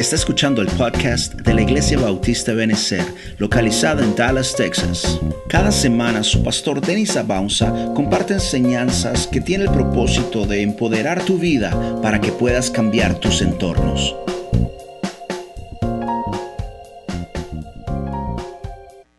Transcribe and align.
Está 0.00 0.16
escuchando 0.16 0.62
el 0.62 0.68
podcast 0.68 1.34
de 1.34 1.52
la 1.52 1.60
Iglesia 1.60 1.98
Bautista 1.98 2.54
Benecer, 2.54 3.04
localizada 3.36 4.02
en 4.02 4.16
Dallas, 4.16 4.56
Texas. 4.56 5.20
Cada 5.46 5.70
semana 5.70 6.24
su 6.24 6.42
pastor 6.42 6.80
Denis 6.80 7.18
Abaunza 7.18 7.92
comparte 7.94 8.32
enseñanzas 8.32 9.26
que 9.26 9.42
tienen 9.42 9.68
el 9.68 9.74
propósito 9.74 10.46
de 10.46 10.62
empoderar 10.62 11.22
tu 11.26 11.36
vida 11.36 12.00
para 12.00 12.18
que 12.18 12.32
puedas 12.32 12.70
cambiar 12.70 13.20
tus 13.20 13.42
entornos. 13.42 14.16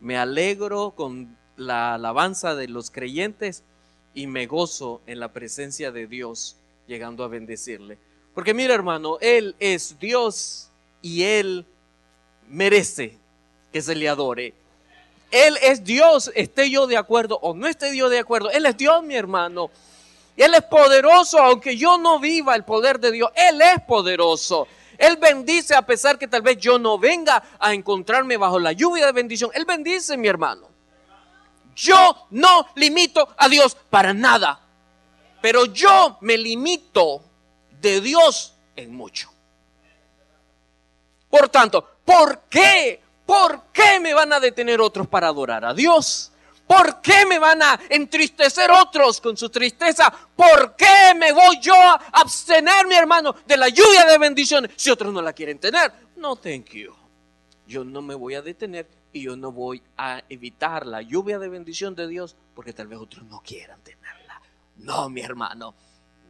Me 0.00 0.18
alegro 0.18 0.94
con 0.96 1.38
la 1.56 1.94
alabanza 1.94 2.56
de 2.56 2.66
los 2.66 2.90
creyentes 2.90 3.62
y 4.14 4.26
me 4.26 4.46
gozo 4.46 5.00
en 5.06 5.20
la 5.20 5.32
presencia 5.32 5.92
de 5.92 6.08
Dios 6.08 6.56
llegando 6.88 7.22
a 7.22 7.28
bendecirle. 7.28 7.98
Porque 8.34 8.52
mira 8.52 8.74
hermano, 8.74 9.18
Él 9.20 9.54
es 9.60 9.96
Dios 10.00 10.70
y 11.02 11.24
Él 11.24 11.66
merece 12.48 13.18
que 13.72 13.82
se 13.82 13.94
le 13.94 14.08
adore. 14.08 14.54
Él 15.30 15.58
es 15.62 15.82
Dios, 15.82 16.30
esté 16.34 16.70
yo 16.70 16.86
de 16.86 16.96
acuerdo 16.96 17.38
o 17.42 17.54
no 17.54 17.66
esté 17.66 17.96
yo 17.96 18.08
de 18.08 18.18
acuerdo. 18.18 18.50
Él 18.50 18.66
es 18.66 18.76
Dios, 18.76 19.02
mi 19.02 19.16
hermano. 19.16 19.70
Él 20.36 20.54
es 20.54 20.62
poderoso, 20.62 21.38
aunque 21.38 21.76
yo 21.76 21.98
no 21.98 22.18
viva 22.18 22.54
el 22.54 22.64
poder 22.64 23.00
de 23.00 23.12
Dios. 23.12 23.30
Él 23.34 23.60
es 23.60 23.82
poderoso. 23.82 24.68
Él 24.98 25.16
bendice 25.16 25.74
a 25.74 25.82
pesar 25.82 26.18
que 26.18 26.28
tal 26.28 26.42
vez 26.42 26.58
yo 26.58 26.78
no 26.78 26.98
venga 26.98 27.42
a 27.58 27.72
encontrarme 27.72 28.36
bajo 28.36 28.58
la 28.58 28.72
lluvia 28.72 29.06
de 29.06 29.12
bendición. 29.12 29.50
Él 29.54 29.64
bendice, 29.64 30.16
mi 30.16 30.28
hermano. 30.28 30.68
Yo 31.74 32.26
no 32.30 32.66
limito 32.76 33.28
a 33.36 33.48
Dios 33.48 33.76
para 33.88 34.12
nada. 34.12 34.60
Pero 35.40 35.64
yo 35.66 36.18
me 36.20 36.36
limito 36.36 37.24
de 37.80 38.00
Dios 38.00 38.54
en 38.76 38.94
mucho. 38.94 39.31
Por 41.32 41.48
tanto, 41.48 41.96
¿por 42.04 42.42
qué? 42.50 43.00
¿Por 43.24 43.72
qué 43.72 43.98
me 44.00 44.12
van 44.12 44.34
a 44.34 44.38
detener 44.38 44.82
otros 44.82 45.08
para 45.08 45.28
adorar 45.28 45.64
a 45.64 45.72
Dios? 45.72 46.30
¿Por 46.66 47.00
qué 47.00 47.24
me 47.24 47.38
van 47.38 47.62
a 47.62 47.80
entristecer 47.88 48.70
otros 48.70 49.18
con 49.18 49.34
su 49.34 49.48
tristeza? 49.48 50.12
¿Por 50.36 50.76
qué 50.76 51.14
me 51.16 51.32
voy 51.32 51.58
yo 51.58 51.74
a 51.74 51.94
abstener, 52.12 52.86
mi 52.86 52.96
hermano, 52.96 53.34
de 53.46 53.56
la 53.56 53.70
lluvia 53.70 54.04
de 54.04 54.18
bendiciones 54.18 54.72
si 54.76 54.90
otros 54.90 55.10
no 55.10 55.22
la 55.22 55.32
quieren 55.32 55.58
tener? 55.58 55.90
No, 56.16 56.36
thank 56.36 56.66
you. 56.72 56.94
Yo 57.66 57.82
no 57.82 58.02
me 58.02 58.14
voy 58.14 58.34
a 58.34 58.42
detener 58.42 58.86
y 59.10 59.22
yo 59.22 59.34
no 59.34 59.52
voy 59.52 59.82
a 59.96 60.22
evitar 60.28 60.84
la 60.84 61.00
lluvia 61.00 61.38
de 61.38 61.48
bendición 61.48 61.94
de 61.94 62.08
Dios 62.08 62.36
porque 62.54 62.74
tal 62.74 62.88
vez 62.88 62.98
otros 62.98 63.24
no 63.24 63.40
quieran 63.40 63.80
tenerla. 63.80 64.42
No, 64.76 65.08
mi 65.08 65.22
hermano, 65.22 65.74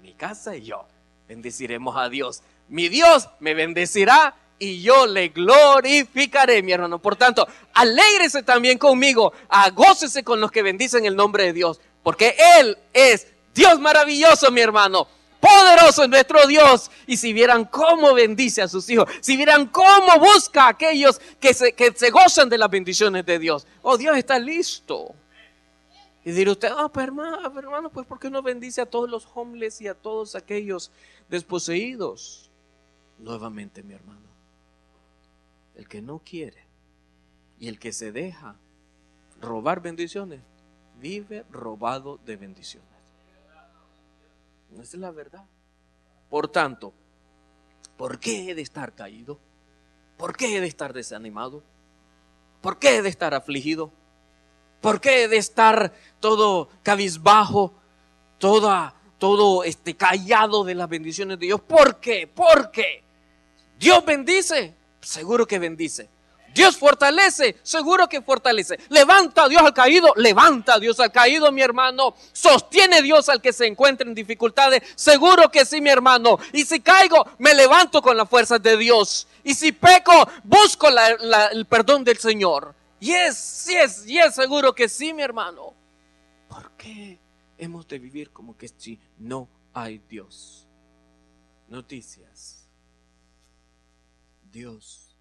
mi 0.01 0.15
casa 0.15 0.55
y 0.55 0.63
yo 0.63 0.87
bendeciremos 1.27 1.97
a 1.97 2.09
Dios. 2.09 2.45
Mi 2.69 2.89
Dios 2.89 3.29
me 3.41 3.55
bendecirá 3.55 4.37
y 4.63 4.81
yo 4.81 5.09
le 5.09 5.31
glorificaré, 5.31 6.63
mi 6.63 6.71
hermano. 6.71 7.01
Por 7.01 7.17
tanto, 7.17 7.49
alégrese 7.75 8.45
también 8.45 8.79
conmigo, 8.79 9.33
agócese 9.49 10.23
con 10.23 10.41
los 10.41 10.53
que 10.53 10.63
bendicen 10.63 11.05
el 11.05 11.17
nombre 11.17 11.47
de 11.47 11.53
Dios, 11.53 11.81
porque 12.05 12.37
Él 12.61 12.79
es 12.93 13.27
Dios 13.53 13.81
maravilloso, 13.81 14.53
mi 14.53 14.61
hermano. 14.61 15.09
Poderoso 15.41 16.05
es 16.05 16.09
nuestro 16.09 16.47
Dios. 16.47 16.93
Y 17.09 17.17
si 17.17 17.33
vieran 17.33 17.65
cómo 17.65 18.15
bendice 18.15 18.63
a 18.63 18.69
sus 18.69 18.89
hijos, 18.89 19.11
si 19.21 19.37
vieran 19.37 19.67
cómo 19.67 20.21
busca 20.21 20.67
a 20.67 20.69
aquellos 20.69 21.21
que 21.41 21.55
se, 21.55 21.73
que 21.73 21.93
se 21.93 22.11
gozan 22.11 22.49
de 22.49 22.59
las 22.59 22.71
bendiciones 22.71 23.27
de 23.27 23.41
Dios. 23.41 23.67
Oh, 23.83 23.99
Dios 23.99 24.17
está 24.17 24.39
listo. 24.39 25.13
Y 26.25 26.31
dirá 26.31 26.53
usted, 26.53 26.69
ah, 26.71 26.89
pues 26.89 27.03
hermano, 27.03 27.59
hermano, 27.59 27.91
pues 27.91 28.07
¿por 28.07 28.21
qué 28.21 28.31
no 28.31 28.41
bendice 28.43 28.81
a 28.81 28.87
todos 28.87 29.11
los 29.11 29.27
homeless 29.35 29.81
y 29.81 29.89
a 29.89 29.95
todos 29.95 30.37
aquellos 30.37 30.93
desposeídos? 31.29 32.49
Nuevamente, 33.19 33.83
mi 33.83 33.95
hermano 33.95 34.32
el 35.75 35.89
que 35.89 36.03
no 36.03 36.21
quiere 36.21 36.67
y 37.59 37.69
el 37.69 37.79
que 37.79 37.93
se 37.93 38.13
deja 38.13 38.57
robar 39.41 39.81
bendiciones, 39.81 40.41
vive 41.01 41.45
robado 41.51 42.19
de 42.25 42.37
bendiciones. 42.37 42.89
Esa 44.75 44.83
es 44.83 44.95
la 44.95 45.11
verdad. 45.11 45.45
Por 46.31 46.49
tanto, 46.49 46.93
¿por 47.97 48.19
qué 48.19 48.51
he 48.51 48.55
de 48.55 48.63
estar 48.63 48.95
caído? 48.95 49.39
¿Por 50.17 50.37
qué 50.37 50.57
he 50.57 50.61
de 50.61 50.67
estar 50.67 50.93
desanimado? 50.93 51.63
¿Por 52.61 52.79
qué 52.79 52.97
he 52.97 53.03
de 53.03 53.09
estar 53.09 53.35
afligido? 53.35 53.93
¿Por 54.81 55.01
qué 55.01 55.25
he 55.25 55.29
de 55.29 55.37
estar 55.37 55.93
todo 56.21 56.69
cabizbajo, 56.83 57.75
toda, 58.39 58.95
todo 59.19 59.65
este 59.65 59.97
callado 59.97 60.65
de 60.65 60.75
las 60.75 60.89
bendiciones 60.89 61.39
de 61.39 61.47
Dios? 61.47 61.61
¿Por 61.61 62.01
qué? 62.01 62.27
¿Por 62.27 62.71
qué? 62.71 63.05
Dios 63.79 64.05
bendice 64.05 64.75
seguro 65.03 65.47
que 65.47 65.59
bendice. 65.59 66.09
Dios 66.55 66.77
fortalece, 66.77 67.57
seguro 67.63 68.09
que 68.09 68.21
fortalece. 68.21 68.79
Levanta 68.91 69.45
a 69.45 69.49
Dios 69.49 69.63
al 69.63 69.73
caído, 69.73 70.13
levanta 70.17 70.75
a 70.75 70.79
Dios 70.79 71.01
al 71.01 71.11
caído, 71.11 71.51
mi 71.51 71.63
hermano. 71.63 72.15
Sostiene 72.33 73.01
Dios 73.01 73.29
al 73.29 73.41
que 73.41 73.53
se 73.53 73.67
encuentra 73.67 74.07
en 74.07 74.15
dificultades, 74.15 74.83
seguro 74.95 75.51
que 75.51 75.65
sí, 75.65 75.81
mi 75.81 75.89
hermano. 75.89 76.39
Y 76.53 76.65
si 76.65 76.81
caigo, 76.81 77.27
me 77.39 77.55
levanto 77.55 78.03
con 78.03 78.17
las 78.17 78.29
fuerzas 78.29 78.63
de 78.63 78.77
Dios. 78.77 79.27
Y 79.45 79.55
si 79.55 79.73
peco, 79.73 80.13
busco 80.45 80.89
el 80.89 81.67
perdón 81.67 82.05
del 82.05 82.19
Señor. 82.19 82.75
Y 83.01 83.13
es, 83.13 83.37
sí 83.37 83.75
es, 83.75 84.07
y 84.07 84.19
es 84.19 84.35
seguro 84.35 84.75
que 84.75 84.89
sí, 84.89 85.13
mi 85.15 85.23
hermano. 85.23 85.75
¿Por 86.49 86.73
qué 86.73 87.19
hemos 87.57 87.89
de 87.89 87.99
vivir 87.99 88.31
como 88.31 88.57
que 88.57 88.69
si 88.69 89.01
no 89.19 89.49
hay 89.73 90.03
Dios? 90.07 90.67
Noticias 91.69 92.62
Dios 94.53 95.17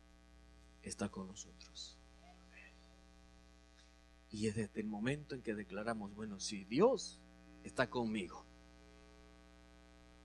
está 0.84 1.10
con 1.10 1.28
nosotros. 1.28 1.98
Y 4.30 4.48
es 4.48 4.56
desde 4.56 4.80
el 4.80 4.88
momento 4.88 5.36
en 5.36 5.42
que 5.42 5.54
declaramos, 5.54 6.14
bueno, 6.16 6.40
si 6.40 6.64
Dios 6.66 7.20
está 7.64 7.90
conmigo, 7.90 8.46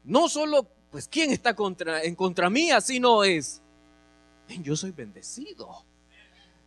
no 0.05 0.29
solo, 0.29 0.69
pues, 0.91 1.09
¿quién 1.09 1.31
está 1.31 1.55
contra, 1.57 2.03
en 2.03 2.15
contra 2.15 2.49
mía? 2.49 2.81
Sino 2.81 3.25
es, 3.25 3.63
yo 4.63 4.77
soy 4.77 4.93
bendecido. 4.93 5.85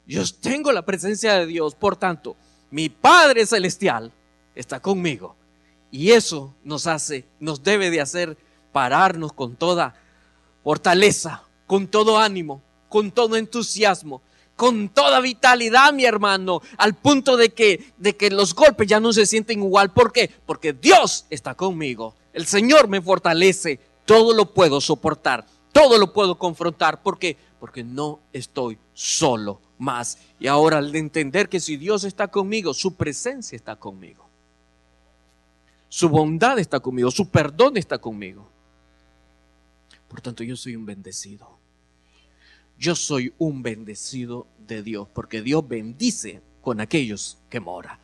Yo 0.05 0.23
tengo 0.41 0.71
la 0.71 0.83
presencia 0.83 1.35
de 1.35 1.45
Dios. 1.45 1.75
Por 1.75 1.95
tanto, 1.95 2.35
mi 2.71 2.89
Padre 2.89 3.45
Celestial 3.45 4.11
está 4.55 4.81
conmigo. 4.81 5.37
Y 5.91 6.11
eso 6.11 6.55
nos 6.63 6.87
hace, 6.87 7.25
nos 7.39 7.63
debe 7.63 7.89
de 7.89 8.01
hacer 8.01 8.37
pararnos 8.73 9.31
con 9.33 9.55
toda 9.55 9.95
fortaleza, 10.63 11.43
con 11.69 11.87
todo 11.87 12.17
ánimo, 12.17 12.63
con 12.89 13.11
todo 13.11 13.35
entusiasmo, 13.35 14.23
con 14.55 14.89
toda 14.89 15.21
vitalidad, 15.21 15.93
mi 15.93 16.03
hermano, 16.03 16.63
al 16.77 16.95
punto 16.95 17.37
de 17.37 17.53
que, 17.53 17.93
de 17.95 18.17
que 18.17 18.31
los 18.31 18.55
golpes 18.55 18.87
ya 18.87 18.99
no 18.99 19.13
se 19.13 19.27
sienten 19.27 19.59
igual. 19.59 19.93
¿Por 19.93 20.11
qué? 20.11 20.31
Porque 20.47 20.73
Dios 20.73 21.27
está 21.29 21.53
conmigo. 21.53 22.15
El 22.33 22.47
Señor 22.47 22.87
me 22.87 23.03
fortalece. 23.03 23.79
Todo 24.05 24.33
lo 24.33 24.51
puedo 24.51 24.81
soportar. 24.81 25.45
Todo 25.71 25.99
lo 25.99 26.11
puedo 26.11 26.39
confrontar. 26.39 27.03
¿Por 27.03 27.19
qué? 27.19 27.37
Porque 27.59 27.83
no 27.83 28.19
estoy 28.33 28.79
solo 28.95 29.61
más. 29.77 30.17
Y 30.39 30.47
ahora 30.47 30.79
al 30.79 30.95
entender 30.95 31.49
que 31.49 31.59
si 31.59 31.77
Dios 31.77 32.03
está 32.03 32.29
conmigo, 32.29 32.73
su 32.73 32.95
presencia 32.95 33.55
está 33.55 33.75
conmigo. 33.75 34.27
Su 35.87 36.09
bondad 36.09 36.57
está 36.57 36.79
conmigo. 36.79 37.11
Su 37.11 37.29
perdón 37.29 37.77
está 37.77 37.99
conmigo. 37.99 38.49
Por 40.07 40.19
tanto, 40.19 40.43
yo 40.43 40.55
soy 40.55 40.75
un 40.75 40.87
bendecido 40.87 41.58
yo 42.79 42.95
soy 42.95 43.33
un 43.37 43.61
bendecido 43.61 44.47
de 44.57 44.81
Dios, 44.81 45.07
porque 45.13 45.41
Dios 45.41 45.67
bendice 45.67 46.41
con 46.61 46.79
aquellos 46.79 47.37
que 47.49 47.59
moran. 47.59 47.99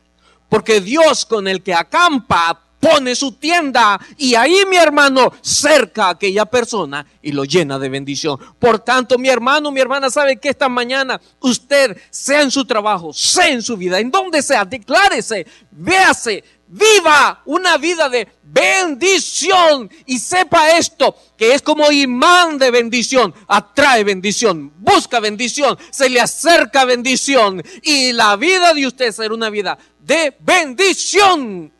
Porque 0.49 0.81
Dios 0.81 1.25
con 1.25 1.47
el 1.47 1.63
que 1.63 1.73
acampa 1.73 2.61
pone 2.79 3.15
su 3.15 3.31
tienda 3.31 3.99
y 4.17 4.35
ahí 4.35 4.63
mi 4.69 4.75
hermano 4.75 5.31
cerca 5.41 6.07
a 6.07 6.09
aquella 6.11 6.45
persona 6.45 7.05
y 7.21 7.31
lo 7.31 7.45
llena 7.45 7.79
de 7.79 7.89
bendición. 7.89 8.37
Por 8.59 8.79
tanto, 8.79 9.17
mi 9.17 9.29
hermano, 9.29 9.71
mi 9.71 9.79
hermana 9.79 10.09
sabe 10.09 10.37
que 10.37 10.49
esta 10.49 10.69
mañana 10.69 11.19
usted 11.39 11.97
sea 12.11 12.41
en 12.41 12.51
su 12.51 12.65
trabajo, 12.65 13.11
sea 13.13 13.47
en 13.47 13.63
su 13.63 13.75
vida, 13.75 13.99
en 13.99 14.11
donde 14.11 14.41
sea, 14.41 14.65
declárese, 14.65 15.47
véase, 15.71 16.43
viva 16.75 17.41
una 17.45 17.77
vida 17.77 18.09
de 18.09 18.27
bendición. 18.43 19.89
Y 20.05 20.19
sepa 20.19 20.77
esto, 20.77 21.15
que 21.37 21.53
es 21.53 21.61
como 21.61 21.91
imán 21.91 22.57
de 22.57 22.71
bendición, 22.71 23.33
atrae 23.47 24.03
bendición, 24.03 24.73
busca 24.77 25.19
bendición, 25.19 25.77
se 25.89 26.09
le 26.09 26.19
acerca 26.19 26.85
bendición. 26.85 27.63
Y 27.81 28.11
la 28.11 28.35
vida 28.35 28.73
de 28.73 28.87
usted 28.87 29.11
será 29.11 29.33
una 29.33 29.49
vida 29.49 29.77
de 29.99 30.35
bendición, 30.39 31.71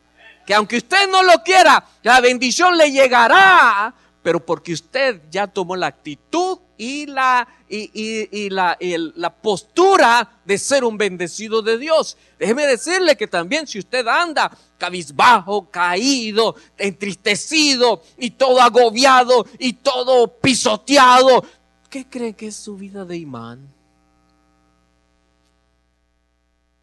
que 0.46 0.54
aunque 0.54 0.78
usted 0.78 1.10
no 1.10 1.24
lo 1.24 1.44
quiera, 1.44 1.86
la 2.04 2.22
bendición 2.22 2.78
le 2.78 2.92
llegará, 2.92 3.94
pero 4.26 4.44
porque 4.44 4.74
usted 4.74 5.22
ya 5.30 5.46
tomó 5.46 5.76
la 5.76 5.86
actitud 5.86 6.58
y 6.80 7.06
la, 7.06 7.48
y, 7.70 8.50
la, 8.50 8.76
la 8.80 9.30
postura 9.36 10.42
de 10.44 10.58
ser 10.58 10.84
un 10.84 10.98
bendecido 10.98 11.62
de 11.62 11.78
Dios. 11.78 12.18
Déjeme 12.40 12.66
decirle 12.66 13.16
que 13.16 13.28
también 13.28 13.68
si 13.68 13.78
usted 13.78 14.08
anda 14.08 14.50
cabizbajo, 14.80 15.70
caído, 15.70 16.56
entristecido 16.76 18.02
y 18.18 18.32
todo 18.32 18.62
agobiado 18.62 19.46
y 19.60 19.74
todo 19.74 20.40
pisoteado, 20.40 21.46
¿Qué 21.92 22.10
cree 22.10 22.34
que 22.34 22.48
es 22.48 22.56
su 22.56 22.78
vida 22.78 23.06
de 23.06 23.18
imán? 23.18 23.72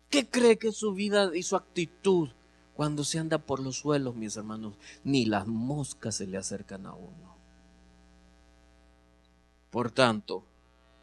¿Qué 0.09 0.29
cree 0.29 0.59
que 0.59 0.69
es 0.69 0.77
su 0.77 0.95
vida 0.95 1.33
y 1.35 1.43
su 1.43 1.57
actitud 1.57 2.29
cuando 2.77 3.03
se 3.03 3.19
anda 3.19 3.39
por 3.39 3.59
los 3.59 3.79
suelos, 3.79 4.15
mis 4.15 4.37
hermanos? 4.37 4.75
Ni 5.03 5.25
las 5.25 5.49
moscas 5.49 6.15
se 6.15 6.29
le 6.29 6.39
acercan 6.39 6.87
a 6.87 6.95
uno. 6.95 7.32
Por 9.73 9.91
tanto, 9.91 10.45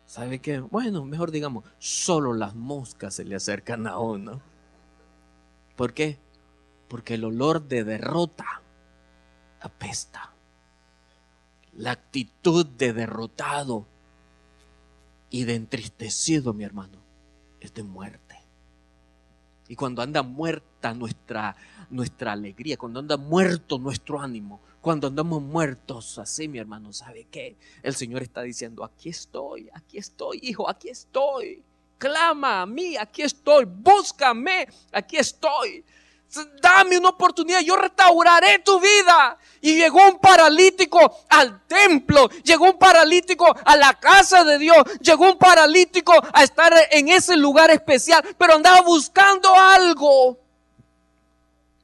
¿sabe 0.06 0.39
qué? 0.39 0.60
Bueno, 0.60 1.04
mejor 1.04 1.31
digamos, 1.31 1.66
solo 1.80 2.33
las 2.33 2.54
moscas 2.54 3.16
se 3.16 3.25
le 3.25 3.36
acercan 3.36 3.88
a 3.88 3.98
uno. 3.98 4.42
¿Por 5.75 5.95
qué? 5.95 6.19
Porque 6.88 7.16
el 7.16 7.25
olor 7.25 7.68
de 7.68 7.83
derrota 7.83 8.62
apesta. 9.60 10.33
La 11.74 11.92
actitud 11.92 12.63
de 12.63 12.94
derrotado 12.94 13.88
y 15.31 15.45
de 15.45 15.56
entristecido, 15.56 16.54
mi 16.54 16.63
hermano, 16.63 17.00
es 17.60 17.74
de 17.74 17.81
muerte. 17.81 18.36
Y 19.68 19.75
cuando 19.75 20.04
anda 20.04 20.22
muerta 20.22 20.94
nuestra, 20.94 21.56
nuestra 21.89 22.33
alegría, 22.33 22.77
cuando 22.77 23.00
anda 23.00 23.18
muerto 23.18 23.80
nuestro 23.80 24.22
ánimo, 24.22 24.62
cuando 24.81 25.08
andamos 25.08 25.42
muertos 25.42 26.18
así, 26.18 26.48
mi 26.48 26.60
hermano, 26.60 26.94
¿sabe 26.94 27.28
qué? 27.30 27.58
El 27.84 27.96
Señor 27.96 28.22
está 28.24 28.42
diciendo, 28.42 28.84
aquí 28.84 29.10
estoy, 29.10 29.70
aquí 29.74 29.98
estoy, 29.98 30.40
hijo, 30.42 30.70
aquí 30.70 30.90
estoy. 30.90 31.64
Clama 31.98 32.62
a 32.62 32.66
mí, 32.66 32.96
aquí 32.96 33.22
estoy. 33.22 33.66
Búscame, 33.66 34.68
aquí 34.92 35.18
estoy 35.18 35.84
dame 36.62 36.98
una 36.98 37.10
oportunidad, 37.10 37.62
yo 37.62 37.76
restauraré 37.76 38.60
tu 38.60 38.80
vida. 38.80 39.38
Y 39.62 39.76
llegó 39.76 40.08
un 40.08 40.20
paralítico 40.20 41.00
al 41.30 41.66
templo, 41.68 42.30
llegó 42.44 42.66
un 42.66 42.78
paralítico 42.78 43.54
a 43.66 43.75
la 43.75 43.94
casa 43.94 44.44
de 44.44 44.58
Dios, 44.58 44.78
llegó 45.02 45.32
un 45.32 45.38
paralítico 45.38 46.14
a 46.34 46.44
estar 46.44 46.74
en 46.92 47.10
ese 47.10 47.36
lugar 47.36 47.70
especial, 47.72 48.24
pero 48.38 48.54
andaba 48.56 48.82
buscando 48.82 49.54
algo. 49.54 50.38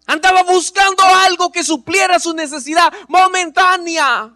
Andaba 0.08 0.44
buscando 0.44 1.04
algo 1.04 1.52
que 1.52 1.64
supliera 1.64 2.20
su 2.20 2.34
necesidad 2.34 2.94
momentánea. 3.08 4.32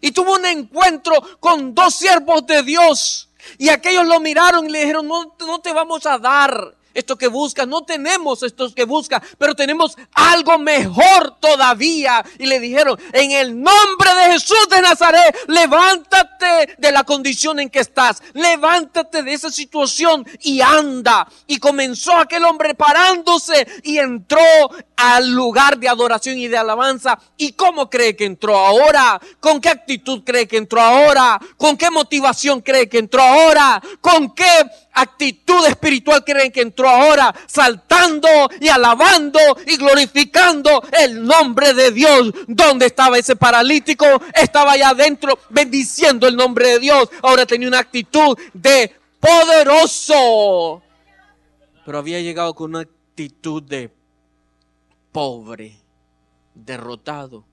Y 0.00 0.12
tuvo 0.12 0.34
un 0.34 0.46
encuentro 0.46 1.14
con 1.38 1.74
dos 1.74 1.94
siervos 1.94 2.46
de 2.46 2.62
Dios. 2.62 3.28
Y 3.58 3.68
aquellos 3.68 4.06
lo 4.06 4.20
miraron 4.20 4.66
y 4.66 4.70
le 4.70 4.80
dijeron, 4.80 5.06
no, 5.06 5.34
no 5.38 5.58
te 5.60 5.72
vamos 5.72 6.06
a 6.06 6.18
dar 6.18 6.74
esto 6.94 7.16
que 7.16 7.28
busca, 7.28 7.66
no 7.66 7.82
tenemos 7.82 8.42
estos 8.42 8.74
que 8.74 8.84
busca, 8.84 9.22
pero 9.38 9.54
tenemos 9.54 9.96
algo 10.12 10.58
mejor 10.58 11.36
todavía. 11.40 12.24
Y 12.38 12.46
le 12.46 12.60
dijeron, 12.60 12.98
en 13.12 13.32
el 13.32 13.60
nombre 13.60 14.14
de 14.14 14.32
Jesús 14.32 14.68
de 14.70 14.82
Nazaret, 14.82 15.36
levántate 15.46 16.76
de 16.78 16.92
la 16.92 17.04
condición 17.04 17.60
en 17.60 17.70
que 17.70 17.80
estás, 17.80 18.22
levántate 18.34 19.22
de 19.22 19.32
esa 19.32 19.50
situación 19.50 20.26
y 20.40 20.60
anda. 20.60 21.26
Y 21.46 21.58
comenzó 21.58 22.16
aquel 22.16 22.44
hombre 22.44 22.74
parándose 22.74 23.66
y 23.82 23.98
entró 23.98 24.40
al 24.96 25.30
lugar 25.30 25.78
de 25.78 25.88
adoración 25.88 26.38
y 26.38 26.48
de 26.48 26.58
alabanza. 26.58 27.18
¿Y 27.36 27.52
cómo 27.52 27.88
cree 27.88 28.16
que 28.16 28.24
entró 28.24 28.56
ahora? 28.56 29.20
¿Con 29.40 29.60
qué 29.60 29.70
actitud 29.70 30.22
cree 30.24 30.46
que 30.46 30.58
entró 30.58 30.80
ahora? 30.80 31.40
¿Con 31.56 31.76
qué 31.76 31.90
motivación 31.90 32.60
cree 32.60 32.88
que 32.88 32.98
entró 32.98 33.22
ahora? 33.22 33.82
¿Con 34.00 34.34
qué 34.34 34.44
actitud 34.92 35.66
espiritual 35.66 36.24
creen 36.24 36.52
que 36.52 36.62
entró 36.62 36.88
ahora? 36.88 37.34
Saltando 37.46 38.28
y 38.60 38.68
alabando 38.68 39.38
y 39.66 39.76
glorificando 39.76 40.82
el 40.92 41.24
nombre 41.24 41.74
de 41.74 41.90
Dios. 41.92 42.32
¿Dónde 42.46 42.86
estaba 42.86 43.18
ese 43.18 43.36
paralítico? 43.36 44.06
Estaba 44.34 44.72
allá 44.72 44.90
adentro 44.90 45.38
bendiciendo 45.48 46.26
el 46.26 46.36
nombre 46.36 46.68
de 46.68 46.78
Dios. 46.80 47.08
Ahora 47.22 47.46
tenía 47.46 47.68
una 47.68 47.78
actitud 47.78 48.36
de 48.52 48.94
poderoso. 49.20 50.82
Pero 51.84 51.98
había 51.98 52.20
llegado 52.20 52.54
con 52.54 52.70
una 52.70 52.80
actitud 52.80 53.62
de 53.62 53.92
pobre, 55.12 55.76
derrotado. 56.54 57.44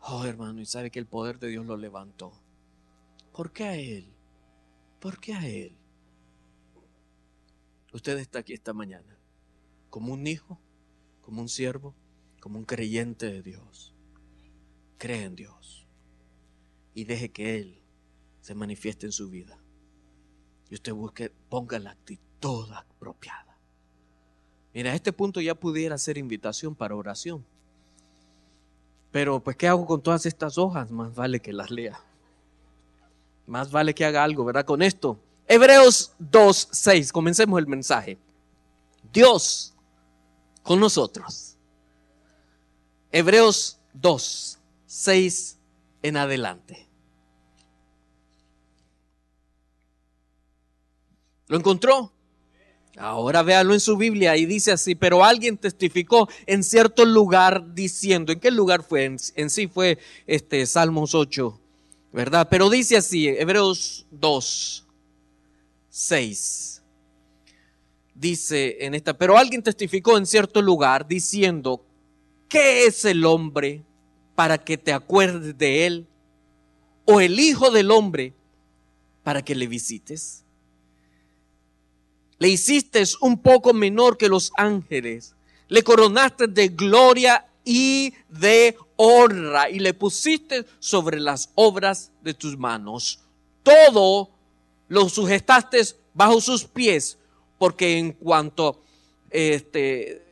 Oh 0.00 0.24
hermano, 0.24 0.60
y 0.60 0.66
sabe 0.66 0.90
que 0.90 0.98
el 0.98 1.06
poder 1.06 1.38
de 1.38 1.48
Dios 1.48 1.66
lo 1.66 1.76
levantó. 1.76 2.32
¿Por 3.32 3.50
qué 3.50 3.64
a 3.64 3.76
Él? 3.76 4.06
¿Por 5.00 5.18
qué 5.18 5.34
a 5.34 5.46
Él? 5.46 5.76
Usted 7.92 8.18
está 8.18 8.40
aquí 8.40 8.52
esta 8.52 8.72
mañana 8.72 9.18
como 9.90 10.12
un 10.12 10.26
hijo, 10.26 10.60
como 11.22 11.40
un 11.40 11.48
siervo, 11.48 11.94
como 12.40 12.58
un 12.58 12.64
creyente 12.64 13.26
de 13.26 13.42
Dios. 13.42 13.94
Cree 14.98 15.24
en 15.24 15.36
Dios 15.36 15.86
y 16.94 17.04
deje 17.04 17.30
que 17.30 17.58
Él 17.58 17.82
se 18.40 18.54
manifieste 18.54 19.06
en 19.06 19.12
su 19.12 19.28
vida. 19.28 19.58
Y 20.70 20.74
usted 20.74 20.92
busque, 20.92 21.30
ponga 21.48 21.78
la 21.78 21.90
actitud 21.90 22.70
apropiada. 22.72 23.58
Mira, 24.74 24.92
a 24.92 24.94
este 24.94 25.12
punto 25.12 25.40
ya 25.40 25.54
pudiera 25.54 25.96
ser 25.98 26.18
invitación 26.18 26.74
para 26.74 26.96
oración. 26.96 27.44
Pero 29.12 29.40
pues, 29.40 29.56
¿qué 29.56 29.68
hago 29.68 29.86
con 29.86 30.02
todas 30.02 30.26
estas 30.26 30.58
hojas? 30.58 30.90
Más 30.90 31.14
vale 31.14 31.40
que 31.40 31.52
las 31.52 31.70
lea. 31.70 31.98
Más 33.46 33.70
vale 33.70 33.94
que 33.94 34.04
haga 34.04 34.22
algo, 34.22 34.44
¿verdad? 34.44 34.66
Con 34.66 34.82
esto. 34.82 35.18
Hebreos 35.48 36.12
2, 36.18 36.68
6. 36.72 37.12
Comencemos 37.12 37.58
el 37.58 37.66
mensaje. 37.66 38.18
Dios 39.12 39.74
con 40.62 40.80
nosotros. 40.80 41.56
Hebreos 43.12 43.78
2, 43.94 44.58
6 44.86 45.58
en 46.02 46.16
adelante. 46.16 46.86
¿Lo 51.48 51.56
encontró? 51.56 52.12
Ahora 52.98 53.42
véalo 53.42 53.74
en 53.74 53.80
su 53.80 53.96
Biblia 53.96 54.36
y 54.36 54.46
dice 54.46 54.72
así, 54.72 54.94
pero 54.94 55.22
alguien 55.22 55.58
testificó 55.58 56.28
en 56.46 56.64
cierto 56.64 57.04
lugar 57.04 57.74
diciendo, 57.74 58.32
¿en 58.32 58.40
qué 58.40 58.50
lugar 58.50 58.82
fue? 58.82 59.04
En, 59.04 59.50
sí 59.50 59.68
fue 59.68 59.98
este 60.26 60.64
Salmos 60.66 61.14
8, 61.14 61.60
¿verdad? 62.12 62.48
Pero 62.50 62.70
dice 62.70 62.96
así, 62.96 63.28
Hebreos 63.28 64.06
2, 64.12 64.85
6. 65.96 66.82
Dice 68.14 68.84
en 68.84 68.94
esta, 68.94 69.16
pero 69.16 69.38
alguien 69.38 69.62
testificó 69.62 70.18
en 70.18 70.26
cierto 70.26 70.60
lugar 70.60 71.08
diciendo, 71.08 71.86
¿qué 72.50 72.84
es 72.84 73.06
el 73.06 73.24
hombre 73.24 73.82
para 74.34 74.58
que 74.58 74.76
te 74.76 74.92
acuerdes 74.92 75.56
de 75.56 75.86
él? 75.86 76.06
¿O 77.06 77.18
el 77.18 77.40
hijo 77.40 77.70
del 77.70 77.90
hombre 77.90 78.34
para 79.22 79.42
que 79.42 79.54
le 79.54 79.66
visites? 79.66 80.44
Le 82.36 82.48
hiciste 82.48 83.02
un 83.22 83.40
poco 83.40 83.72
menor 83.72 84.18
que 84.18 84.28
los 84.28 84.52
ángeles. 84.58 85.34
Le 85.68 85.82
coronaste 85.82 86.46
de 86.46 86.68
gloria 86.68 87.46
y 87.64 88.12
de 88.28 88.76
honra 88.96 89.70
y 89.70 89.78
le 89.78 89.94
pusiste 89.94 90.66
sobre 90.78 91.20
las 91.20 91.52
obras 91.54 92.12
de 92.20 92.34
tus 92.34 92.58
manos. 92.58 93.20
Todo 93.62 94.35
lo 94.88 95.08
sujetaste 95.08 95.82
bajo 96.14 96.40
sus 96.40 96.64
pies, 96.64 97.18
porque 97.58 97.98
en 97.98 98.12
cuanto 98.12 98.80
este 99.30 100.22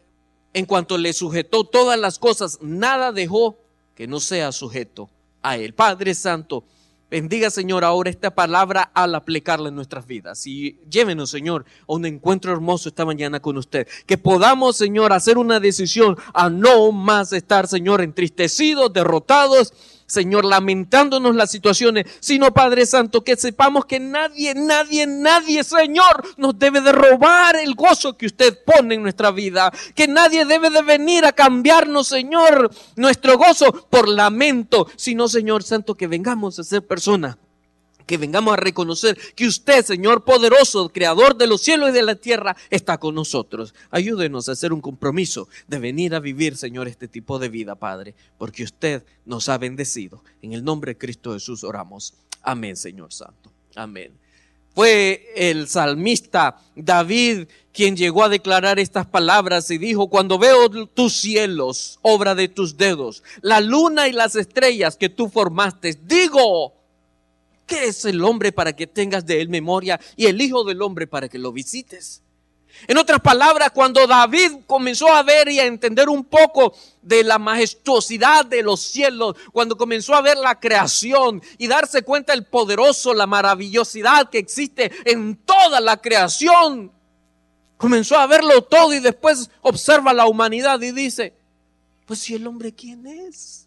en 0.52 0.66
cuanto 0.66 0.96
le 0.98 1.12
sujetó 1.12 1.64
todas 1.64 1.98
las 1.98 2.18
cosas, 2.18 2.58
nada 2.62 3.10
dejó 3.10 3.58
que 3.96 4.06
no 4.06 4.20
sea 4.20 4.52
sujeto 4.52 5.10
a 5.42 5.56
él. 5.56 5.74
Padre 5.74 6.14
Santo, 6.14 6.64
Bendiga, 7.10 7.48
Señor, 7.48 7.84
ahora 7.84 8.10
esta 8.10 8.34
palabra 8.34 8.90
al 8.92 9.14
aplicarla 9.14 9.68
en 9.68 9.76
nuestras 9.76 10.04
vidas. 10.04 10.44
Y 10.48 10.80
llévenos, 10.90 11.30
Señor, 11.30 11.64
a 11.82 11.92
un 11.92 12.06
encuentro 12.06 12.50
hermoso 12.50 12.88
esta 12.88 13.04
mañana 13.04 13.40
con 13.40 13.56
usted. 13.56 13.86
Que 14.06 14.18
podamos, 14.18 14.76
Señor, 14.76 15.12
hacer 15.12 15.38
una 15.38 15.60
decisión 15.60 16.16
a 16.32 16.50
no 16.50 16.90
más 16.90 17.32
estar, 17.32 17.68
Señor, 17.68 18.00
entristecidos, 18.00 18.92
derrotados 18.92 19.72
Señor, 20.06 20.44
lamentándonos 20.44 21.34
las 21.34 21.50
situaciones, 21.50 22.06
sino 22.20 22.52
Padre 22.52 22.86
Santo, 22.86 23.24
que 23.24 23.36
sepamos 23.36 23.86
que 23.86 24.00
nadie, 24.00 24.54
nadie, 24.54 25.06
nadie, 25.06 25.64
Señor, 25.64 26.22
nos 26.36 26.58
debe 26.58 26.80
de 26.80 26.92
robar 26.92 27.56
el 27.56 27.74
gozo 27.74 28.16
que 28.16 28.26
usted 28.26 28.58
pone 28.64 28.96
en 28.96 29.02
nuestra 29.02 29.30
vida, 29.30 29.72
que 29.94 30.06
nadie 30.06 30.44
debe 30.44 30.70
de 30.70 30.82
venir 30.82 31.24
a 31.24 31.32
cambiarnos, 31.32 32.08
Señor, 32.08 32.70
nuestro 32.96 33.38
gozo 33.38 33.86
por 33.90 34.08
lamento, 34.08 34.86
sino, 34.96 35.28
Señor 35.28 35.62
Santo, 35.62 35.94
que 35.94 36.06
vengamos 36.06 36.58
a 36.58 36.64
ser 36.64 36.86
personas 36.86 37.36
que 38.06 38.18
vengamos 38.18 38.54
a 38.54 38.56
reconocer 38.56 39.18
que 39.34 39.46
usted, 39.46 39.84
Señor 39.84 40.24
poderoso, 40.24 40.88
creador 40.90 41.36
de 41.36 41.46
los 41.46 41.62
cielos 41.62 41.90
y 41.90 41.92
de 41.92 42.02
la 42.02 42.14
tierra, 42.14 42.56
está 42.70 42.98
con 42.98 43.14
nosotros. 43.14 43.74
Ayúdenos 43.90 44.48
a 44.48 44.52
hacer 44.52 44.72
un 44.72 44.80
compromiso 44.80 45.48
de 45.66 45.78
venir 45.78 46.14
a 46.14 46.20
vivir, 46.20 46.56
Señor, 46.56 46.88
este 46.88 47.08
tipo 47.08 47.38
de 47.38 47.48
vida, 47.48 47.74
Padre, 47.74 48.14
porque 48.38 48.64
usted 48.64 49.04
nos 49.24 49.48
ha 49.48 49.58
bendecido. 49.58 50.22
En 50.42 50.52
el 50.52 50.64
nombre 50.64 50.92
de 50.92 50.98
Cristo 50.98 51.32
Jesús 51.32 51.64
oramos. 51.64 52.14
Amén, 52.42 52.76
Señor 52.76 53.12
Santo. 53.12 53.50
Amén. 53.74 54.12
Fue 54.74 55.32
el 55.36 55.68
salmista 55.68 56.60
David 56.74 57.46
quien 57.72 57.96
llegó 57.96 58.24
a 58.24 58.28
declarar 58.28 58.78
estas 58.78 59.06
palabras 59.06 59.70
y 59.70 59.78
dijo, 59.78 60.08
cuando 60.08 60.38
veo 60.38 60.68
tus 60.86 61.16
cielos, 61.16 61.98
obra 62.02 62.34
de 62.34 62.48
tus 62.48 62.76
dedos, 62.76 63.22
la 63.40 63.60
luna 63.60 64.08
y 64.08 64.12
las 64.12 64.34
estrellas 64.34 64.96
que 64.96 65.08
tú 65.08 65.28
formaste, 65.28 65.96
digo, 66.02 66.73
¿Qué 67.66 67.86
es 67.86 68.04
el 68.04 68.22
hombre 68.22 68.52
para 68.52 68.74
que 68.74 68.86
tengas 68.86 69.24
de 69.24 69.40
él 69.40 69.48
memoria 69.48 70.00
y 70.16 70.26
el 70.26 70.40
Hijo 70.40 70.64
del 70.64 70.82
hombre 70.82 71.06
para 71.06 71.28
que 71.28 71.38
lo 71.38 71.52
visites? 71.52 72.22
En 72.86 72.98
otras 72.98 73.20
palabras, 73.20 73.70
cuando 73.70 74.06
David 74.06 74.52
comenzó 74.66 75.08
a 75.08 75.22
ver 75.22 75.48
y 75.48 75.60
a 75.60 75.64
entender 75.64 76.08
un 76.08 76.24
poco 76.24 76.74
de 77.02 77.22
la 77.22 77.38
majestuosidad 77.38 78.44
de 78.44 78.62
los 78.62 78.80
cielos, 78.80 79.36
cuando 79.52 79.76
comenzó 79.76 80.14
a 80.14 80.20
ver 80.20 80.36
la 80.36 80.58
creación 80.58 81.40
y 81.56 81.68
darse 81.68 82.02
cuenta 82.02 82.32
del 82.32 82.44
poderoso, 82.44 83.14
la 83.14 83.26
maravillosidad 83.26 84.28
que 84.28 84.38
existe 84.38 84.90
en 85.04 85.36
toda 85.36 85.80
la 85.80 85.98
creación, 85.98 86.92
comenzó 87.76 88.18
a 88.18 88.26
verlo 88.26 88.62
todo 88.62 88.92
y 88.92 89.00
después 89.00 89.50
observa 89.62 90.12
la 90.12 90.26
humanidad 90.26 90.80
y 90.82 90.90
dice, 90.90 91.32
pues 92.06 92.18
si 92.18 92.34
el 92.34 92.46
hombre 92.46 92.74
quién 92.74 93.06
es? 93.06 93.66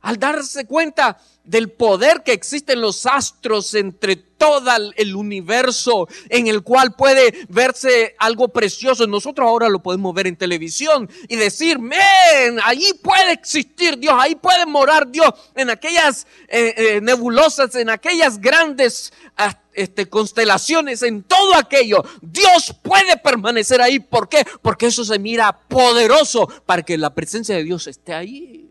Al 0.00 0.18
darse 0.18 0.66
cuenta 0.66 1.20
del 1.44 1.70
poder 1.70 2.22
que 2.24 2.32
existe 2.32 2.74
en 2.74 2.80
los 2.80 3.06
astros 3.06 3.74
entre 3.74 4.16
todo 4.16 4.70
el 4.96 5.14
universo 5.14 6.08
en 6.28 6.48
el 6.48 6.62
cual 6.62 6.94
puede 6.94 7.46
verse 7.48 8.14
algo 8.18 8.48
precioso. 8.48 9.06
Nosotros 9.06 9.46
ahora 9.46 9.68
lo 9.68 9.82
podemos 9.82 10.12
ver 10.14 10.26
en 10.26 10.36
televisión 10.36 11.08
y 11.28 11.36
decir, 11.36 11.78
men, 11.78 12.58
ahí 12.64 12.92
puede 13.02 13.32
existir 13.32 13.98
Dios, 13.98 14.14
ahí 14.18 14.34
puede 14.34 14.66
morar 14.66 15.10
Dios 15.10 15.30
en 15.54 15.70
aquellas 15.70 16.26
eh, 16.48 16.74
eh, 16.76 17.00
nebulosas, 17.00 17.74
en 17.76 17.90
aquellas 17.90 18.40
grandes 18.40 19.12
ah, 19.36 19.60
este, 19.74 20.08
constelaciones, 20.08 21.02
en 21.02 21.22
todo 21.22 21.54
aquello. 21.54 22.04
Dios 22.20 22.74
puede 22.82 23.16
permanecer 23.16 23.80
ahí. 23.80 24.00
¿Por 24.00 24.28
qué? 24.28 24.44
Porque 24.60 24.86
eso 24.86 25.04
se 25.04 25.18
mira 25.18 25.52
poderoso 25.68 26.48
para 26.66 26.82
que 26.82 26.98
la 26.98 27.14
presencia 27.14 27.56
de 27.56 27.64
Dios 27.64 27.86
esté 27.86 28.12
ahí. 28.12 28.61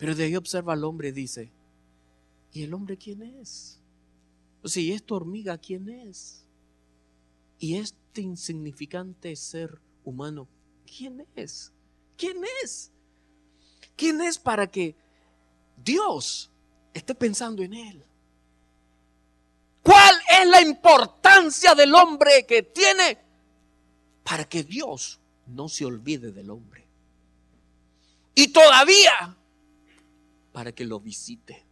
Pero 0.00 0.14
de 0.14 0.24
ahí 0.24 0.34
observa 0.34 0.72
al 0.72 0.82
hombre 0.84 1.10
y 1.10 1.12
dice, 1.12 1.52
¿y 2.54 2.62
el 2.62 2.72
hombre 2.72 2.96
quién 2.96 3.20
es? 3.20 3.78
Si 4.64 4.90
esta 4.92 5.14
hormiga, 5.14 5.58
¿quién 5.58 5.90
es? 5.90 6.46
Y 7.58 7.76
este 7.76 8.22
insignificante 8.22 9.36
ser 9.36 9.78
humano, 10.02 10.48
¿quién 10.86 11.26
es? 11.36 11.70
¿Quién 12.16 12.38
es? 12.62 12.90
¿Quién 13.94 14.22
es 14.22 14.38
para 14.38 14.70
que 14.70 14.96
Dios 15.84 16.50
esté 16.94 17.14
pensando 17.14 17.62
en 17.62 17.74
él? 17.74 18.02
¿Cuál 19.82 20.14
es 20.40 20.48
la 20.48 20.62
importancia 20.62 21.74
del 21.74 21.94
hombre 21.94 22.46
que 22.46 22.62
tiene 22.62 23.18
para 24.24 24.48
que 24.48 24.64
Dios 24.64 25.20
no 25.46 25.68
se 25.68 25.84
olvide 25.84 26.32
del 26.32 26.48
hombre? 26.48 26.86
Y 28.34 28.48
todavía 28.48 29.36
para 30.52 30.72
que 30.72 30.84
lo 30.84 31.00
visite, 31.00 31.64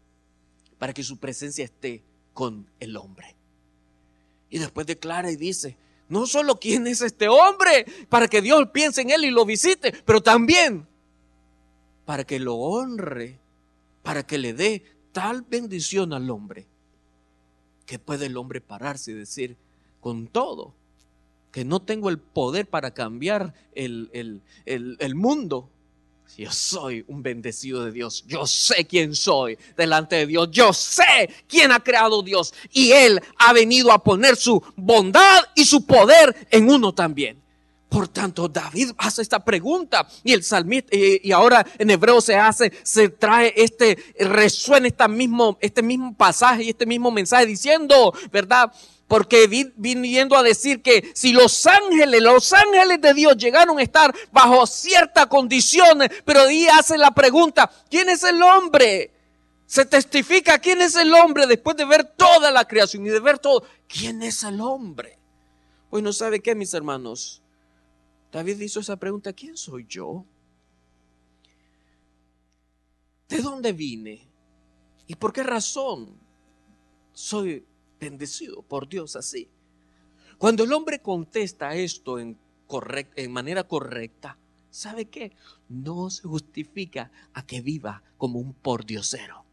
para 0.79 0.93
que 0.93 1.03
su 1.03 1.19
presencia 1.19 1.65
esté 1.65 2.03
con 2.33 2.71
el 2.81 2.97
hombre. 2.97 3.35
Y 4.51 4.59
después 4.59 4.87
declara 4.87 5.31
y 5.31 5.37
dice, 5.37 5.77
no 6.09 6.27
solo 6.27 6.59
quién 6.59 6.87
es 6.87 7.03
este 7.03 7.29
hombre, 7.29 7.85
para 8.09 8.29
que 8.29 8.41
Dios 8.41 8.69
piense 8.73 9.03
en 9.03 9.11
él 9.11 9.25
y 9.25 9.31
lo 9.31 9.45
visite, 9.45 9.93
pero 10.05 10.23
también 10.23 10.87
para 12.05 12.25
que 12.25 12.39
lo 12.39 12.55
honre, 12.55 13.39
para 14.03 14.27
que 14.27 14.39
le 14.39 14.55
dé 14.55 14.83
tal 15.13 15.43
bendición 15.43 16.13
al 16.15 16.31
hombre, 16.31 16.67
que 17.85 17.99
puede 17.99 18.27
el 18.27 18.37
hombre 18.37 18.61
pararse 18.61 19.11
y 19.11 19.15
decir, 19.15 19.57
con 20.01 20.27
todo, 20.27 20.75
que 21.53 21.65
no 21.65 21.81
tengo 21.81 22.09
el 22.09 22.19
poder 22.19 22.67
para 22.67 22.93
cambiar 22.93 23.53
el, 23.75 24.11
el, 24.13 24.43
el 24.99 25.15
mundo, 25.15 25.69
yo 26.37 26.53
soy 26.53 27.05
un 27.09 27.23
bendecido 27.23 27.85
de 27.85 27.91
Dios. 27.91 28.25
Yo 28.27 28.47
sé 28.47 28.87
quién 28.87 29.15
soy 29.15 29.59
delante 29.77 30.17
de 30.17 30.27
Dios. 30.27 30.49
Yo 30.53 30.73
sé 30.73 31.29
quién 31.49 31.73
ha 31.73 31.81
creado 31.81 32.23
Dios. 32.23 32.55
Y 32.71 32.93
Él 32.93 33.21
ha 33.39 33.53
venido 33.53 33.91
a 33.91 34.03
poner 34.03 34.37
su 34.37 34.63
bondad 34.77 35.43
y 35.55 35.65
su 35.65 35.85
poder 35.85 36.47
en 36.51 36.71
uno 36.71 36.95
también. 36.95 37.43
Por 37.89 38.07
tanto, 38.07 38.49
David 38.49 38.91
hace 38.99 39.23
esta 39.23 39.43
pregunta 39.43 40.07
y 40.23 40.33
el 40.35 40.45
salmista, 40.45 40.95
y, 40.95 41.33
ahora 41.33 41.67
en 41.79 41.91
hebreo 41.91 42.21
se 42.21 42.37
hace, 42.37 42.71
se 42.83 43.09
trae 43.09 43.55
este, 43.57 43.97
resuena 44.21 44.89
este 44.89 45.09
mismo, 45.09 45.57
este 45.61 45.83
mismo 45.83 46.15
pasaje 46.15 46.65
y 46.65 46.69
este 46.69 46.85
mismo 46.85 47.11
mensaje 47.11 47.47
diciendo, 47.47 48.13
¿verdad? 48.31 48.71
Porque 49.09 49.73
viniendo 49.75 50.37
a 50.37 50.43
decir 50.43 50.83
que 50.83 51.11
si 51.15 51.33
los 51.33 51.67
ángeles, 51.67 52.23
los 52.23 52.53
ángeles 52.53 53.01
de 53.01 53.15
Dios 53.15 53.39
llegaron 53.39 53.79
a 53.79 53.83
estar 53.83 54.15
bajo 54.31 54.67
ciertas 54.67 55.27
condiciones, 55.27 56.11
pero 56.27 56.43
ahí 56.43 56.69
hace 56.69 56.99
la 56.99 57.11
pregunta, 57.11 57.71
¿quién 57.89 58.11
es 58.11 58.23
el 58.23 58.43
hombre? 58.43 59.11
Se 59.67 59.87
testifica 59.87 60.59
quién 60.59 60.83
es 60.83 60.95
el 60.95 61.13
hombre 61.15 61.47
después 61.47 61.75
de 61.77 61.87
ver 61.87 62.05
toda 62.05 62.51
la 62.51 62.67
creación 62.67 63.07
y 63.07 63.09
de 63.09 63.21
ver 63.21 63.39
todo. 63.39 63.65
¿Quién 63.87 64.23
es 64.23 64.43
el 64.43 64.61
hombre? 64.61 65.19
Pues 65.89 66.03
no 66.03 66.13
sabe 66.13 66.41
qué, 66.41 66.55
mis 66.55 66.75
hermanos. 66.75 67.43
David 68.31 68.61
hizo 68.61 68.81
esa 68.81 68.97
pregunta, 68.97 69.33
¿quién 69.33 69.57
soy 69.57 69.87
yo? 69.89 70.27
¿De 73.29 73.39
dónde 73.39 73.73
vine? 73.73 74.29
¿Y 75.07 75.15
por 75.15 75.33
qué 75.33 75.43
razón 75.43 76.15
soy 77.15 77.65
bendecido 78.01 78.63
por 78.63 78.89
Dios 78.89 79.17
así. 79.17 79.49
Cuando 80.39 80.65
el 80.65 80.73
hombre 80.73 81.01
contesta 81.01 81.75
esto 81.75 82.19
en, 82.19 82.39
manera 83.31 83.65
correcta, 83.65 84.39
¿sabe 84.71 85.07
qué? 85.07 85.33
No 85.69 86.11
se 86.11 86.29
justifica 86.29 87.11
a 87.33 87.45
que 87.45 87.61
viva 87.61 88.03
como 88.17 88.39
un 88.39 88.53
pordiosero 88.55 89.49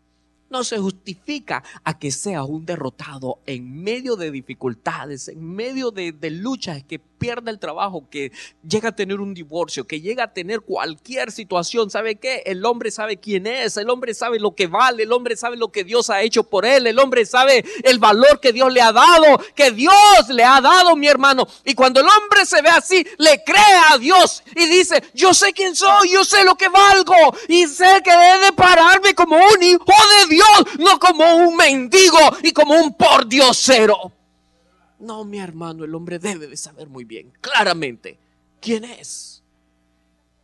no 0.49 0.63
se 0.63 0.77
justifica 0.77 1.63
a 1.83 1.99
que 1.99 2.11
sea 2.11 2.43
un 2.43 2.65
derrotado 2.65 3.39
en 3.45 3.83
medio 3.83 4.15
de 4.15 4.31
dificultades, 4.31 5.27
en 5.27 5.43
medio 5.43 5.91
de, 5.91 6.13
luchas, 6.31 6.83
que 6.83 6.99
pierda 7.25 7.49
el 7.49 7.57
trabajo, 7.57 8.07
que 8.07 8.31
llega 8.67 8.89
a 8.89 8.95
tener 8.95 9.19
un 9.19 9.33
divorcio, 9.33 9.87
que 9.87 9.99
llega 9.99 10.25
a 10.25 10.33
tener 10.33 10.61
cualquier 10.61 11.31
situación. 11.31 11.89
¿Sabe 11.89 12.17
qué? 12.17 12.43
El 12.45 12.63
hombre 12.65 12.91
sabe 12.91 13.17
quién 13.17 13.47
es, 13.47 13.77
el 13.77 13.89
hombre 13.89 14.13
sabe 14.13 14.39
lo 14.39 14.53
que 14.53 14.67
vale, 14.67 15.03
el 15.03 15.11
hombre 15.11 15.35
sabe 15.35 15.57
lo 15.57 15.71
que 15.71 15.83
Dios 15.83 16.11
ha 16.11 16.21
hecho 16.21 16.43
por 16.43 16.67
él, 16.67 16.85
el 16.85 16.99
hombre 16.99 17.25
sabe 17.25 17.65
el 17.83 17.97
valor 17.97 18.39
que 18.39 18.53
Dios 18.53 18.71
le 18.71 18.81
ha 18.81 18.91
dado, 18.91 19.39
que 19.55 19.71
Dios 19.71 20.29
le 20.29 20.43
ha 20.43 20.61
dado, 20.61 20.95
mi 20.95 21.07
hermano. 21.07 21.47
Y 21.63 21.73
cuando 21.73 21.99
el 21.99 22.05
hombre 22.07 22.45
se 22.45 22.61
ve 22.61 22.69
así, 22.69 23.03
le 23.17 23.43
cree 23.43 23.75
a 23.89 23.97
Dios 23.97 24.43
y 24.55 24.67
dice, 24.67 25.03
yo 25.15 25.33
sé 25.33 25.51
quién 25.51 25.75
soy, 25.75 26.11
yo 26.11 26.23
sé 26.23 26.43
lo 26.43 26.53
que 26.53 26.69
valgo 26.69 27.15
y 27.47 27.65
sé 27.65 28.01
que 28.03 28.11
debe 28.11 28.51
pararme 28.55 29.15
como 29.15 29.35
un 29.35 29.63
hijo 29.63 29.85
de 30.19 30.35
Dios 30.35 30.77
no 30.77 30.99
como 30.99 31.37
un 31.37 31.55
mendigo 31.55 32.19
y 32.43 32.51
como 32.51 32.75
un 32.75 32.93
pordiosero. 32.93 34.11
No, 35.05 35.23
mi 35.23 35.37
hermano, 35.37 35.83
el 35.83 35.93
hombre 35.93 36.17
debe 36.17 36.47
de 36.47 36.57
saber 36.57 36.89
muy 36.89 37.05
bien, 37.05 37.31
claramente, 37.39 38.17
quién 38.59 38.83
es. 38.83 39.43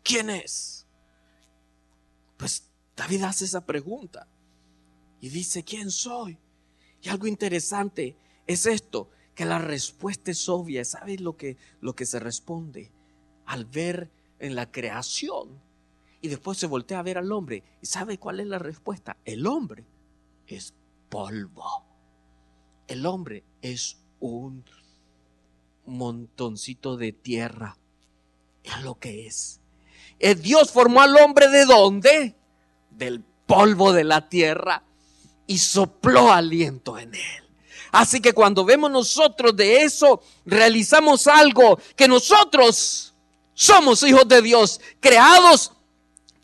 ¿Quién 0.03 0.29
es? 0.29 0.85
Pues 2.37 2.69
David 2.95 3.23
hace 3.23 3.45
esa 3.45 3.65
pregunta 3.65 4.27
y 5.19 5.29
dice, 5.29 5.63
¿quién 5.63 5.89
soy? 5.89 6.37
Y 7.01 7.09
algo 7.09 7.25
interesante 7.25 8.15
es 8.45 8.67
esto, 8.67 9.09
que 9.33 9.45
la 9.45 9.57
respuesta 9.57 10.29
es 10.29 10.47
obvia. 10.47 10.85
¿Sabes 10.85 11.21
lo 11.21 11.35
que, 11.37 11.57
lo 11.79 11.95
que 11.95 12.05
se 12.05 12.19
responde? 12.19 12.91
Al 13.47 13.65
ver 13.65 14.11
en 14.37 14.53
la 14.53 14.71
creación 14.71 15.59
y 16.21 16.27
después 16.27 16.59
se 16.59 16.67
voltea 16.67 16.99
a 16.99 17.03
ver 17.03 17.17
al 17.17 17.31
hombre. 17.31 17.63
¿Y 17.81 17.87
sabe 17.87 18.19
cuál 18.19 18.39
es 18.39 18.47
la 18.47 18.59
respuesta? 18.59 19.17
El 19.25 19.47
hombre 19.47 19.87
es 20.45 20.75
polvo. 21.09 21.85
El 22.87 23.07
hombre 23.07 23.43
es 23.61 24.00
un 24.21 24.63
montoncito 25.85 26.95
de 26.95 27.11
tierra. 27.11 27.77
Es 28.63 28.81
lo 28.83 28.95
que 28.95 29.27
es. 29.27 29.59
Eh, 30.19 30.35
Dios 30.35 30.71
formó 30.71 31.01
al 31.01 31.17
hombre 31.17 31.49
de 31.49 31.65
dónde? 31.65 32.35
Del 32.91 33.23
polvo 33.45 33.91
de 33.91 34.03
la 34.03 34.29
tierra 34.29 34.83
y 35.47 35.57
sopló 35.57 36.31
aliento 36.31 36.97
en 36.97 37.13
él. 37.15 37.43
Así 37.91 38.21
que 38.21 38.31
cuando 38.31 38.63
vemos 38.63 38.89
nosotros 38.89 39.55
de 39.55 39.81
eso, 39.81 40.21
realizamos 40.45 41.27
algo 41.27 41.77
que 41.97 42.07
nosotros 42.07 43.13
somos 43.53 44.01
hijos 44.03 44.27
de 44.29 44.41
Dios, 44.41 44.79
creados 45.01 45.73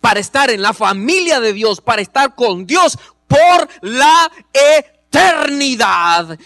para 0.01 0.19
estar 0.19 0.49
en 0.49 0.61
la 0.61 0.73
familia 0.73 1.39
de 1.39 1.53
Dios, 1.53 1.79
para 1.79 2.01
estar 2.01 2.35
con 2.35 2.65
Dios 2.67 2.97
por 3.27 3.69
la 3.81 4.29
eternidad. 4.51 4.96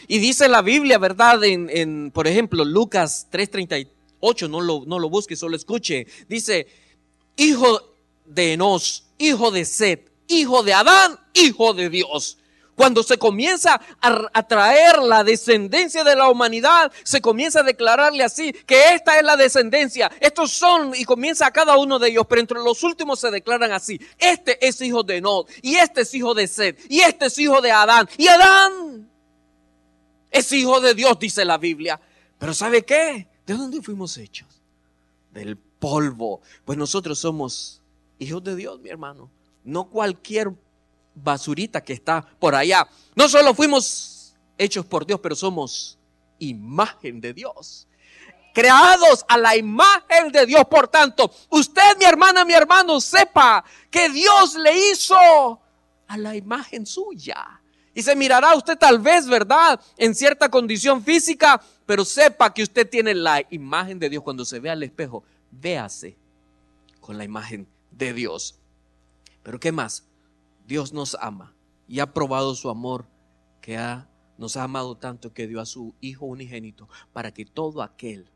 Y 0.07 0.19
dice 0.19 0.47
la 0.47 0.61
Biblia, 0.61 0.97
¿verdad? 0.97 1.43
En, 1.43 2.11
por 2.11 2.27
ejemplo, 2.27 2.63
Lucas 2.63 3.27
3:38, 3.31 4.49
no 4.49 4.61
lo, 4.61 4.83
no 4.85 4.99
lo 4.99 5.09
busque, 5.09 5.35
solo 5.35 5.55
escuche. 5.55 6.07
Dice, 6.27 6.67
hijo 7.37 7.93
de 8.25 8.53
Enos, 8.53 9.05
hijo 9.17 9.51
de 9.51 9.65
Set, 9.65 10.11
hijo 10.27 10.63
de 10.63 10.73
Adán, 10.73 11.19
hijo 11.33 11.73
de 11.73 11.89
Dios. 11.89 12.37
Cuando 12.81 13.03
se 13.03 13.19
comienza 13.19 13.79
a, 14.01 14.27
a, 14.33 14.47
traer 14.47 14.97
la 15.03 15.23
descendencia 15.23 16.03
de 16.03 16.15
la 16.15 16.31
humanidad, 16.31 16.91
se 17.03 17.21
comienza 17.21 17.59
a 17.59 17.63
declararle 17.63 18.23
así, 18.23 18.51
que 18.65 18.95
esta 18.95 19.19
es 19.19 19.23
la 19.23 19.37
descendencia, 19.37 20.11
estos 20.19 20.51
son, 20.51 20.95
y 20.95 21.05
comienza 21.05 21.45
a 21.45 21.51
cada 21.51 21.77
uno 21.77 21.99
de 21.99 22.09
ellos, 22.09 22.25
pero 22.27 22.41
entre 22.41 22.57
los 22.57 22.81
últimos 22.81 23.19
se 23.19 23.29
declaran 23.29 23.71
así, 23.71 24.01
este 24.17 24.67
es 24.67 24.81
hijo 24.81 25.03
de 25.03 25.21
Nod, 25.21 25.45
y 25.61 25.75
este 25.75 26.01
es 26.01 26.15
hijo 26.15 26.33
de 26.33 26.47
Sed, 26.47 26.75
y 26.89 27.01
este 27.01 27.27
es 27.27 27.37
hijo 27.37 27.61
de 27.61 27.71
Adán, 27.71 28.09
y 28.17 28.27
Adán 28.27 29.07
es 30.31 30.51
hijo 30.51 30.81
de 30.81 30.95
Dios, 30.95 31.19
dice 31.19 31.45
la 31.45 31.59
Biblia. 31.59 32.01
Pero 32.39 32.55
¿sabe 32.55 32.81
qué? 32.81 33.27
¿De 33.45 33.53
dónde 33.53 33.79
fuimos 33.83 34.17
hechos? 34.17 34.47
Del 35.31 35.55
polvo. 35.55 36.41
Pues 36.65 36.79
nosotros 36.79 37.19
somos 37.19 37.83
hijos 38.17 38.43
de 38.43 38.55
Dios, 38.55 38.79
mi 38.79 38.89
hermano. 38.89 39.29
No 39.63 39.87
cualquier 39.87 40.51
basurita 41.13 41.81
que 41.81 41.93
está 41.93 42.21
por 42.39 42.55
allá. 42.55 42.87
No 43.15 43.27
solo 43.29 43.53
fuimos 43.53 44.35
hechos 44.57 44.85
por 44.85 45.05
Dios, 45.05 45.19
pero 45.19 45.35
somos 45.35 45.97
imagen 46.39 47.21
de 47.21 47.33
Dios. 47.33 47.87
Creados 48.53 49.25
a 49.27 49.37
la 49.37 49.55
imagen 49.55 50.31
de 50.31 50.45
Dios. 50.45 50.63
Por 50.69 50.87
tanto, 50.87 51.31
usted, 51.49 51.97
mi 51.97 52.05
hermana, 52.05 52.43
mi 52.43 52.53
hermano, 52.53 52.99
sepa 52.99 53.63
que 53.89 54.09
Dios 54.09 54.55
le 54.55 54.91
hizo 54.91 55.61
a 56.07 56.17
la 56.17 56.35
imagen 56.35 56.85
suya. 56.85 57.61
Y 57.93 58.03
se 58.03 58.15
mirará 58.15 58.55
usted 58.55 58.77
tal 58.77 58.99
vez, 58.99 59.27
¿verdad? 59.27 59.79
En 59.97 60.15
cierta 60.15 60.49
condición 60.49 61.03
física, 61.03 61.61
pero 61.85 62.05
sepa 62.05 62.53
que 62.53 62.63
usted 62.63 62.89
tiene 62.89 63.13
la 63.13 63.41
imagen 63.49 63.99
de 63.99 64.09
Dios. 64.09 64.23
Cuando 64.23 64.45
se 64.45 64.59
ve 64.59 64.69
al 64.69 64.83
espejo, 64.83 65.23
véase 65.51 66.17
con 66.99 67.17
la 67.17 67.23
imagen 67.23 67.67
de 67.91 68.13
Dios. 68.13 68.55
Pero 69.43 69.59
¿qué 69.59 69.71
más? 69.71 70.05
Dios 70.67 70.93
nos 70.93 71.15
ama 71.19 71.53
y 71.87 71.99
ha 71.99 72.13
probado 72.13 72.55
su 72.55 72.69
amor 72.69 73.05
que 73.61 73.77
ha, 73.77 74.09
nos 74.37 74.57
ha 74.57 74.63
amado 74.63 74.95
tanto 74.95 75.33
que 75.33 75.47
dio 75.47 75.61
a 75.61 75.65
su 75.65 75.93
Hijo 76.01 76.25
unigénito 76.25 76.87
para 77.13 77.33
que 77.33 77.45
todo 77.45 77.81
aquel 77.81 78.29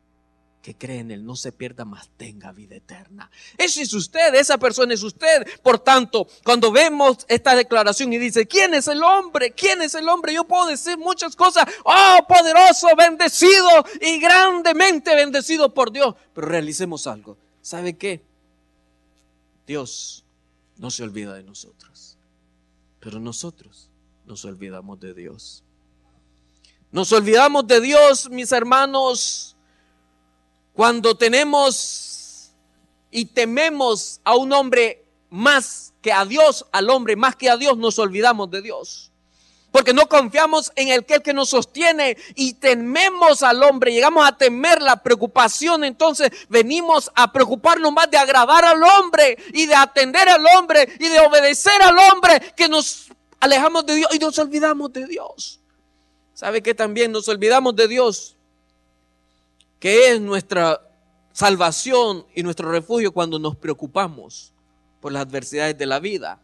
que 0.66 0.74
cree 0.76 0.98
en 0.98 1.12
Él 1.12 1.24
no 1.24 1.36
se 1.36 1.52
pierda, 1.52 1.84
más 1.84 2.08
tenga 2.16 2.50
vida 2.50 2.74
eterna. 2.74 3.30
Ese 3.56 3.82
es 3.82 3.94
usted, 3.94 4.34
esa 4.34 4.58
persona 4.58 4.94
es 4.94 5.02
usted. 5.04 5.46
Por 5.62 5.78
tanto, 5.78 6.26
cuando 6.42 6.72
vemos 6.72 7.18
esta 7.28 7.54
declaración 7.54 8.12
y 8.12 8.18
dice, 8.18 8.48
¿quién 8.48 8.74
es 8.74 8.88
el 8.88 9.00
hombre? 9.00 9.52
¿Quién 9.52 9.80
es 9.80 9.94
el 9.94 10.08
hombre? 10.08 10.34
Yo 10.34 10.42
puedo 10.42 10.66
decir 10.66 10.98
muchas 10.98 11.36
cosas. 11.36 11.68
Oh, 11.84 12.18
poderoso, 12.26 12.88
bendecido 12.98 13.68
y 14.00 14.18
grandemente 14.18 15.14
bendecido 15.14 15.72
por 15.72 15.92
Dios. 15.92 16.16
Pero 16.34 16.48
realicemos 16.48 17.06
algo. 17.06 17.38
¿Sabe 17.62 17.96
qué? 17.96 18.24
Dios 19.68 20.24
no 20.78 20.90
se 20.90 21.04
olvida 21.04 21.34
de 21.34 21.44
nosotros. 21.44 22.15
Pero 23.06 23.20
nosotros 23.20 23.88
nos 24.24 24.44
olvidamos 24.44 24.98
de 24.98 25.14
Dios. 25.14 25.62
Nos 26.90 27.12
olvidamos 27.12 27.64
de 27.64 27.80
Dios, 27.80 28.28
mis 28.28 28.50
hermanos, 28.50 29.56
cuando 30.72 31.16
tenemos 31.16 32.52
y 33.12 33.26
tememos 33.26 34.20
a 34.24 34.34
un 34.34 34.52
hombre 34.52 35.06
más 35.30 35.94
que 36.02 36.10
a 36.10 36.24
Dios, 36.24 36.66
al 36.72 36.90
hombre 36.90 37.14
más 37.14 37.36
que 37.36 37.48
a 37.48 37.56
Dios, 37.56 37.78
nos 37.78 37.96
olvidamos 38.00 38.50
de 38.50 38.60
Dios. 38.60 39.12
Porque 39.76 39.92
no 39.92 40.08
confiamos 40.08 40.72
en 40.74 40.88
el 40.88 41.04
que, 41.04 41.34
nos 41.34 41.50
sostiene 41.50 42.16
y 42.34 42.54
tememos 42.54 43.42
al 43.42 43.62
hombre, 43.62 43.92
llegamos 43.92 44.26
a 44.26 44.34
temer 44.34 44.80
la 44.80 45.02
preocupación, 45.02 45.84
entonces 45.84 46.30
venimos 46.48 47.12
a 47.14 47.30
preocuparnos 47.30 47.92
más 47.92 48.10
de 48.10 48.16
agradar 48.16 48.64
al 48.64 48.82
hombre 48.82 49.36
y 49.52 49.66
de 49.66 49.74
atender 49.74 50.30
al 50.30 50.46
hombre 50.56 50.88
y 50.98 51.08
de 51.08 51.20
obedecer 51.20 51.82
al 51.82 51.98
hombre, 51.98 52.40
que 52.56 52.70
nos 52.70 53.08
alejamos 53.38 53.84
de 53.84 53.96
Dios 53.96 54.14
y 54.14 54.18
nos 54.18 54.38
olvidamos 54.38 54.94
de 54.94 55.06
Dios. 55.06 55.60
¿Sabe 56.32 56.62
que 56.62 56.74
también 56.74 57.12
nos 57.12 57.28
olvidamos 57.28 57.76
de 57.76 57.86
Dios? 57.86 58.36
que 59.78 60.12
es 60.12 60.20
nuestra 60.22 60.80
salvación 61.32 62.24
y 62.34 62.42
nuestro 62.42 62.70
refugio 62.72 63.12
cuando 63.12 63.38
nos 63.38 63.56
preocupamos 63.56 64.54
por 65.02 65.12
las 65.12 65.26
adversidades 65.26 65.76
de 65.76 65.84
la 65.84 66.00
vida. 66.00 66.40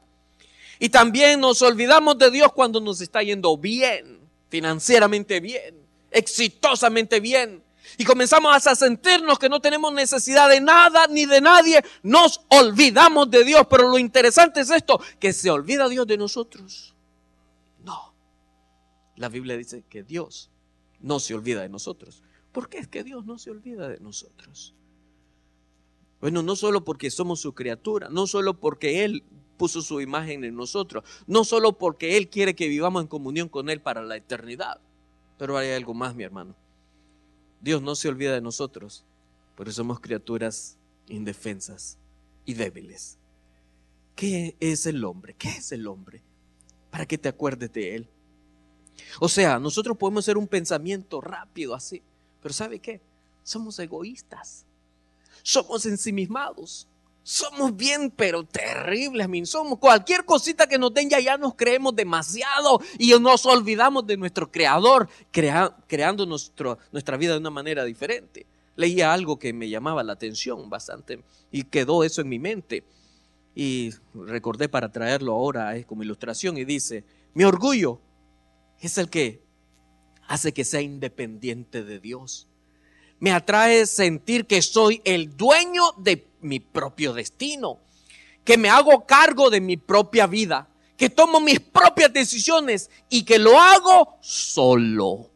Y 0.82 0.88
también 0.88 1.38
nos 1.38 1.62
olvidamos 1.62 2.18
de 2.18 2.28
Dios 2.28 2.52
cuando 2.52 2.80
nos 2.80 3.00
está 3.00 3.22
yendo 3.22 3.56
bien, 3.56 4.18
financieramente 4.48 5.38
bien, 5.38 5.76
exitosamente 6.10 7.20
bien. 7.20 7.62
Y 7.98 8.04
comenzamos 8.04 8.66
a 8.66 8.74
sentirnos 8.74 9.38
que 9.38 9.48
no 9.48 9.60
tenemos 9.60 9.92
necesidad 9.92 10.48
de 10.48 10.60
nada 10.60 11.06
ni 11.06 11.24
de 11.24 11.40
nadie. 11.40 11.84
Nos 12.02 12.40
olvidamos 12.48 13.30
de 13.30 13.44
Dios. 13.44 13.64
Pero 13.70 13.90
lo 13.90 13.96
interesante 13.96 14.62
es 14.62 14.70
esto, 14.70 15.00
que 15.20 15.32
se 15.32 15.52
olvida 15.52 15.88
Dios 15.88 16.04
de 16.08 16.18
nosotros. 16.18 16.96
No. 17.84 18.12
La 19.14 19.28
Biblia 19.28 19.56
dice 19.56 19.84
que 19.88 20.02
Dios 20.02 20.50
no 20.98 21.20
se 21.20 21.32
olvida 21.32 21.62
de 21.62 21.68
nosotros. 21.68 22.24
¿Por 22.50 22.68
qué 22.68 22.78
es 22.78 22.88
que 22.88 23.04
Dios 23.04 23.24
no 23.24 23.38
se 23.38 23.52
olvida 23.52 23.88
de 23.88 24.00
nosotros? 24.00 24.74
Bueno, 26.20 26.42
no 26.42 26.56
solo 26.56 26.84
porque 26.84 27.08
somos 27.12 27.38
su 27.38 27.54
criatura, 27.54 28.08
no 28.10 28.26
solo 28.26 28.58
porque 28.58 29.04
Él 29.04 29.22
puso 29.62 29.80
su 29.80 30.00
imagen 30.00 30.42
en 30.42 30.56
nosotros, 30.56 31.04
no 31.28 31.44
solo 31.44 31.78
porque 31.78 32.16
Él 32.16 32.28
quiere 32.28 32.56
que 32.56 32.66
vivamos 32.66 33.00
en 33.00 33.06
comunión 33.06 33.48
con 33.48 33.70
Él 33.70 33.80
para 33.80 34.02
la 34.02 34.16
eternidad, 34.16 34.80
pero 35.38 35.56
hay 35.56 35.70
algo 35.70 35.94
más, 35.94 36.16
mi 36.16 36.24
hermano. 36.24 36.56
Dios 37.60 37.80
no 37.80 37.94
se 37.94 38.08
olvida 38.08 38.34
de 38.34 38.40
nosotros, 38.40 39.04
porque 39.54 39.70
somos 39.70 40.00
criaturas 40.00 40.78
indefensas 41.06 41.96
y 42.44 42.54
débiles. 42.54 43.18
¿Qué 44.16 44.56
es 44.58 44.84
el 44.86 45.04
hombre? 45.04 45.36
¿Qué 45.38 45.50
es 45.50 45.70
el 45.70 45.86
hombre? 45.86 46.24
Para 46.90 47.06
que 47.06 47.16
te 47.16 47.28
acuerdes 47.28 47.72
de 47.72 47.94
Él. 47.94 48.08
O 49.20 49.28
sea, 49.28 49.60
nosotros 49.60 49.96
podemos 49.96 50.24
hacer 50.24 50.38
un 50.38 50.48
pensamiento 50.48 51.20
rápido 51.20 51.76
así. 51.76 52.02
Pero 52.42 52.52
¿sabe 52.52 52.80
qué? 52.80 53.00
Somos 53.44 53.78
egoístas. 53.78 54.66
Somos 55.44 55.86
ensimismados. 55.86 56.88
Somos 57.22 57.76
bien, 57.76 58.10
pero 58.10 58.44
terribles, 58.44 59.28
min. 59.28 59.46
Somos 59.46 59.78
cualquier 59.78 60.24
cosita 60.24 60.66
que 60.66 60.78
nos 60.78 60.92
den 60.92 61.08
ya, 61.08 61.36
nos 61.38 61.54
creemos 61.54 61.94
demasiado 61.94 62.80
y 62.98 63.12
nos 63.20 63.46
olvidamos 63.46 64.06
de 64.06 64.16
nuestro 64.16 64.50
creador, 64.50 65.08
creando 65.30 66.26
nuestra 66.26 67.16
vida 67.16 67.32
de 67.32 67.38
una 67.38 67.50
manera 67.50 67.84
diferente. 67.84 68.46
Leía 68.74 69.12
algo 69.12 69.38
que 69.38 69.52
me 69.52 69.68
llamaba 69.68 70.02
la 70.02 70.14
atención 70.14 70.68
bastante 70.68 71.22
y 71.50 71.64
quedó 71.64 72.02
eso 72.04 72.22
en 72.22 72.28
mi 72.28 72.38
mente. 72.38 72.84
Y 73.54 73.90
recordé 74.14 74.68
para 74.68 74.90
traerlo 74.90 75.34
ahora 75.34 75.76
eh, 75.76 75.84
como 75.84 76.02
ilustración 76.02 76.56
y 76.56 76.64
dice, 76.64 77.04
mi 77.34 77.44
orgullo 77.44 78.00
es 78.80 78.96
el 78.98 79.10
que 79.10 79.42
hace 80.26 80.52
que 80.52 80.64
sea 80.64 80.80
independiente 80.80 81.84
de 81.84 82.00
Dios. 82.00 82.48
Me 83.20 83.30
atrae 83.30 83.86
sentir 83.86 84.46
que 84.46 84.62
soy 84.62 85.02
el 85.04 85.36
dueño 85.36 85.82
de 85.98 86.31
mi 86.42 86.60
propio 86.60 87.12
destino, 87.12 87.78
que 88.44 88.58
me 88.58 88.68
hago 88.68 89.06
cargo 89.06 89.50
de 89.50 89.60
mi 89.60 89.76
propia 89.76 90.26
vida, 90.26 90.68
que 90.96 91.10
tomo 91.10 91.40
mis 91.40 91.60
propias 91.60 92.12
decisiones 92.12 92.90
y 93.08 93.24
que 93.24 93.38
lo 93.38 93.60
hago 93.60 94.16
solo. 94.20 95.30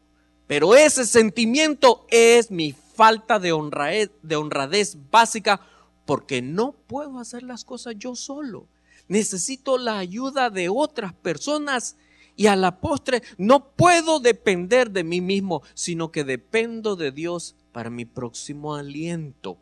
Pero 0.46 0.76
ese 0.76 1.06
sentimiento 1.06 2.06
es 2.10 2.50
mi 2.50 2.72
falta 2.72 3.38
de 3.38 3.52
honradez, 3.52 4.10
de 4.22 4.36
honradez 4.36 4.96
básica 5.10 5.60
porque 6.04 6.40
no 6.40 6.72
puedo 6.72 7.18
hacer 7.18 7.42
las 7.42 7.64
cosas 7.64 7.94
yo 7.98 8.14
solo. 8.14 8.68
Necesito 9.08 9.76
la 9.76 9.98
ayuda 9.98 10.50
de 10.50 10.68
otras 10.68 11.12
personas 11.12 11.96
y 12.36 12.46
a 12.46 12.56
la 12.56 12.80
postre 12.80 13.22
no 13.38 13.70
puedo 13.70 14.20
depender 14.20 14.90
de 14.90 15.04
mí 15.04 15.20
mismo, 15.20 15.62
sino 15.74 16.12
que 16.12 16.22
dependo 16.24 16.96
de 16.96 17.10
Dios 17.10 17.56
para 17.72 17.90
mi 17.90 18.04
próximo 18.04 18.74
aliento. 18.74 19.58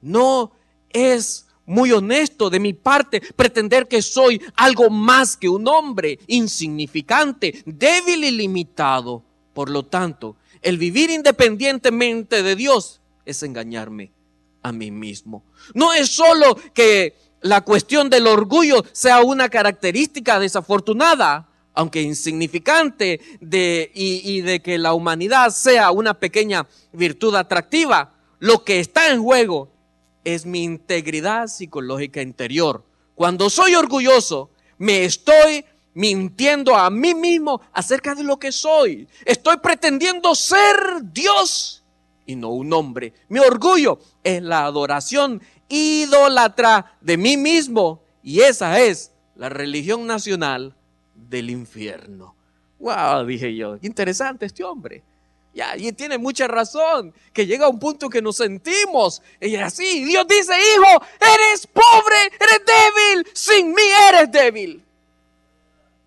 No 0.00 0.52
es 0.92 1.46
muy 1.66 1.92
honesto 1.92 2.50
de 2.50 2.60
mi 2.60 2.72
parte 2.72 3.20
pretender 3.34 3.88
que 3.88 4.02
soy 4.02 4.40
algo 4.56 4.90
más 4.90 5.36
que 5.36 5.48
un 5.48 5.66
hombre 5.68 6.18
insignificante, 6.26 7.62
débil 7.64 8.24
y 8.24 8.30
limitado. 8.30 9.22
Por 9.54 9.70
lo 9.70 9.84
tanto, 9.84 10.36
el 10.60 10.78
vivir 10.78 11.10
independientemente 11.10 12.42
de 12.42 12.56
Dios 12.56 13.00
es 13.24 13.42
engañarme 13.42 14.12
a 14.62 14.72
mí 14.72 14.90
mismo. 14.90 15.44
No 15.74 15.92
es 15.92 16.08
solo 16.08 16.56
que 16.74 17.16
la 17.40 17.62
cuestión 17.62 18.08
del 18.08 18.26
orgullo 18.26 18.84
sea 18.92 19.20
una 19.20 19.48
característica 19.48 20.38
desafortunada, 20.38 21.48
aunque 21.74 22.02
insignificante, 22.02 23.20
de, 23.40 23.90
y, 23.94 24.40
de 24.42 24.60
que 24.60 24.78
la 24.78 24.92
humanidad 24.92 25.50
sea 25.50 25.90
una 25.90 26.14
pequeña 26.14 26.66
virtud 26.92 27.34
atractiva, 27.34 28.14
lo 28.38 28.62
que 28.64 28.78
está 28.78 29.10
en 29.10 29.22
juego 29.22 29.71
es 30.24 30.46
mi 30.46 30.62
integridad 30.62 31.48
psicológica 31.48 32.22
interior. 32.22 32.84
Cuando 33.14 33.50
soy 33.50 33.74
orgulloso, 33.74 34.50
me 34.78 35.04
estoy 35.04 35.64
mintiendo 35.94 36.74
a 36.74 36.90
mí 36.90 37.14
mismo 37.14 37.60
acerca 37.72 38.14
de 38.14 38.24
lo 38.24 38.38
que 38.38 38.52
soy. 38.52 39.06
Estoy 39.24 39.58
pretendiendo 39.58 40.34
ser 40.34 40.76
Dios 41.12 41.82
y 42.26 42.36
no 42.36 42.50
un 42.50 42.72
hombre. 42.72 43.12
Mi 43.28 43.40
orgullo 43.40 43.98
es 44.22 44.42
la 44.42 44.64
adoración 44.64 45.42
idólatra 45.68 46.96
de 47.00 47.16
mí 47.16 47.36
mismo 47.36 48.02
y 48.22 48.40
esa 48.40 48.80
es 48.80 49.12
la 49.36 49.48
religión 49.48 50.06
nacional 50.06 50.74
del 51.14 51.50
infierno. 51.50 52.34
Wow, 52.78 53.24
dije 53.26 53.54
yo, 53.54 53.76
interesante 53.82 54.46
este 54.46 54.64
hombre. 54.64 55.02
Y 55.54 55.92
tiene 55.92 56.16
mucha 56.16 56.48
razón, 56.48 57.12
que 57.32 57.46
llega 57.46 57.68
un 57.68 57.78
punto 57.78 58.08
que 58.08 58.22
nos 58.22 58.36
sentimos. 58.36 59.20
Y 59.40 59.56
así, 59.56 60.04
Dios 60.04 60.26
dice, 60.26 60.54
hijo, 60.58 61.04
eres 61.20 61.66
pobre, 61.66 62.16
eres 62.40 62.62
débil, 62.64 63.26
sin 63.34 63.74
mí 63.74 63.82
eres 64.08 64.32
débil. 64.32 64.82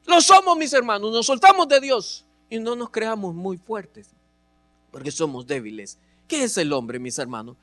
Lo 0.05 0.21
somos, 0.21 0.57
mis 0.57 0.73
hermanos, 0.73 1.11
nos 1.11 1.25
soltamos 1.25 1.67
de 1.67 1.79
Dios 1.79 2.25
y 2.49 2.59
no 2.59 2.75
nos 2.75 2.89
creamos 2.89 3.33
muy 3.33 3.57
fuertes, 3.57 4.09
porque 4.91 5.11
somos 5.11 5.45
débiles. 5.45 5.97
¿Qué 6.27 6.43
es 6.43 6.57
el 6.57 6.73
hombre, 6.73 6.99
mis 6.99 7.17
hermanos? 7.19 7.55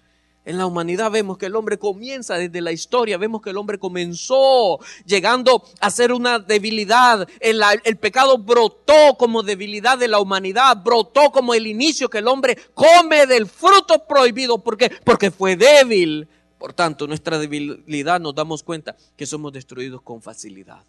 En 0.45 0.59
la 0.59 0.67
humanidad 0.67 1.13
vemos 1.13 1.39
que 1.39 1.47
el 1.47 1.55
hombre 1.55 1.79
comienza 1.79 2.35
desde 2.35 2.61
la 2.61 2.73
historia, 2.73 3.17
vemos 3.17 3.43
que 3.43 3.51
el 3.51 3.57
hombre 3.57 3.79
comenzó 3.79 4.81
llegando 5.07 5.63
a 5.79 5.89
ser 5.91 6.13
una 6.13 6.41
debilidad. 6.41 7.29
El, 7.39 7.97
pecado 7.99 8.39
brotó 8.39 9.17
como 9.17 9.45
debilidad 9.45 9.99
de 9.99 10.09
la 10.09 10.19
humanidad, 10.19 10.83
brotó 10.83 11.31
como 11.31 11.55
el 11.55 11.69
inicio 11.69 12.11
que 12.11 12.19
el 12.19 12.27
hombre 12.27 12.59
come 12.75 13.27
del 13.27 13.47
fruto 13.47 14.05
prohibido. 14.05 14.59
¿Por 14.59 14.77
qué? 14.77 14.91
Porque 15.05 15.31
fue 15.31 15.55
débil. 15.55 16.27
Por 16.59 16.73
tanto, 16.73 17.07
nuestra 17.07 17.39
debilidad 17.39 18.21
nos 18.21 18.35
damos 18.35 18.65
cuenta 18.65 18.97
que 19.17 19.27
somos 19.27 19.53
destruidos 19.53 20.03
con 20.03 20.23
facilidad. 20.23 20.83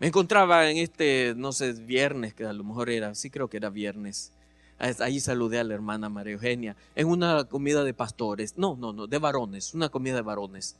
Me 0.00 0.08
encontraba 0.08 0.68
en 0.68 0.78
este, 0.78 1.34
no 1.36 1.52
sé, 1.52 1.72
viernes, 1.74 2.34
que 2.34 2.44
a 2.44 2.52
lo 2.52 2.64
mejor 2.64 2.90
era, 2.90 3.14
sí 3.14 3.30
creo 3.30 3.48
que 3.48 3.58
era 3.58 3.70
viernes 3.70 4.32
Ahí 4.80 5.20
saludé 5.20 5.58
a 5.58 5.64
la 5.64 5.74
hermana 5.74 6.08
María 6.08 6.32
Eugenia 6.32 6.74
en 6.94 7.06
una 7.08 7.44
comida 7.44 7.84
de 7.84 7.92
pastores. 7.92 8.54
No, 8.56 8.76
no, 8.76 8.94
no, 8.94 9.06
de 9.06 9.18
varones, 9.18 9.74
una 9.74 9.90
comida 9.90 10.14
de 10.14 10.22
varones. 10.22 10.76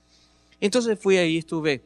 Entonces 0.59 0.99
fui 0.99 1.19
ahí, 1.19 1.37
estuve. 1.37 1.83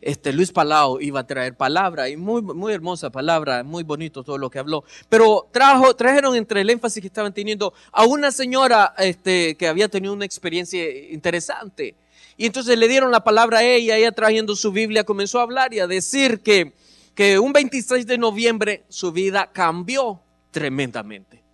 Este 0.00 0.32
Luis 0.32 0.52
Palau 0.52 1.00
iba 1.00 1.20
a 1.20 1.26
traer 1.26 1.56
palabra 1.56 2.08
y 2.08 2.16
muy, 2.16 2.40
muy 2.40 2.72
hermosa 2.72 3.10
palabra, 3.10 3.64
muy 3.64 3.82
bonito 3.82 4.22
todo 4.22 4.38
lo 4.38 4.48
que 4.48 4.60
habló. 4.60 4.84
Pero 5.08 5.48
trajo, 5.50 5.94
trajeron 5.94 6.36
entre 6.36 6.60
el 6.60 6.70
énfasis 6.70 7.00
que 7.00 7.08
estaban 7.08 7.34
teniendo 7.34 7.74
a 7.90 8.04
una 8.04 8.30
señora 8.30 8.94
este, 8.96 9.56
que 9.56 9.66
había 9.66 9.88
tenido 9.88 10.14
una 10.14 10.24
experiencia 10.24 10.88
interesante. 11.10 11.96
Y 12.36 12.46
entonces 12.46 12.78
le 12.78 12.86
dieron 12.86 13.10
la 13.10 13.24
palabra 13.24 13.58
a 13.58 13.64
ella, 13.64 13.96
ella 13.96 14.12
trayendo 14.12 14.54
su 14.54 14.70
Biblia 14.70 15.02
comenzó 15.02 15.40
a 15.40 15.42
hablar 15.42 15.74
y 15.74 15.80
a 15.80 15.88
decir 15.88 16.40
que, 16.40 16.72
que 17.16 17.40
un 17.40 17.52
26 17.52 18.06
de 18.06 18.18
noviembre 18.18 18.84
su 18.88 19.10
vida 19.10 19.50
cambió 19.52 20.20
tremendamente. 20.50 21.48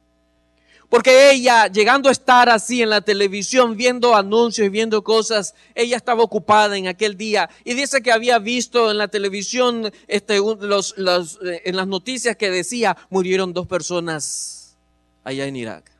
Porque 0.88 1.33
ella, 1.33 1.66
llegando 1.66 2.09
a 2.09 2.12
estar 2.12 2.48
así 2.48 2.83
en 2.83 2.90
la 2.90 3.00
televisión, 3.00 3.76
viendo 3.76 4.14
anuncios 4.14 4.66
y 4.66 4.70
viendo 4.70 5.02
cosas, 5.02 5.54
ella 5.74 5.96
estaba 5.96 6.22
ocupada 6.22 6.76
en 6.76 6.87
aquel 6.87 7.16
día. 7.16 7.50
Y 7.64 7.74
dice 7.74 8.00
que 8.00 8.12
había 8.12 8.38
visto 8.38 8.90
en 8.90 8.98
la 8.98 9.09
televisión, 9.09 9.90
este, 10.07 10.37
eh, 10.37 11.62
en 11.64 11.76
las 11.76 11.87
noticias 11.88 12.37
que 12.37 12.50
decía, 12.50 12.96
murieron 13.11 13.52
dos 13.52 13.66
personas 13.66 14.76
allá 15.24 15.46
en 15.46 15.57
Irak. 15.57 15.90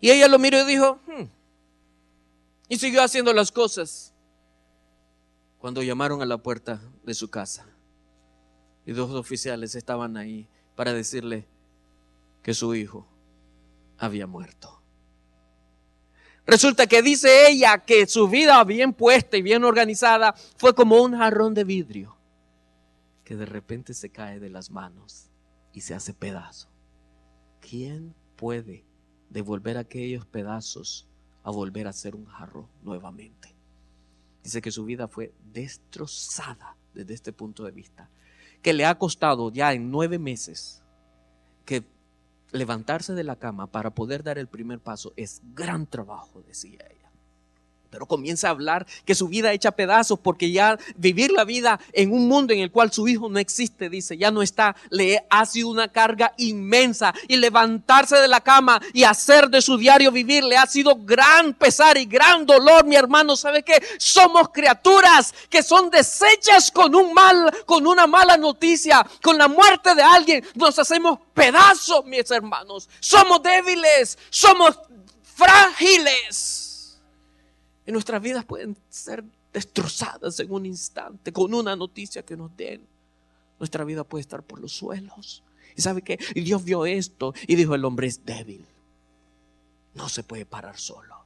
Y 0.00 0.10
ella 0.10 0.26
lo 0.26 0.38
miró 0.38 0.58
y 0.62 0.64
dijo, 0.64 1.00
hmm". 1.06 1.28
y 2.68 2.78
siguió 2.78 3.02
haciendo 3.02 3.32
las 3.32 3.52
cosas. 3.52 4.12
Cuando 5.58 5.82
llamaron 5.82 6.22
a 6.22 6.26
la 6.26 6.38
puerta 6.38 6.80
de 7.04 7.14
su 7.14 7.28
casa, 7.28 7.66
y 8.84 8.92
dos 8.92 9.10
oficiales 9.12 9.74
estaban 9.74 10.16
ahí 10.16 10.48
para 10.74 10.92
decirle, 10.92 11.46
que 12.46 12.54
su 12.54 12.76
hijo 12.76 13.04
había 13.98 14.28
muerto. 14.28 14.80
Resulta 16.46 16.86
que 16.86 17.02
dice 17.02 17.50
ella 17.50 17.78
que 17.78 18.06
su 18.06 18.28
vida 18.28 18.62
bien 18.62 18.92
puesta 18.92 19.36
y 19.36 19.42
bien 19.42 19.64
organizada 19.64 20.32
fue 20.56 20.72
como 20.72 21.02
un 21.02 21.16
jarrón 21.16 21.54
de 21.54 21.64
vidrio 21.64 22.16
que 23.24 23.34
de 23.34 23.46
repente 23.46 23.94
se 23.94 24.10
cae 24.10 24.38
de 24.38 24.48
las 24.48 24.70
manos 24.70 25.28
y 25.72 25.80
se 25.80 25.94
hace 25.94 26.14
pedazo. 26.14 26.68
¿Quién 27.60 28.14
puede 28.36 28.84
devolver 29.28 29.76
aquellos 29.76 30.24
pedazos 30.24 31.08
a 31.42 31.50
volver 31.50 31.88
a 31.88 31.92
ser 31.92 32.14
un 32.14 32.26
jarrón 32.26 32.68
nuevamente? 32.84 33.56
Dice 34.44 34.62
que 34.62 34.70
su 34.70 34.84
vida 34.84 35.08
fue 35.08 35.34
destrozada 35.52 36.76
desde 36.94 37.12
este 37.12 37.32
punto 37.32 37.64
de 37.64 37.72
vista, 37.72 38.08
que 38.62 38.72
le 38.72 38.86
ha 38.86 38.96
costado 38.96 39.50
ya 39.50 39.72
en 39.72 39.90
nueve 39.90 40.20
meses 40.20 40.84
que 41.64 41.95
levantarse 42.52 43.14
de 43.14 43.24
la 43.24 43.36
cama 43.36 43.66
para 43.66 43.90
poder 43.90 44.22
dar 44.22 44.38
el 44.38 44.48
primer 44.48 44.80
paso 44.80 45.12
es 45.16 45.42
gran 45.54 45.86
trabajo, 45.86 46.42
decía 46.42 46.80
ella. 46.88 46.95
Pero 47.90 48.06
comienza 48.06 48.48
a 48.48 48.50
hablar 48.50 48.86
que 49.04 49.14
su 49.14 49.28
vida 49.28 49.52
hecha 49.52 49.72
pedazos 49.72 50.18
porque 50.18 50.50
ya 50.50 50.78
vivir 50.96 51.30
la 51.32 51.44
vida 51.44 51.80
en 51.92 52.12
un 52.12 52.28
mundo 52.28 52.52
en 52.52 52.60
el 52.60 52.70
cual 52.70 52.92
su 52.92 53.08
hijo 53.08 53.28
no 53.28 53.38
existe, 53.38 53.88
dice, 53.88 54.16
ya 54.16 54.30
no 54.30 54.42
está, 54.42 54.76
le 54.90 55.24
ha 55.30 55.46
sido 55.46 55.68
una 55.68 55.88
carga 55.88 56.34
inmensa 56.36 57.14
y 57.28 57.36
levantarse 57.36 58.16
de 58.16 58.28
la 58.28 58.40
cama 58.40 58.80
y 58.92 59.04
hacer 59.04 59.48
de 59.48 59.62
su 59.62 59.76
diario 59.76 60.10
vivir 60.12 60.44
le 60.44 60.56
ha 60.56 60.66
sido 60.66 60.96
gran 60.96 61.54
pesar 61.54 61.96
y 61.96 62.06
gran 62.06 62.46
dolor, 62.46 62.84
mi 62.84 62.96
hermano, 62.96 63.36
¿sabe 63.36 63.62
qué? 63.62 63.82
Somos 63.98 64.48
criaturas 64.50 65.34
que 65.48 65.62
son 65.62 65.90
deshechas 65.90 66.70
con 66.70 66.94
un 66.94 67.12
mal, 67.12 67.50
con 67.66 67.86
una 67.86 68.06
mala 68.06 68.36
noticia, 68.36 69.06
con 69.22 69.38
la 69.38 69.48
muerte 69.48 69.94
de 69.94 70.02
alguien, 70.02 70.44
nos 70.54 70.78
hacemos 70.78 71.18
pedazos, 71.34 72.04
mis 72.04 72.30
hermanos. 72.30 72.88
Somos 73.00 73.42
débiles, 73.42 74.18
somos 74.30 74.78
frágiles. 75.22 76.55
Y 77.86 77.92
nuestras 77.92 78.20
vidas 78.20 78.44
pueden 78.44 78.76
ser 78.88 79.24
destrozadas 79.52 80.38
en 80.40 80.50
un 80.52 80.66
instante 80.66 81.32
con 81.32 81.54
una 81.54 81.76
noticia 81.76 82.24
que 82.24 82.36
nos 82.36 82.54
den. 82.56 82.86
Nuestra 83.58 83.84
vida 83.84 84.04
puede 84.04 84.22
estar 84.22 84.42
por 84.42 84.60
los 84.60 84.72
suelos. 84.72 85.42
¿Y 85.76 85.82
sabe 85.82 86.02
qué? 86.02 86.18
Dios 86.34 86.64
vio 86.64 86.84
esto 86.84 87.32
y 87.46 87.54
dijo, 87.54 87.74
el 87.74 87.84
hombre 87.84 88.06
es 88.06 88.24
débil. 88.24 88.66
No 89.94 90.08
se 90.08 90.22
puede 90.22 90.44
parar 90.44 90.78
solo. 90.78 91.24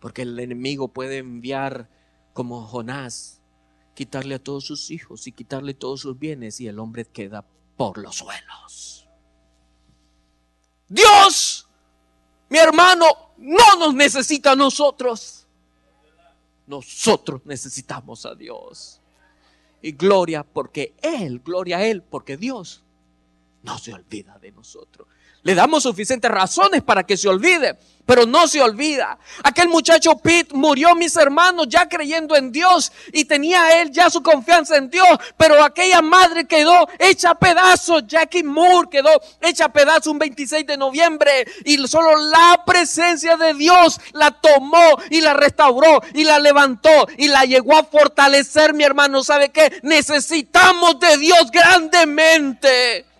Porque 0.00 0.22
el 0.22 0.38
enemigo 0.38 0.88
puede 0.88 1.18
enviar 1.18 1.88
como 2.32 2.66
Jonás, 2.66 3.40
quitarle 3.94 4.34
a 4.34 4.42
todos 4.42 4.64
sus 4.64 4.90
hijos 4.90 5.26
y 5.26 5.32
quitarle 5.32 5.74
todos 5.74 6.00
sus 6.00 6.18
bienes 6.18 6.60
y 6.60 6.66
el 6.66 6.78
hombre 6.78 7.04
queda 7.04 7.44
por 7.76 7.98
los 7.98 8.16
suelos. 8.16 9.08
Dios, 10.88 11.68
mi 12.48 12.58
hermano, 12.58 13.06
no 13.42 13.76
nos 13.78 13.94
necesita 13.94 14.52
a 14.52 14.56
nosotros. 14.56 15.46
Nosotros 16.66 17.42
necesitamos 17.44 18.24
a 18.24 18.34
Dios. 18.34 19.00
Y 19.82 19.92
gloria 19.92 20.44
porque 20.44 20.94
Él, 21.02 21.40
gloria 21.40 21.78
a 21.78 21.84
Él, 21.84 22.02
porque 22.02 22.36
Dios 22.36 22.82
no 23.64 23.78
se 23.78 23.92
olvida 23.92 24.38
de 24.38 24.52
nosotros. 24.52 25.08
Le 25.44 25.56
damos 25.56 25.82
suficientes 25.82 26.30
razones 26.30 26.82
para 26.82 27.02
que 27.02 27.16
se 27.16 27.28
olvide, 27.28 27.76
pero 28.06 28.26
no 28.26 28.46
se 28.46 28.62
olvida. 28.62 29.18
Aquel 29.42 29.68
muchacho 29.68 30.16
Pete 30.16 30.54
murió, 30.54 30.94
mis 30.94 31.16
hermanos, 31.16 31.66
ya 31.68 31.88
creyendo 31.88 32.36
en 32.36 32.52
Dios 32.52 32.92
y 33.12 33.24
tenía 33.24 33.80
él 33.80 33.90
ya 33.90 34.08
su 34.08 34.22
confianza 34.22 34.76
en 34.76 34.88
Dios, 34.88 35.08
pero 35.36 35.62
aquella 35.64 36.00
madre 36.00 36.46
quedó 36.46 36.88
hecha 36.96 37.30
a 37.30 37.34
pedazos. 37.34 38.04
Jackie 38.06 38.44
Moore 38.44 38.88
quedó 38.88 39.10
hecha 39.40 39.64
a 39.64 39.72
pedazos 39.72 40.06
un 40.06 40.20
26 40.20 40.64
de 40.64 40.76
noviembre 40.76 41.44
y 41.64 41.76
solo 41.88 42.16
la 42.18 42.62
presencia 42.64 43.36
de 43.36 43.54
Dios 43.54 44.00
la 44.12 44.30
tomó 44.30 44.96
y 45.10 45.22
la 45.22 45.34
restauró 45.34 46.02
y 46.14 46.22
la 46.22 46.38
levantó 46.38 47.08
y 47.18 47.26
la 47.26 47.44
llegó 47.46 47.76
a 47.76 47.82
fortalecer, 47.82 48.74
mi 48.74 48.84
hermano. 48.84 49.24
¿Sabe 49.24 49.48
qué? 49.48 49.80
Necesitamos 49.82 51.00
de 51.00 51.18
Dios 51.18 51.50
grandemente. 51.50 53.11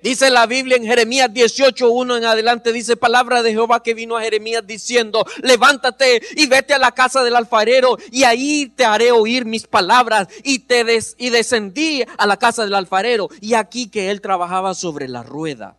Dice 0.00 0.30
la 0.30 0.46
Biblia 0.46 0.76
en 0.76 0.84
Jeremías 0.84 1.28
18.1 1.30 2.18
en 2.18 2.24
adelante, 2.24 2.72
dice 2.72 2.96
palabra 2.96 3.42
de 3.42 3.50
Jehová 3.50 3.82
que 3.82 3.94
vino 3.94 4.16
a 4.16 4.22
Jeremías 4.22 4.64
diciendo, 4.64 5.26
levántate 5.42 6.22
y 6.36 6.46
vete 6.46 6.72
a 6.72 6.78
la 6.78 6.92
casa 6.92 7.24
del 7.24 7.34
alfarero 7.34 7.98
y 8.12 8.22
ahí 8.22 8.72
te 8.76 8.84
haré 8.84 9.10
oír 9.10 9.44
mis 9.44 9.66
palabras 9.66 10.28
y 10.44 10.60
te 10.60 10.84
des 10.84 11.16
y 11.18 11.30
descendí 11.30 12.04
a 12.16 12.26
la 12.26 12.36
casa 12.36 12.62
del 12.62 12.74
alfarero 12.74 13.28
y 13.40 13.54
aquí 13.54 13.88
que 13.88 14.10
él 14.12 14.20
trabajaba 14.20 14.74
sobre 14.74 15.08
la 15.08 15.24
rueda 15.24 15.76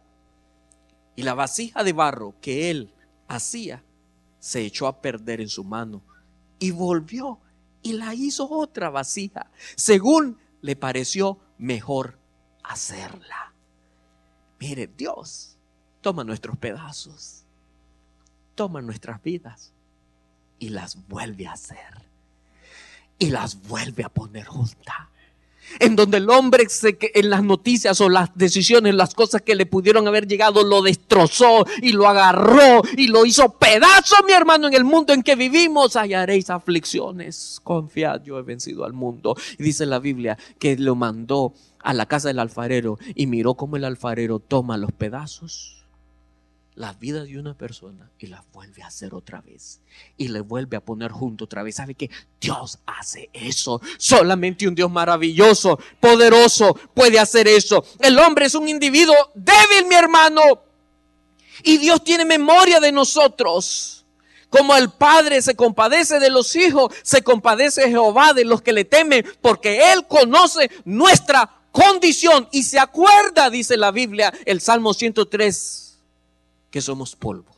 y 1.15 1.23
la 1.23 1.33
vasija 1.33 1.85
de 1.85 1.93
barro 1.93 2.35
que 2.41 2.71
él 2.71 2.93
hacía 3.29 3.83
se 4.39 4.61
echó 4.61 4.87
a 4.87 5.01
perder 5.01 5.39
en 5.39 5.49
su 5.49 5.63
mano 5.63 6.03
y 6.59 6.71
volvió 6.71 7.39
y 7.81 7.93
la 7.93 8.13
hizo 8.13 8.49
otra 8.49 8.89
vasija 8.89 9.49
según 9.77 10.37
le 10.61 10.75
pareció 10.75 11.39
mejor 11.57 12.19
hacerla. 12.63 13.48
Mire, 14.59 14.87
Dios 14.87 15.57
toma 16.01 16.23
nuestros 16.23 16.57
pedazos, 16.57 17.43
toma 18.55 18.81
nuestras 18.81 19.21
vidas 19.23 19.73
y 20.59 20.69
las 20.69 21.07
vuelve 21.07 21.47
a 21.47 21.53
hacer. 21.53 22.09
Y 23.17 23.31
las 23.31 23.61
vuelve 23.67 24.03
a 24.03 24.09
poner 24.09 24.45
juntas. 24.45 24.95
en 25.79 25.95
donde 25.95 26.17
el 26.17 26.29
hombre 26.29 26.67
en 27.13 27.29
las 27.29 27.43
noticias 27.43 27.99
o 28.01 28.09
las 28.09 28.29
decisiones, 28.35 28.95
las 28.95 29.13
cosas 29.13 29.41
que 29.41 29.55
le 29.55 29.65
pudieron 29.65 30.07
haber 30.07 30.27
llegado, 30.27 30.63
lo 30.63 30.81
destrozó 30.81 31.65
y 31.81 31.91
lo 31.91 32.07
agarró 32.07 32.81
y 32.97 33.07
lo 33.07 33.25
hizo 33.25 33.49
pedazo, 33.57 34.15
mi 34.25 34.33
hermano, 34.33 34.67
en 34.67 34.73
el 34.73 34.83
mundo 34.83 35.13
en 35.13 35.21
que 35.21 35.35
vivimos, 35.35 35.95
hallaréis 35.95 36.49
aflicciones. 36.49 37.59
Confiad, 37.63 38.23
yo 38.23 38.39
he 38.39 38.41
vencido 38.41 38.85
al 38.85 38.93
mundo. 38.93 39.35
Y 39.57 39.63
dice 39.63 39.85
la 39.85 39.99
Biblia 39.99 40.37
que 40.57 40.77
lo 40.77 40.95
mandó 40.95 41.53
a 41.81 41.93
la 41.93 42.05
casa 42.05 42.27
del 42.27 42.39
alfarero 42.39 42.97
y 43.15 43.27
miró 43.27 43.55
cómo 43.55 43.77
el 43.77 43.85
alfarero 43.85 44.39
toma 44.39 44.77
los 44.77 44.91
pedazos 44.91 45.79
la 46.79 46.93
vida 46.93 47.25
de 47.25 47.37
una 47.37 47.55
persona 47.55 48.09
y 48.17 48.27
la 48.27 48.41
vuelve 48.53 48.83
a 48.83 48.87
hacer 48.87 49.13
otra 49.13 49.41
vez 49.41 49.81
y 50.15 50.29
le 50.29 50.39
vuelve 50.39 50.77
a 50.77 50.79
poner 50.79 51.11
junto 51.11 51.43
otra 51.43 51.61
vez. 51.61 51.75
¿Sabe 51.75 51.93
que 51.93 52.09
Dios 52.39 52.79
hace 52.85 53.29
eso? 53.33 53.81
Solamente 53.97 54.65
un 54.65 54.75
Dios 54.75 54.89
maravilloso, 54.89 55.77
poderoso 55.99 56.73
puede 56.93 57.19
hacer 57.19 57.49
eso. 57.49 57.83
El 57.99 58.17
hombre 58.17 58.45
es 58.45 58.55
un 58.55 58.69
individuo 58.69 59.13
débil, 59.35 59.89
mi 59.89 59.95
hermano. 59.95 60.41
Y 61.63 61.79
Dios 61.79 62.01
tiene 62.01 62.23
memoria 62.23 62.79
de 62.79 62.93
nosotros. 62.93 64.05
Como 64.49 64.73
el 64.77 64.89
Padre 64.89 65.41
se 65.41 65.57
compadece 65.57 66.21
de 66.21 66.29
los 66.29 66.55
hijos, 66.55 66.93
se 67.03 67.21
compadece 67.23 67.89
Jehová 67.89 68.31
de 68.31 68.45
los 68.45 68.61
que 68.61 68.71
le 68.71 68.85
temen, 68.85 69.25
porque 69.41 69.91
Él 69.91 70.07
conoce 70.07 70.71
nuestra 70.85 71.58
condición 71.79 72.47
y 72.51 72.63
se 72.63 72.79
acuerda, 72.79 73.49
dice 73.49 73.77
la 73.77 73.91
Biblia, 73.91 74.33
el 74.45 74.61
Salmo 74.61 74.93
103 74.93 75.97
que 76.69 76.81
somos 76.81 77.15
polvo. 77.15 77.55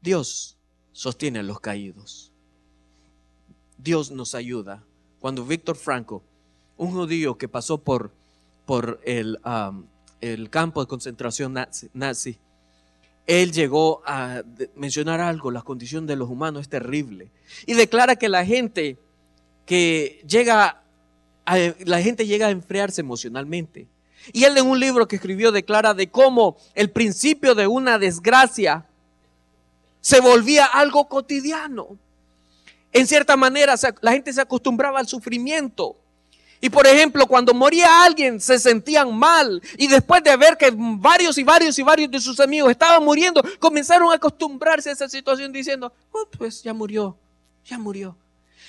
Dios 0.00 0.56
sostiene 0.92 1.38
a 1.38 1.42
los 1.42 1.60
caídos. 1.60 2.32
Dios 3.78 4.10
nos 4.10 4.34
ayuda. 4.34 4.82
Cuando 5.20 5.44
Víctor 5.44 5.76
Franco, 5.76 6.22
un 6.76 6.90
judío 6.90 7.38
que 7.38 7.48
pasó 7.48 7.78
por, 7.78 8.12
por 8.66 9.00
el, 9.04 9.38
el 10.20 10.50
campo 10.50 10.80
de 10.80 10.88
concentración 10.88 11.56
nazi, 11.94 12.38
él 13.26 13.52
llegó 13.52 14.02
a 14.04 14.42
mencionar 14.74 15.20
algo, 15.20 15.50
la 15.50 15.62
condición 15.62 16.06
de 16.06 16.16
los 16.16 16.28
humanos 16.28 16.62
es 16.62 16.68
terrible. 16.68 17.30
Y 17.66 17.74
declara 17.74 18.16
que 18.16 18.28
la 18.28 18.44
gente 18.44 18.98
que 19.64 20.22
llega, 20.26 20.81
la 21.44 22.02
gente 22.02 22.26
llega 22.26 22.46
a 22.46 22.50
enfriarse 22.50 23.00
emocionalmente. 23.00 23.86
Y 24.32 24.44
él 24.44 24.56
en 24.56 24.66
un 24.66 24.78
libro 24.78 25.08
que 25.08 25.16
escribió 25.16 25.50
declara 25.50 25.94
de 25.94 26.08
cómo 26.08 26.56
el 26.74 26.90
principio 26.90 27.54
de 27.54 27.66
una 27.66 27.98
desgracia 27.98 28.86
se 30.00 30.20
volvía 30.20 30.66
algo 30.66 31.08
cotidiano. 31.08 31.96
En 32.92 33.06
cierta 33.06 33.36
manera 33.36 33.74
la 34.00 34.12
gente 34.12 34.32
se 34.32 34.40
acostumbraba 34.40 35.00
al 35.00 35.08
sufrimiento. 35.08 35.96
Y 36.60 36.70
por 36.70 36.86
ejemplo, 36.86 37.26
cuando 37.26 37.52
moría 37.52 38.04
alguien 38.04 38.40
se 38.40 38.56
sentían 38.60 39.16
mal. 39.16 39.60
Y 39.76 39.88
después 39.88 40.22
de 40.22 40.36
ver 40.36 40.56
que 40.56 40.72
varios 40.72 41.36
y 41.38 41.42
varios 41.42 41.76
y 41.76 41.82
varios 41.82 42.08
de 42.08 42.20
sus 42.20 42.38
amigos 42.38 42.70
estaban 42.70 43.02
muriendo, 43.02 43.42
comenzaron 43.58 44.12
a 44.12 44.14
acostumbrarse 44.14 44.90
a 44.90 44.92
esa 44.92 45.08
situación 45.08 45.50
diciendo, 45.50 45.92
oh, 46.12 46.28
pues 46.38 46.62
ya 46.62 46.72
murió, 46.72 47.16
ya 47.64 47.78
murió 47.78 48.16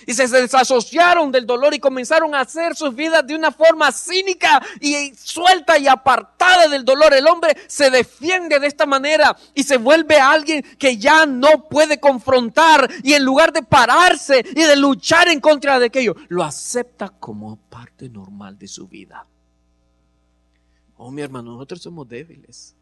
y 0.05 0.13
se 0.13 0.27
desasociaron 0.27 1.31
del 1.31 1.45
dolor 1.45 1.73
y 1.73 1.79
comenzaron 1.79 2.35
a 2.35 2.41
hacer 2.41 2.75
sus 2.75 2.95
vidas 2.95 3.25
de 3.25 3.35
una 3.35 3.51
forma 3.51 3.91
cínica 3.91 4.61
y 4.79 5.13
suelta 5.15 5.77
y 5.77 5.87
apartada 5.87 6.67
del 6.67 6.85
dolor. 6.85 7.13
El 7.13 7.27
hombre 7.27 7.55
se 7.67 7.89
defiende 7.89 8.59
de 8.59 8.67
esta 8.67 8.85
manera 8.85 9.35
y 9.53 9.63
se 9.63 9.77
vuelve 9.77 10.19
alguien 10.19 10.63
que 10.77 10.97
ya 10.97 11.25
no 11.25 11.67
puede 11.69 11.99
confrontar 11.99 12.89
y 13.03 13.13
en 13.13 13.23
lugar 13.23 13.53
de 13.53 13.63
pararse 13.63 14.43
y 14.55 14.63
de 14.63 14.75
luchar 14.75 15.27
en 15.27 15.39
contra 15.39 15.79
de 15.79 15.87
aquello, 15.87 16.15
lo 16.29 16.43
acepta 16.43 17.09
como 17.09 17.57
parte 17.57 18.09
normal 18.09 18.57
de 18.57 18.67
su 18.67 18.87
vida. 18.87 19.25
Oh, 20.97 21.11
mi 21.11 21.21
hermano, 21.21 21.53
nosotros 21.53 21.81
somos 21.81 22.07
débiles. 22.07 22.75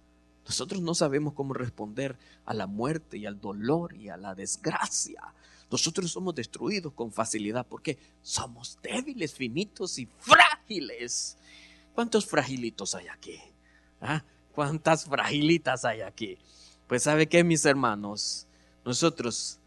Nosotros 0.45 0.81
no 0.81 0.93
sabemos 0.93 1.33
cómo 1.33 1.53
responder 1.53 2.17
a 2.45 2.53
la 2.53 2.67
muerte 2.67 3.17
y 3.17 3.25
al 3.25 3.39
dolor 3.39 3.95
y 3.95 4.09
a 4.09 4.17
la 4.17 4.35
desgracia. 4.35 5.21
Nosotros 5.71 6.11
somos 6.11 6.35
destruidos 6.35 6.91
con 6.93 7.11
facilidad 7.13 7.65
porque 7.65 7.97
somos 8.21 8.77
débiles, 8.83 9.33
finitos 9.33 9.97
y 9.97 10.05
frágiles. 10.19 11.37
¿Cuántos 11.95 12.25
fragilitos 12.25 12.93
hay 12.93 13.07
aquí? 13.07 13.39
¿Ah? 14.01 14.21
¿Cuántas 14.53 15.05
fragilitas 15.05 15.85
hay 15.85 16.01
aquí? 16.01 16.37
Pues 16.87 17.03
sabe 17.03 17.27
qué, 17.27 17.45
mis 17.45 17.65
hermanos, 17.65 18.47
nosotros 18.83 19.59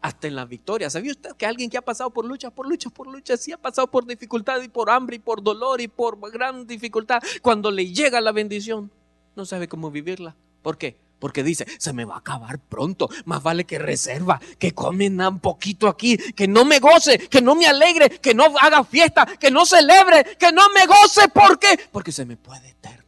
hasta 0.00 0.28
en 0.28 0.34
la 0.34 0.46
victoria. 0.46 0.88
¿Sabía 0.88 1.12
usted 1.12 1.36
que 1.36 1.44
alguien 1.44 1.68
que 1.68 1.76
ha 1.76 1.82
pasado 1.82 2.08
por 2.08 2.24
lucha, 2.24 2.50
por 2.50 2.66
lucha, 2.66 2.88
por 2.88 3.06
lucha, 3.06 3.36
sí 3.36 3.52
ha 3.52 3.58
pasado 3.58 3.90
por 3.90 4.06
dificultad 4.06 4.62
y 4.62 4.68
por 4.68 4.88
hambre 4.88 5.16
y 5.16 5.18
por 5.18 5.42
dolor 5.42 5.82
y 5.82 5.88
por 5.88 6.18
gran 6.30 6.66
dificultad, 6.66 7.22
cuando 7.42 7.70
le 7.70 7.92
llega 7.92 8.22
la 8.22 8.32
bendición, 8.32 8.90
no 9.36 9.44
sabe 9.44 9.68
cómo 9.68 9.90
vivirla? 9.90 10.34
¿Por 10.62 10.78
qué? 10.78 10.96
Porque 11.20 11.44
dice, 11.44 11.66
se 11.78 11.92
me 11.92 12.04
va 12.04 12.14
a 12.16 12.18
acabar 12.18 12.58
pronto. 12.58 13.08
Más 13.26 13.42
vale 13.42 13.64
que 13.64 13.78
reserva, 13.78 14.40
que 14.58 14.72
comen 14.72 15.20
un 15.20 15.38
poquito 15.38 15.86
aquí, 15.86 16.16
que 16.16 16.48
no 16.48 16.64
me 16.64 16.80
goce, 16.80 17.18
que 17.18 17.42
no 17.42 17.54
me 17.54 17.66
alegre, 17.66 18.08
que 18.08 18.34
no 18.34 18.46
haga 18.58 18.82
fiesta, 18.82 19.26
que 19.26 19.50
no 19.50 19.66
celebre, 19.66 20.24
que 20.38 20.50
no 20.50 20.62
me 20.70 20.86
goce. 20.86 21.28
¿Por 21.28 21.58
qué? 21.58 21.78
Porque 21.92 22.10
se 22.10 22.24
me 22.24 22.38
puede 22.38 22.74
terminar. 22.80 23.00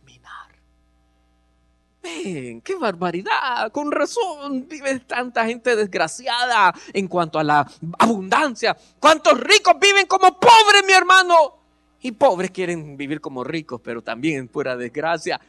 Ven, 2.03 2.61
qué 2.61 2.75
barbaridad. 2.77 3.73
Con 3.73 3.91
razón 3.91 4.69
vive 4.69 5.01
tanta 5.01 5.47
gente 5.47 5.75
desgraciada 5.75 6.75
en 6.93 7.09
cuanto 7.09 7.39
a 7.39 7.45
la 7.45 7.67
abundancia. 7.99 8.77
¿Cuántos 9.01 9.41
ricos 9.41 9.75
viven 9.81 10.07
como 10.07 10.39
pobres, 10.39 10.85
mi 10.87 10.93
hermano? 10.93 11.35
Y 12.03 12.13
pobres 12.13 12.51
quieren 12.51 12.97
vivir 12.97 13.21
como 13.21 13.43
ricos, 13.43 13.81
pero 13.83 14.03
también 14.03 14.41
en 14.41 14.49
pura 14.49 14.77
desgracia. 14.77 15.41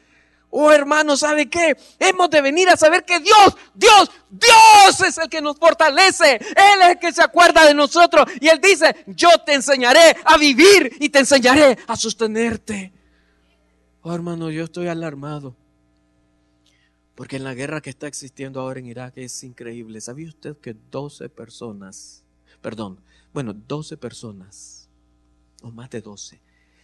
Oh 0.56 0.72
hermano, 0.72 1.18
¿sabe 1.18 1.50
qué? 1.50 1.76
Hemos 1.98 2.30
de 2.30 2.40
venir 2.40 2.70
a 2.70 2.78
saber 2.78 3.04
que 3.04 3.20
Dios, 3.20 3.58
Dios, 3.74 4.12
Dios 4.30 5.02
es 5.04 5.18
el 5.18 5.28
que 5.28 5.42
nos 5.42 5.58
fortalece. 5.58 6.36
Él 6.36 6.82
es 6.84 6.90
el 6.90 7.00
que 7.00 7.12
se 7.12 7.24
acuerda 7.24 7.66
de 7.66 7.74
nosotros. 7.74 8.28
Y 8.40 8.50
Él 8.50 8.62
dice, 8.62 9.04
yo 9.08 9.30
te 9.44 9.56
enseñaré 9.56 10.16
a 10.24 10.38
vivir 10.38 10.96
y 11.00 11.10
te 11.10 11.18
enseñaré 11.18 11.80
a 11.88 11.96
sostenerte. 11.96 12.94
Oh 14.04 14.14
hermano, 14.14 14.52
yo 14.52 14.66
estoy 14.66 14.90
alarmado. 14.90 15.56
Porque 17.16 17.38
en 17.38 17.46
la 17.46 17.56
guerra 17.56 17.82
que 17.82 17.90
está 17.90 18.06
existiendo 18.06 18.60
ahora 18.60 18.80
en 18.80 18.86
Irak 18.86 19.14
es 19.16 19.44
increíble. 19.44 20.02
¿Sabía 20.02 20.28
usted 20.28 20.56
que 20.58 20.76
12 20.92 21.30
personas, 21.30 22.24
perdón, 22.62 23.02
bueno, 23.34 23.54
12 23.56 23.98
personas, 23.98 24.88
o 25.64 25.72
más 25.72 25.90
de 25.90 26.02
12, 26.02 26.40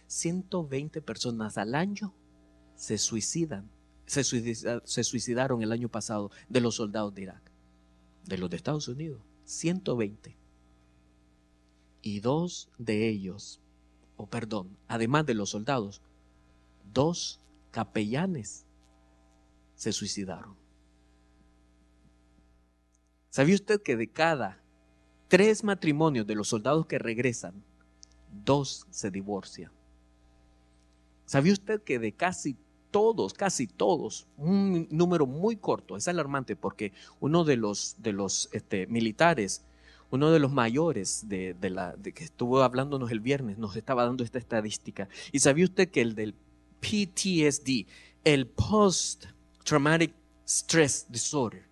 120 0.08 1.00
personas 1.02 1.56
al 1.56 1.76
año 1.76 2.12
se 2.80 2.96
suicidan, 2.96 3.70
se, 4.06 4.24
suicidaron 5.04 5.62
el 5.62 5.70
año 5.70 5.90
pasado 5.90 6.30
de 6.48 6.62
los 6.62 6.76
soldados 6.76 7.14
de 7.14 7.22
Irak, 7.22 7.52
de 8.24 8.38
los 8.38 8.48
de 8.48 8.56
Estados 8.56 8.88
Unidos, 8.88 9.20
120. 9.44 10.34
Y 12.00 12.20
dos 12.20 12.70
de 12.78 13.06
ellos, 13.06 13.60
o 14.16 14.26
perdón, 14.26 14.78
además 14.88 15.26
de 15.26 15.34
los 15.34 15.50
soldados, 15.50 16.00
dos 16.90 17.38
capellanes 17.70 18.64
se 19.74 19.92
suicidaron. 19.92 20.56
¿Sabía 23.28 23.56
usted 23.56 23.82
que 23.82 23.98
de 23.98 24.10
cada 24.10 24.58
tres 25.28 25.64
matrimonios 25.64 26.26
de 26.26 26.34
los 26.34 26.48
soldados 26.48 26.86
que 26.86 26.98
regresan, 26.98 27.62
dos 28.32 28.86
se 28.88 29.10
divorcian? 29.10 29.70
¿Sabía 31.26 31.52
usted 31.52 31.82
que 31.82 31.98
de 31.98 32.12
casi 32.12 32.56
todos, 32.90 33.34
casi 33.34 33.66
todos, 33.66 34.26
un 34.36 34.88
número 34.90 35.26
muy 35.26 35.56
corto, 35.56 35.96
es 35.96 36.08
alarmante 36.08 36.56
porque 36.56 36.92
uno 37.20 37.44
de 37.44 37.56
los, 37.56 37.96
de 37.98 38.12
los 38.12 38.48
este, 38.52 38.86
militares, 38.86 39.64
uno 40.10 40.30
de 40.30 40.38
los 40.38 40.52
mayores 40.52 41.28
de, 41.28 41.56
la, 41.70 41.94
de 41.96 42.12
que 42.12 42.24
estuvo 42.24 42.62
hablándonos 42.62 43.10
el 43.10 43.20
viernes, 43.20 43.58
nos 43.58 43.76
estaba 43.76 44.04
dando 44.04 44.24
esta 44.24 44.38
estadística. 44.38 45.08
¿Y 45.32 45.40
sabía 45.40 45.64
usted 45.64 45.90
que 45.90 46.00
el 46.00 46.14
del 46.14 46.34
PTSD, 46.80 47.86
el 48.24 48.46
Post 48.46 49.26
Traumatic 49.64 50.12
Stress 50.46 51.06
Disorder, 51.08 51.64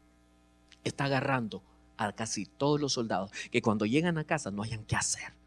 está 0.85 1.05
agarrando 1.05 1.63
a 1.97 2.13
casi 2.13 2.47
todos 2.47 2.81
los 2.81 2.93
soldados 2.93 3.33
que 3.51 3.61
cuando 3.61 3.87
llegan 3.87 4.19
a 4.19 4.25
casa 4.25 4.51
no 4.51 4.63
hayan 4.63 4.85
qué 4.85 4.97
hacer? 4.97 5.38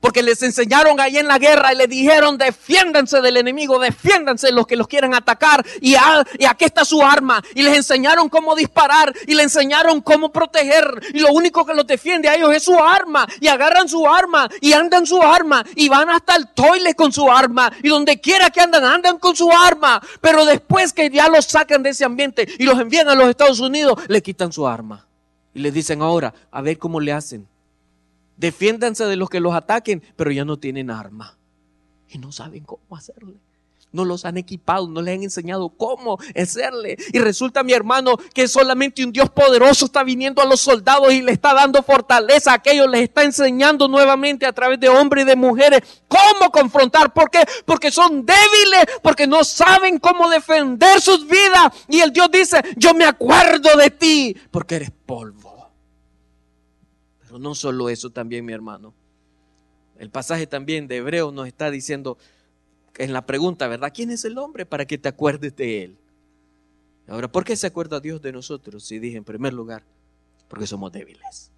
Porque 0.00 0.22
les 0.22 0.42
enseñaron 0.42 1.00
ahí 1.00 1.18
en 1.18 1.26
la 1.26 1.38
guerra 1.38 1.72
y 1.72 1.76
le 1.76 1.86
dijeron, 1.86 2.38
defiéndanse 2.38 3.20
del 3.20 3.36
enemigo, 3.36 3.78
defiéndanse 3.78 4.52
los 4.52 4.66
que 4.66 4.76
los 4.76 4.86
quieran 4.86 5.14
atacar. 5.14 5.64
Y, 5.80 5.94
y, 6.38 6.44
aquí 6.44 6.64
está 6.64 6.84
su 6.84 7.02
arma. 7.02 7.42
Y 7.54 7.62
les 7.62 7.76
enseñaron 7.76 8.28
cómo 8.28 8.54
disparar 8.54 9.12
y 9.26 9.34
les 9.34 9.44
enseñaron 9.44 10.00
cómo 10.00 10.30
proteger. 10.30 11.00
Y 11.12 11.20
lo 11.20 11.32
único 11.32 11.66
que 11.66 11.74
los 11.74 11.86
defiende 11.86 12.28
a 12.28 12.36
ellos 12.36 12.54
es 12.54 12.62
su 12.62 12.78
arma. 12.78 13.26
Y 13.40 13.48
agarran 13.48 13.88
su 13.88 14.06
arma 14.06 14.48
y 14.60 14.72
andan 14.72 15.06
su 15.06 15.20
arma. 15.22 15.64
Y 15.74 15.88
van 15.88 16.10
hasta 16.10 16.36
el 16.36 16.48
toilet 16.48 16.96
con 16.96 17.12
su 17.12 17.30
arma. 17.30 17.72
Y 17.82 17.88
donde 17.88 18.20
quiera 18.20 18.50
que 18.50 18.60
andan, 18.60 18.84
andan 18.84 19.18
con 19.18 19.34
su 19.34 19.50
arma. 19.50 20.00
Pero 20.20 20.44
después 20.44 20.92
que 20.92 21.10
ya 21.10 21.28
los 21.28 21.46
sacan 21.46 21.82
de 21.82 21.90
ese 21.90 22.04
ambiente 22.04 22.48
y 22.58 22.64
los 22.64 22.78
envían 22.78 23.08
a 23.08 23.14
los 23.14 23.28
Estados 23.28 23.60
Unidos, 23.60 24.00
le 24.08 24.22
quitan 24.22 24.52
su 24.52 24.66
arma. 24.66 25.06
Y 25.54 25.60
les 25.60 25.74
dicen 25.74 26.02
ahora, 26.02 26.32
a 26.50 26.60
ver 26.60 26.78
cómo 26.78 27.00
le 27.00 27.12
hacen 27.12 27.48
Defiéndanse 28.38 29.04
de 29.04 29.16
los 29.16 29.28
que 29.28 29.40
los 29.40 29.54
ataquen, 29.54 30.02
pero 30.16 30.30
ya 30.30 30.44
no 30.44 30.58
tienen 30.58 30.90
arma. 30.90 31.36
Y 32.08 32.18
no 32.18 32.32
saben 32.32 32.64
cómo 32.64 32.96
hacerle 32.96 33.34
no 33.92 34.04
los 34.04 34.24
han 34.24 34.36
equipado, 34.36 34.88
no 34.88 35.00
les 35.02 35.16
han 35.16 35.22
enseñado 35.22 35.68
cómo 35.70 36.18
hacerle. 36.36 36.96
Y 37.12 37.18
resulta, 37.18 37.62
mi 37.62 37.72
hermano, 37.72 38.16
que 38.34 38.48
solamente 38.48 39.04
un 39.04 39.12
Dios 39.12 39.30
poderoso 39.30 39.86
está 39.86 40.02
viniendo 40.02 40.42
a 40.42 40.44
los 40.44 40.60
soldados 40.60 41.12
y 41.12 41.22
le 41.22 41.32
está 41.32 41.54
dando 41.54 41.82
fortaleza 41.82 42.52
a 42.52 42.54
aquellos, 42.54 42.88
les 42.88 43.02
está 43.02 43.24
enseñando 43.24 43.88
nuevamente 43.88 44.46
a 44.46 44.52
través 44.52 44.78
de 44.80 44.88
hombres 44.88 45.24
y 45.24 45.28
de 45.28 45.36
mujeres 45.36 45.80
cómo 46.06 46.50
confrontar. 46.50 47.12
¿Por 47.12 47.30
qué? 47.30 47.42
Porque 47.64 47.90
son 47.90 48.24
débiles, 48.24 48.98
porque 49.02 49.26
no 49.26 49.44
saben 49.44 49.98
cómo 49.98 50.28
defender 50.28 51.00
sus 51.00 51.26
vidas. 51.26 51.72
Y 51.88 52.00
el 52.00 52.12
Dios 52.12 52.30
dice, 52.30 52.60
yo 52.76 52.94
me 52.94 53.04
acuerdo 53.04 53.76
de 53.76 53.90
ti, 53.90 54.36
porque 54.50 54.76
eres 54.76 54.90
polvo. 55.06 55.47
Pero 57.28 57.38
no 57.38 57.54
solo 57.54 57.90
eso 57.90 58.08
también, 58.08 58.44
mi 58.44 58.54
hermano. 58.54 58.94
El 59.98 60.10
pasaje 60.10 60.46
también 60.46 60.88
de 60.88 60.96
Hebreo 60.96 61.30
nos 61.30 61.46
está 61.46 61.70
diciendo, 61.70 62.16
en 62.96 63.12
la 63.12 63.26
pregunta, 63.26 63.68
¿verdad? 63.68 63.92
¿Quién 63.94 64.10
es 64.10 64.24
el 64.24 64.38
hombre 64.38 64.64
para 64.64 64.86
que 64.86 64.96
te 64.96 65.08
acuerdes 65.08 65.54
de 65.54 65.84
él? 65.84 65.96
Ahora, 67.06 67.30
¿por 67.30 67.44
qué 67.44 67.54
se 67.54 67.66
acuerda 67.66 68.00
Dios 68.00 68.22
de 68.22 68.32
nosotros? 68.32 68.90
Y 68.92 68.98
dije, 68.98 69.18
en 69.18 69.24
primer 69.24 69.52
lugar, 69.52 69.82
porque 70.48 70.66
somos 70.66 70.90
débiles. 70.90 71.50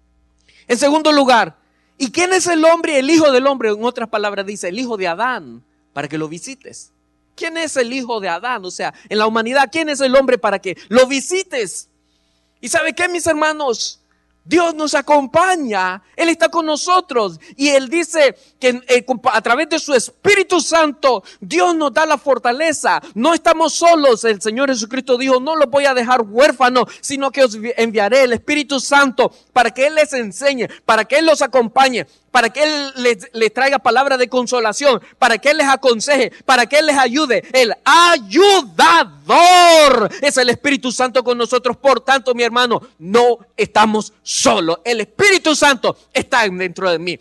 En 0.67 0.77
segundo 0.77 1.11
lugar, 1.13 1.57
¿y 1.97 2.11
quién 2.11 2.33
es 2.33 2.47
el 2.47 2.65
hombre, 2.65 2.99
el 2.99 3.09
hijo 3.09 3.31
del 3.31 3.47
hombre? 3.47 3.69
En 3.69 3.83
otras 3.83 4.09
palabras 4.09 4.45
dice, 4.45 4.67
el 4.67 4.79
hijo 4.79 4.97
de 4.97 5.07
Adán, 5.07 5.63
para 5.93 6.09
que 6.09 6.17
lo 6.17 6.27
visites. 6.27 6.91
¿Quién 7.35 7.57
es 7.57 7.77
el 7.77 7.93
hijo 7.93 8.19
de 8.19 8.27
Adán? 8.27 8.65
O 8.65 8.71
sea, 8.71 8.93
en 9.07 9.17
la 9.17 9.25
humanidad, 9.25 9.69
¿quién 9.71 9.87
es 9.87 10.01
el 10.01 10.15
hombre 10.15 10.37
para 10.37 10.59
que 10.59 10.77
lo 10.89 11.07
visites? 11.07 11.89
¿Y 12.59 12.67
sabe 12.67 12.93
qué, 12.93 13.07
mis 13.07 13.25
hermanos? 13.25 14.00
Dios 14.43 14.73
nos 14.73 14.95
acompaña, 14.95 16.01
Él 16.15 16.29
está 16.29 16.49
con 16.49 16.65
nosotros 16.65 17.39
y 17.55 17.69
Él 17.69 17.89
dice 17.89 18.35
que 18.59 18.81
eh, 18.87 19.05
a 19.31 19.41
través 19.41 19.69
de 19.69 19.77
su 19.77 19.93
Espíritu 19.93 20.61
Santo 20.61 21.23
Dios 21.39 21.75
nos 21.75 21.93
da 21.93 22.05
la 22.07 22.17
fortaleza. 22.17 23.01
No 23.13 23.33
estamos 23.35 23.73
solos, 23.73 24.23
el 24.23 24.41
Señor 24.41 24.69
Jesucristo 24.69 25.17
dijo, 25.17 25.39
no 25.39 25.55
los 25.55 25.69
voy 25.69 25.85
a 25.85 25.93
dejar 25.93 26.21
huérfanos, 26.21 26.85
sino 27.01 27.29
que 27.31 27.43
os 27.43 27.55
enviaré 27.77 28.23
el 28.23 28.33
Espíritu 28.33 28.79
Santo 28.79 29.31
para 29.53 29.71
que 29.71 29.87
Él 29.87 29.95
les 29.95 30.11
enseñe, 30.13 30.67
para 30.85 31.05
que 31.05 31.19
Él 31.19 31.25
los 31.27 31.41
acompañe, 31.41 32.07
para 32.31 32.49
que 32.49 32.63
Él 32.63 32.93
les, 32.95 33.53
traiga 33.53 33.77
palabra 33.79 34.17
de 34.17 34.27
consolación, 34.29 35.01
para 35.19 35.37
que 35.37 35.51
Él 35.51 35.57
les 35.57 35.67
aconseje, 35.67 36.31
para 36.45 36.65
que 36.65 36.79
Él 36.79 36.87
les 36.87 36.97
ayude. 36.97 37.43
El 37.53 37.73
ayudador 37.85 39.29
es 40.21 40.37
el 40.37 40.49
Espíritu 40.49 40.91
Santo 40.91 41.23
con 41.23 41.37
nosotros. 41.37 41.77
Por 41.77 42.01
tanto, 42.01 42.33
mi 42.33 42.43
hermano, 42.43 42.81
no 42.97 43.39
estamos 43.55 44.13
solos. 44.23 44.79
El 44.83 45.01
Espíritu 45.01 45.55
Santo 45.55 45.97
está 46.13 46.47
dentro 46.47 46.89
de 46.89 46.99
mí. 46.99 47.19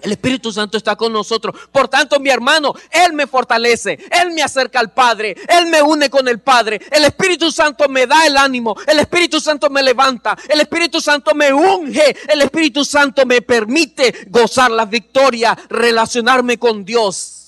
El 0.00 0.12
Espíritu 0.12 0.52
Santo 0.52 0.78
está 0.78 0.94
con 0.94 1.12
nosotros. 1.12 1.54
Por 1.72 1.88
tanto, 1.88 2.20
mi 2.20 2.30
hermano, 2.30 2.74
Él 2.90 3.12
me 3.12 3.26
fortalece, 3.26 3.98
Él 4.10 4.30
me 4.32 4.42
acerca 4.42 4.78
al 4.78 4.92
Padre, 4.92 5.36
Él 5.48 5.66
me 5.66 5.82
une 5.82 6.08
con 6.08 6.28
el 6.28 6.38
Padre. 6.38 6.80
El 6.90 7.04
Espíritu 7.04 7.50
Santo 7.50 7.88
me 7.88 8.06
da 8.06 8.26
el 8.26 8.36
ánimo, 8.36 8.76
el 8.86 9.00
Espíritu 9.00 9.40
Santo 9.40 9.70
me 9.70 9.82
levanta, 9.82 10.36
el 10.48 10.60
Espíritu 10.60 11.00
Santo 11.00 11.34
me 11.34 11.52
unge, 11.52 12.16
el 12.28 12.42
Espíritu 12.42 12.84
Santo 12.84 13.26
me 13.26 13.42
permite 13.42 14.14
gozar 14.28 14.70
la 14.70 14.84
victoria, 14.84 15.58
relacionarme 15.68 16.58
con 16.58 16.84
Dios. 16.84 17.38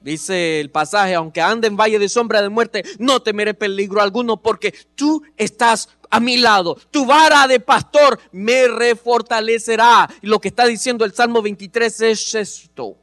Dice 0.00 0.60
el 0.60 0.70
pasaje, 0.70 1.16
aunque 1.16 1.40
ande 1.40 1.66
en 1.66 1.76
valle 1.76 1.98
de 1.98 2.08
sombra 2.08 2.40
de 2.40 2.48
muerte, 2.48 2.84
no 2.98 3.20
temeré 3.20 3.52
peligro 3.52 4.00
alguno 4.00 4.36
porque 4.36 4.72
tú 4.94 5.22
estás 5.36 5.88
a 6.10 6.20
mi 6.20 6.38
lado. 6.38 6.76
Tu 6.90 7.04
vara 7.04 7.46
de 7.46 7.60
pastor 7.60 8.18
me 8.32 8.68
refortalecerá. 8.68 10.08
Y 10.22 10.26
lo 10.26 10.40
que 10.40 10.48
está 10.48 10.66
diciendo 10.66 11.04
el 11.04 11.12
Salmo 11.12 11.42
23 11.42 12.00
es 12.02 12.34
esto. 12.34 12.96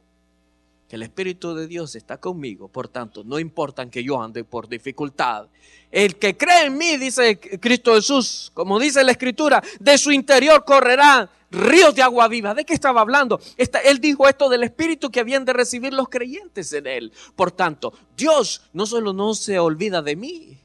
Que 0.88 0.96
el 0.96 1.02
Espíritu 1.02 1.54
de 1.54 1.66
Dios 1.66 1.94
está 1.96 2.18
conmigo. 2.18 2.68
Por 2.68 2.88
tanto, 2.88 3.24
no 3.24 3.38
importa 3.38 3.88
que 3.90 4.04
yo 4.04 4.22
ande 4.22 4.44
por 4.44 4.68
dificultad. 4.68 5.48
El 5.90 6.16
que 6.16 6.36
cree 6.36 6.66
en 6.66 6.76
mí, 6.76 6.96
dice 6.96 7.38
Cristo 7.38 7.94
Jesús, 7.94 8.50
como 8.54 8.78
dice 8.78 9.02
la 9.02 9.12
Escritura, 9.12 9.62
de 9.80 9.98
su 9.98 10.12
interior 10.12 10.64
correrán 10.64 11.28
ríos 11.50 11.94
de 11.94 12.02
agua 12.02 12.28
viva. 12.28 12.54
¿De 12.54 12.64
qué 12.64 12.74
estaba 12.74 13.00
hablando? 13.00 13.40
él 13.56 14.00
dijo 14.00 14.28
esto 14.28 14.48
del 14.48 14.64
Espíritu 14.64 15.10
que 15.10 15.20
habían 15.20 15.44
de 15.44 15.52
recibir 15.52 15.92
los 15.92 16.08
creyentes 16.08 16.72
en 16.72 16.86
él. 16.86 17.12
Por 17.34 17.50
tanto, 17.52 17.92
Dios 18.16 18.62
no 18.72 18.86
solo 18.86 19.12
no 19.12 19.34
se 19.34 19.58
olvida 19.58 20.02
de 20.02 20.16
mí, 20.16 20.58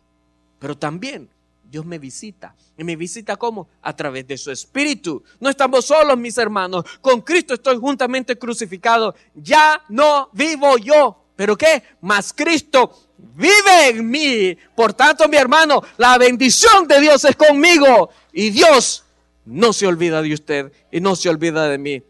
pero 0.59 0.77
también 0.77 1.29
Dios 1.71 1.85
me 1.85 1.97
visita. 1.97 2.53
¿Y 2.77 2.83
me 2.83 2.97
visita 2.97 3.37
cómo? 3.37 3.69
A 3.81 3.95
través 3.95 4.27
de 4.27 4.37
su 4.37 4.51
Espíritu. 4.51 5.23
No 5.39 5.49
estamos 5.49 5.85
solos, 5.85 6.17
mis 6.17 6.37
hermanos. 6.37 6.83
Con 6.99 7.21
Cristo 7.21 7.53
estoy 7.53 7.77
juntamente 7.77 8.37
crucificado. 8.37 9.15
Ya 9.33 9.81
no 9.87 10.29
vivo 10.33 10.77
yo. 10.77 11.23
¿Pero 11.37 11.57
qué? 11.57 11.81
Más 12.01 12.33
Cristo 12.33 13.07
vive 13.17 13.87
en 13.87 14.09
mí. 14.09 14.57
Por 14.75 14.93
tanto, 14.93 15.29
mi 15.29 15.37
hermano, 15.37 15.81
la 15.95 16.17
bendición 16.17 16.89
de 16.89 16.99
Dios 16.99 17.23
es 17.23 17.37
conmigo. 17.37 18.09
Y 18.33 18.49
Dios 18.49 19.05
no 19.45 19.71
se 19.71 19.87
olvida 19.87 20.21
de 20.21 20.33
usted 20.33 20.73
y 20.91 20.99
no 20.99 21.15
se 21.15 21.29
olvida 21.29 21.69
de 21.69 21.77
mí. 21.77 22.03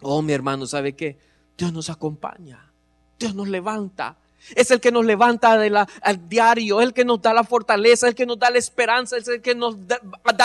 Oh, 0.00 0.22
mi 0.22 0.32
hermano, 0.32 0.66
¿sabe 0.66 0.96
qué? 0.96 1.18
Dios 1.58 1.74
nos 1.74 1.90
acompaña. 1.90 2.72
Dios 3.18 3.34
nos 3.34 3.48
levanta. 3.48 4.16
Es 4.54 4.70
el 4.70 4.80
que 4.80 4.92
nos 4.92 5.04
levanta 5.04 5.56
de 5.58 5.70
la, 5.70 5.88
al 6.02 6.28
diario, 6.28 6.80
el 6.80 6.92
que 6.92 7.04
nos 7.04 7.20
da 7.22 7.32
la 7.32 7.44
fortaleza, 7.44 8.08
el 8.08 8.14
que 8.14 8.26
nos 8.26 8.38
da 8.38 8.50
la 8.50 8.58
esperanza, 8.58 9.16
es 9.16 9.28
el 9.28 9.40
que 9.40 9.54
nos 9.54 9.76
da, 9.86 9.98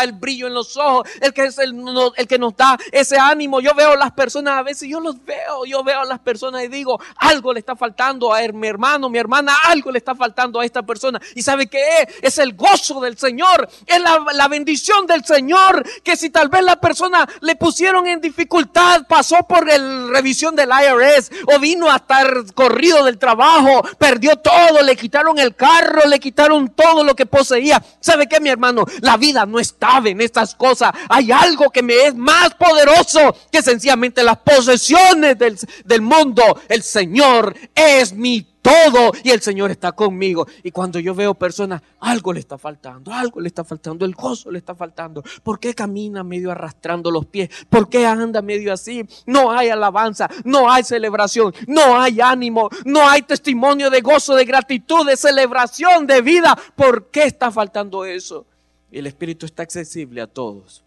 el 0.04 0.14
brillo 0.14 0.48
en 0.48 0.54
los 0.54 0.78
ojos, 0.78 1.10
el 1.22 1.34
que 1.34 1.46
es 1.46 1.58
el, 1.58 1.76
el, 2.16 2.28
que 2.28 2.40
nos 2.40 2.56
da 2.56 2.78
ese 2.92 3.18
ánimo. 3.18 3.60
Yo 3.60 3.74
veo 3.74 3.96
las 3.96 4.12
personas 4.12 4.58
a 4.58 4.64
veces, 4.64 4.90
yo 4.90 5.00
los 5.00 5.24
veo, 5.24 5.66
yo 5.66 5.84
veo 5.84 6.02
a 6.02 6.06
las 6.06 6.20
personas 6.20 6.64
y 6.64 6.68
digo, 6.68 7.00
algo 7.18 7.54
le 7.54 7.60
está 7.60 7.76
faltando 7.76 8.34
a 8.34 8.40
mi 8.54 8.68
hermano, 8.68 9.10
mi 9.10 9.18
hermana, 9.18 9.56
algo 9.66 9.92
le 9.92 9.98
está 9.98 10.16
faltando 10.16 10.60
a 10.60 10.66
esta 10.66 10.84
persona. 10.84 11.20
¿Y 11.36 11.42
sabe 11.42 11.68
qué 11.68 11.84
es? 12.02 12.16
Es 12.22 12.38
el 12.38 12.56
gozo 12.56 13.02
del 13.02 13.18
Señor, 13.18 13.68
es 13.86 14.02
la, 14.02 14.26
la 14.34 14.48
bendición 14.48 15.06
del 15.06 15.26
Señor, 15.26 15.84
que 16.04 16.16
si 16.16 16.30
tal 16.30 16.50
vez 16.50 16.64
la 16.64 16.80
persona 16.80 17.28
le 17.42 17.56
pusieron 17.56 18.08
en 18.08 18.22
dificultad, 18.22 19.06
pasó 19.08 19.38
por 19.48 19.68
la 19.68 20.12
revisión 20.12 20.56
del 20.56 20.70
IRS 20.70 21.32
o 21.48 21.60
vino 21.60 21.90
a 21.90 21.98
estar 21.98 22.54
corrido 22.54 23.04
del 23.06 23.18
trabajo, 23.18 23.84
perdió 23.98 24.36
todo, 24.38 24.82
le 24.82 24.96
quitaron 24.96 25.40
el 25.40 25.56
carro, 25.56 26.08
le 26.08 26.20
quitaron 26.20 26.70
todo 26.70 27.04
lo 27.04 27.16
que 27.16 27.26
poseía. 27.26 27.84
¿Sabe 28.00 28.28
qué, 28.28 28.40
mi 28.40 28.50
hermano? 28.50 28.86
La 29.02 29.18
vida 29.18 29.46
no 29.46 29.60
estaba 29.60 30.10
en 30.10 30.22
estas 30.22 30.56
cosas. 30.56 30.92
Hay 31.10 31.32
algo 31.32 31.70
que 31.70 31.82
me 31.82 32.08
es 32.08 32.16
más 32.16 32.54
poderoso 32.56 33.36
que 33.52 33.62
sencillamente 33.62 34.24
las 34.24 34.38
posesiones 34.38 35.38
del, 35.38 35.58
del 35.86 36.02
mundo. 36.02 36.44
El 36.68 36.84
Señor 36.84 37.56
es 37.76 38.14
mi 38.14 38.46
todo 38.70 39.12
y 39.24 39.32
el 39.32 39.42
Señor 39.42 39.72
está 39.72 39.92
conmigo. 39.92 40.48
Y 40.64 40.72
cuando 40.72 41.00
yo 41.00 41.16
veo 41.16 41.34
personas, 41.34 41.82
algo 42.00 42.34
le 42.34 42.40
está 42.40 42.58
faltando, 42.58 43.12
algo 43.12 43.40
le 43.42 43.48
está 43.48 43.64
faltando, 43.64 44.06
el 44.06 44.14
gozo 44.14 44.52
le 44.52 44.60
está 44.60 44.76
faltando. 44.76 45.24
¿Por 45.44 45.60
qué 45.60 45.74
camina 45.74 46.24
medio 46.24 46.52
arrastrando 46.52 47.10
los 47.10 47.26
pies? 47.26 47.50
¿Por 47.70 47.90
qué 47.90 48.06
anda 48.06 48.42
medio 48.42 48.72
así? 48.72 49.06
No 49.26 49.52
hay 49.52 49.70
alabanza, 49.70 50.30
no 50.44 50.72
hay 50.72 50.84
celebración, 50.84 51.54
no 51.68 52.00
hay 52.00 52.22
ánimo, 52.22 52.70
no 52.86 53.08
hay 53.08 53.24
testimonio 53.24 53.90
de 53.90 54.02
gozo, 54.02 54.36
de 54.36 54.46
gratitud, 54.46 55.08
de 55.08 55.18
celebración, 55.18 56.06
de 56.06 56.22
vida. 56.22 56.58
¿Por 56.76 57.10
qué 57.10 57.24
está 57.24 57.52
faltando 57.52 58.06
eso? 58.06 58.46
El 58.92 59.08
Espíritu 59.08 59.46
está 59.46 59.64
accesible 59.64 60.22
a 60.22 60.28
todos. 60.28 60.84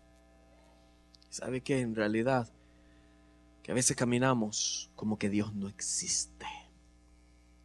¿Sabe 1.31 1.63
qué? 1.63 1.81
En 1.81 1.95
realidad, 1.95 2.49
que 3.63 3.73
a 3.73 3.75
veces 3.75 3.97
caminamos 3.97 4.91
como 4.95 5.19
que 5.19 5.31
Dios 5.31 5.55
no 5.55 5.69
existe 5.69 6.62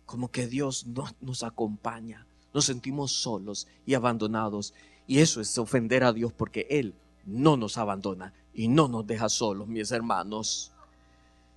como 0.07 0.31
que 0.31 0.47
Dios 0.47 0.87
no 0.87 1.05
nos 1.21 1.43
acompaña. 1.43 2.25
Nos 2.53 2.65
sentimos 2.65 3.11
solos 3.11 3.67
y 3.85 3.93
abandonados. 3.93 4.73
Y 5.05 5.19
eso 5.19 5.41
es 5.41 5.55
ofender 5.59 6.03
a 6.03 6.13
Dios 6.13 6.33
porque 6.33 6.65
Él 6.71 6.95
no 7.25 7.57
nos 7.57 7.77
abandona 7.77 8.33
y 8.53 8.69
no 8.69 8.87
nos 8.87 9.05
deja 9.05 9.29
solos, 9.29 9.67
mis 9.67 9.91
hermanos. 9.91 10.71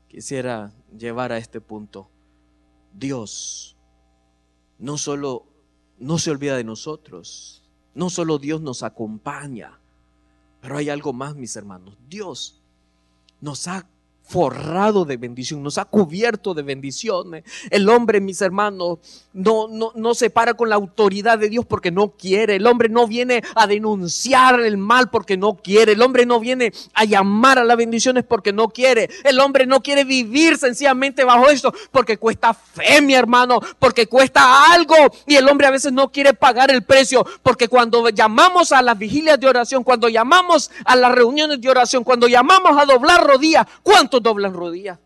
Quisiera 0.08 0.72
llevar 0.98 1.32
a 1.32 1.38
este 1.38 1.60
punto. 1.60 2.10
Dios 2.92 3.76
no 4.78 4.98
solo 4.98 5.46
no 5.98 6.18
se 6.18 6.30
olvida 6.30 6.56
de 6.56 6.64
nosotros, 6.64 7.62
no 7.94 8.10
solo 8.10 8.38
Dios 8.38 8.60
nos 8.62 8.82
acompaña, 8.82 9.78
pero 10.60 10.76
hay 10.76 10.88
algo 10.88 11.12
más, 11.12 11.36
mis 11.36 11.54
hermanos. 11.54 11.96
Dios 12.08 12.60
nos 13.40 13.68
ha 13.68 13.88
forrado 14.30 15.04
de 15.04 15.16
bendición, 15.16 15.60
nos 15.60 15.76
ha 15.76 15.84
cubierto 15.84 16.54
de 16.54 16.62
bendiciones. 16.62 17.42
El 17.68 17.88
hombre, 17.88 18.20
mis 18.20 18.40
hermanos, 18.40 18.98
no, 19.32 19.66
no, 19.68 19.90
no 19.96 20.14
se 20.14 20.30
para 20.30 20.54
con 20.54 20.68
la 20.68 20.76
autoridad 20.76 21.36
de 21.36 21.48
Dios 21.48 21.66
porque 21.66 21.90
no 21.90 22.10
quiere. 22.10 22.56
El 22.56 22.66
hombre 22.68 22.88
no 22.88 23.08
viene 23.08 23.42
a 23.56 23.66
denunciar 23.66 24.60
el 24.60 24.76
mal 24.76 25.10
porque 25.10 25.36
no 25.36 25.56
quiere. 25.56 25.92
El 25.92 26.02
hombre 26.02 26.26
no 26.26 26.38
viene 26.38 26.72
a 26.94 27.04
llamar 27.04 27.58
a 27.58 27.64
las 27.64 27.76
bendiciones 27.76 28.24
porque 28.24 28.52
no 28.52 28.68
quiere. 28.68 29.10
El 29.24 29.40
hombre 29.40 29.66
no 29.66 29.82
quiere 29.82 30.04
vivir 30.04 30.58
sencillamente 30.58 31.24
bajo 31.24 31.48
esto 31.48 31.74
porque 31.90 32.16
cuesta 32.16 32.54
fe, 32.54 33.02
mi 33.02 33.14
hermano, 33.14 33.60
porque 33.80 34.06
cuesta 34.06 34.72
algo. 34.72 34.94
Y 35.26 35.34
el 35.34 35.48
hombre 35.48 35.66
a 35.66 35.72
veces 35.72 35.92
no 35.92 36.12
quiere 36.12 36.34
pagar 36.34 36.70
el 36.70 36.84
precio 36.84 37.26
porque 37.42 37.66
cuando 37.66 38.08
llamamos 38.10 38.70
a 38.70 38.80
las 38.80 38.96
vigilias 38.96 39.40
de 39.40 39.48
oración, 39.48 39.82
cuando 39.82 40.08
llamamos 40.08 40.70
a 40.84 40.94
las 40.94 41.12
reuniones 41.12 41.60
de 41.60 41.68
oración, 41.68 42.04
cuando 42.04 42.28
llamamos 42.28 42.80
a 42.80 42.84
doblar 42.84 43.26
rodillas, 43.26 43.66
¿cuánto 43.82 44.19
doblan 44.20 44.54
rodillas? 44.54 44.98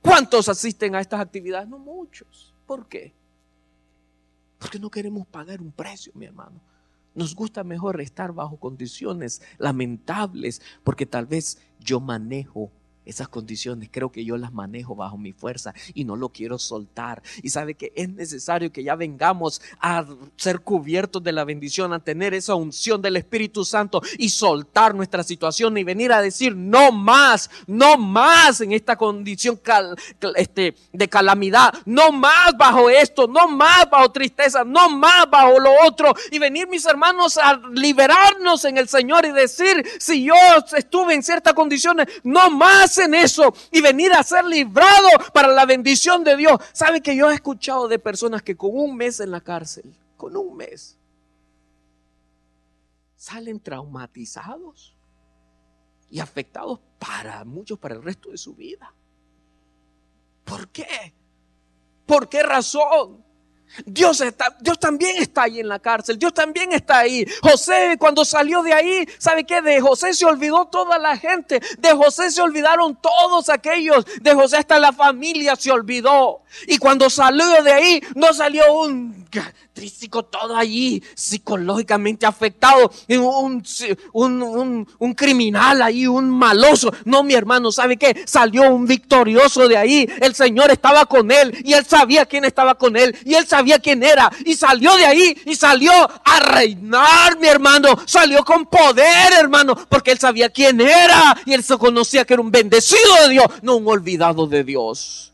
¿Cuántos 0.00 0.48
asisten 0.48 0.94
a 0.94 1.00
estas 1.00 1.20
actividades? 1.20 1.68
No 1.68 1.78
muchos. 1.78 2.54
¿Por 2.66 2.86
qué? 2.88 3.14
Porque 4.58 4.78
no 4.78 4.90
queremos 4.90 5.26
pagar 5.26 5.60
un 5.60 5.72
precio, 5.72 6.12
mi 6.14 6.26
hermano. 6.26 6.60
Nos 7.14 7.34
gusta 7.34 7.64
mejor 7.64 8.00
estar 8.00 8.32
bajo 8.32 8.58
condiciones 8.58 9.42
lamentables, 9.58 10.60
porque 10.84 11.06
tal 11.06 11.26
vez 11.26 11.58
yo 11.80 11.98
manejo 11.98 12.70
esas 13.06 13.28
condiciones 13.28 13.88
creo 13.90 14.10
que 14.10 14.24
yo 14.24 14.36
las 14.36 14.52
manejo 14.52 14.94
bajo 14.94 15.16
mi 15.16 15.32
fuerza 15.32 15.72
y 15.94 16.04
no 16.04 16.16
lo 16.16 16.28
quiero 16.28 16.58
soltar. 16.58 17.22
Y 17.42 17.50
sabe 17.50 17.74
que 17.74 17.92
es 17.94 18.10
necesario 18.10 18.72
que 18.72 18.82
ya 18.82 18.96
vengamos 18.96 19.62
a 19.80 20.04
ser 20.36 20.60
cubiertos 20.60 21.22
de 21.22 21.32
la 21.32 21.44
bendición, 21.44 21.92
a 21.92 22.00
tener 22.00 22.34
esa 22.34 22.54
unción 22.54 23.00
del 23.00 23.16
Espíritu 23.16 23.64
Santo 23.64 24.02
y 24.18 24.28
soltar 24.28 24.94
nuestra 24.94 25.22
situación 25.22 25.78
y 25.78 25.84
venir 25.84 26.12
a 26.12 26.20
decir 26.20 26.54
no 26.56 26.92
más, 26.92 27.48
no 27.66 27.96
más 27.96 28.60
en 28.60 28.72
esta 28.72 28.96
condición 28.96 29.60
este, 30.34 30.74
de 30.92 31.08
calamidad, 31.08 31.74
no 31.84 32.10
más 32.10 32.56
bajo 32.58 32.90
esto, 32.90 33.26
no 33.28 33.48
más 33.48 33.88
bajo 33.88 34.10
tristeza, 34.10 34.64
no 34.64 34.88
más 34.90 35.30
bajo 35.30 35.60
lo 35.60 35.70
otro. 35.86 36.12
Y 36.30 36.38
venir 36.38 36.68
mis 36.68 36.84
hermanos 36.86 37.38
a 37.38 37.60
liberarnos 37.72 38.64
en 38.64 38.78
el 38.78 38.88
Señor 38.88 39.24
y 39.24 39.32
decir, 39.32 39.84
si 40.00 40.24
yo 40.24 40.34
estuve 40.76 41.14
en 41.14 41.22
ciertas 41.22 41.54
condiciones, 41.54 42.08
no 42.24 42.50
más 42.50 42.95
en 42.98 43.14
eso 43.14 43.52
y 43.70 43.80
venir 43.80 44.12
a 44.12 44.22
ser 44.22 44.44
librado 44.44 45.08
para 45.32 45.48
la 45.48 45.66
bendición 45.66 46.24
de 46.24 46.36
Dios. 46.36 46.60
¿Sabe 46.72 47.00
que 47.00 47.16
yo 47.16 47.30
he 47.30 47.34
escuchado 47.34 47.88
de 47.88 47.98
personas 47.98 48.42
que 48.42 48.56
con 48.56 48.70
un 48.72 48.96
mes 48.96 49.20
en 49.20 49.30
la 49.30 49.40
cárcel, 49.40 49.94
con 50.16 50.36
un 50.36 50.56
mes, 50.56 50.98
salen 53.16 53.60
traumatizados 53.60 54.96
y 56.08 56.20
afectados 56.20 56.80
para 56.98 57.44
muchos, 57.44 57.78
para 57.78 57.94
el 57.96 58.02
resto 58.02 58.30
de 58.30 58.38
su 58.38 58.54
vida? 58.54 58.94
¿Por 60.44 60.68
qué? 60.68 61.12
¿Por 62.06 62.28
qué 62.28 62.42
razón? 62.42 63.25
Dios, 63.84 64.20
está, 64.20 64.56
Dios 64.60 64.78
también 64.78 65.16
está 65.18 65.42
ahí 65.42 65.60
en 65.60 65.68
la 65.68 65.78
cárcel, 65.78 66.18
Dios 66.18 66.32
también 66.32 66.72
está 66.72 66.98
ahí. 66.98 67.26
José 67.42 67.96
cuando 67.98 68.24
salió 68.24 68.62
de 68.62 68.72
ahí, 68.72 69.08
¿sabe 69.18 69.44
qué? 69.44 69.60
De 69.60 69.80
José 69.80 70.14
se 70.14 70.24
olvidó 70.24 70.66
toda 70.66 70.98
la 70.98 71.16
gente, 71.16 71.60
de 71.78 71.92
José 71.92 72.30
se 72.30 72.40
olvidaron 72.40 72.96
todos 72.96 73.48
aquellos, 73.48 74.04
de 74.20 74.34
José 74.34 74.58
hasta 74.58 74.78
la 74.78 74.92
familia 74.92 75.56
se 75.56 75.70
olvidó. 75.70 76.42
Y 76.66 76.78
cuando 76.78 77.10
salió 77.10 77.62
de 77.62 77.72
ahí, 77.72 78.02
no 78.14 78.32
salió 78.32 78.72
un 78.72 79.26
trístico 79.74 80.24
todo 80.24 80.56
allí, 80.56 81.02
psicológicamente 81.14 82.24
afectado, 82.24 82.90
un, 83.10 83.62
un, 84.12 84.88
un, 84.98 85.14
criminal 85.14 85.82
ahí, 85.82 86.06
un 86.06 86.30
maloso. 86.30 86.90
No, 87.04 87.22
mi 87.22 87.34
hermano, 87.34 87.70
¿sabe 87.70 87.98
qué? 87.98 88.22
Salió 88.26 88.70
un 88.70 88.86
victorioso 88.86 89.68
de 89.68 89.76
ahí. 89.76 90.08
El 90.22 90.34
Señor 90.34 90.70
estaba 90.70 91.04
con 91.04 91.30
él 91.30 91.54
y 91.62 91.74
él 91.74 91.84
sabía 91.84 92.24
quién 92.24 92.46
estaba 92.46 92.76
con 92.76 92.96
él 92.96 93.14
y 93.26 93.34
él 93.34 93.46
sabía 93.46 93.55
quién 93.82 94.02
era. 94.02 94.30
Y 94.44 94.54
salió 94.54 94.96
de 94.96 95.06
ahí 95.06 95.36
y 95.44 95.54
salió 95.54 95.92
a 95.92 96.40
reinar, 96.40 97.38
mi 97.38 97.48
hermano. 97.48 97.88
Salió 98.06 98.44
con 98.44 98.66
poder, 98.66 99.32
hermano, 99.38 99.76
porque 99.88 100.12
él 100.12 100.18
sabía 100.18 100.48
quién 100.48 100.80
era 100.80 101.36
y 101.44 101.52
él 101.52 101.62
se 101.62 101.76
conocía 101.78 102.24
que 102.24 102.34
era 102.34 102.42
un 102.42 102.50
bendecido 102.50 103.14
de 103.22 103.30
Dios, 103.30 103.46
no 103.62 103.76
un 103.76 103.88
olvidado 103.88 104.46
de 104.46 104.64
Dios. 104.64 105.32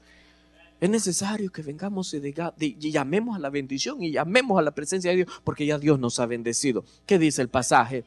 Es 0.82 0.90
necesario 0.90 1.52
que 1.52 1.62
vengamos 1.62 2.12
y, 2.12 2.90
llamemos 2.90 3.36
a 3.36 3.38
la 3.38 3.50
bendición 3.50 4.02
y 4.02 4.10
llamemos 4.10 4.58
a 4.58 4.62
la 4.62 4.72
presencia 4.72 5.12
de 5.12 5.18
Dios, 5.18 5.28
porque 5.44 5.64
ya 5.64 5.78
Dios 5.78 5.96
nos 6.00 6.18
ha 6.18 6.26
bendecido. 6.26 6.84
¿Qué 7.06 7.20
dice 7.20 7.40
el 7.40 7.48
pasaje 7.48 8.04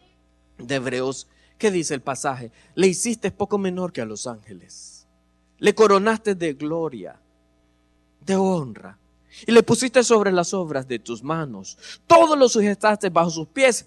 de 0.58 0.76
Hebreos? 0.76 1.28
¿Qué 1.58 1.72
dice 1.72 1.94
el 1.94 2.02
pasaje? 2.02 2.52
Le 2.76 2.88
hiciste 2.88 3.32
poco 3.32 3.58
menor 3.58 3.94
que 3.94 4.02
a 4.02 4.06
los 4.06 4.28
ángeles. 4.28 5.08
Le 5.60 5.74
coronaste 5.74 6.36
de 6.36 6.52
gloria, 6.54 7.18
de 8.20 8.36
honra, 8.36 9.00
y 9.46 9.52
le 9.52 9.64
pusiste 9.64 10.04
sobre 10.04 10.32
las 10.32 10.54
obras 10.54 10.88
de 10.88 11.00
tus 11.00 11.24
manos. 11.24 11.78
Todo 12.08 12.36
lo 12.36 12.50
sujetaste 12.50 13.10
bajo 13.10 13.30
sus 13.30 13.48
pies. 13.48 13.86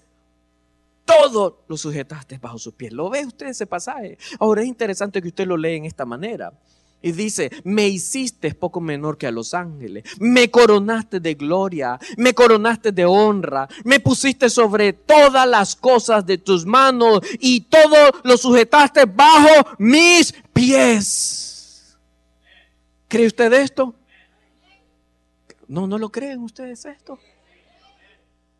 Todo 1.05 1.63
lo 1.67 1.77
sujetaste 1.77 2.37
bajo 2.37 2.59
sus 2.59 2.73
pies. 2.73 2.93
¿Lo 2.93 3.09
ve 3.09 3.25
usted 3.25 3.47
ese 3.47 3.65
pasaje? 3.65 4.17
Ahora 4.39 4.61
es 4.61 4.67
interesante 4.67 5.21
que 5.21 5.29
usted 5.29 5.47
lo 5.47 5.57
lea 5.57 5.73
en 5.75 5.85
esta 5.85 6.05
manera. 6.05 6.53
Y 7.01 7.13
dice, 7.13 7.49
me 7.63 7.87
hiciste 7.87 8.53
poco 8.53 8.81
menor 8.81 9.17
que 9.17 9.25
a 9.25 9.31
los 9.31 9.53
ángeles, 9.53 10.03
me 10.19 10.51
coronaste 10.51 11.21
de 11.21 11.33
gloria, 11.35 11.97
me 12.17 12.33
coronaste 12.33 12.91
de 12.91 13.05
honra, 13.05 13.69
me 13.85 14.01
pusiste 14.01 14.49
sobre 14.49 14.91
todas 14.91 15.47
las 15.47 15.77
cosas 15.77 16.25
de 16.25 16.37
tus 16.37 16.65
manos 16.65 17.21
y 17.39 17.61
todo 17.61 17.95
lo 18.23 18.35
sujetaste 18.35 19.05
bajo 19.05 19.77
mis 19.77 20.33
pies. 20.51 21.97
¿Cree 23.07 23.27
usted 23.27 23.53
esto? 23.53 23.95
No, 25.69 25.85
no 25.85 25.99
lo 25.99 26.11
creen 26.11 26.41
ustedes 26.41 26.83
esto. 26.85 27.19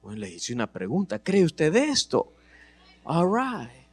Bueno, 0.02 0.20
le 0.20 0.30
hice 0.30 0.54
una 0.54 0.72
pregunta, 0.72 1.22
¿cree 1.22 1.44
usted 1.44 1.76
esto? 1.76 2.34
All 3.04 3.28
right. 3.28 3.88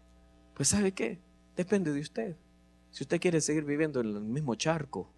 Pues 0.55 0.69
¿sabe 0.69 0.93
qué? 0.93 1.19
Depende 1.57 1.93
de 1.93 2.01
usted. 2.01 2.37
Si 2.91 3.05
usted 3.05 3.19
quiere 3.19 3.41
seguir 3.41 3.65
viviendo 3.65 4.01
en 4.01 4.09
el 4.09 4.21
mismo 4.21 4.55
charco. 4.55 5.11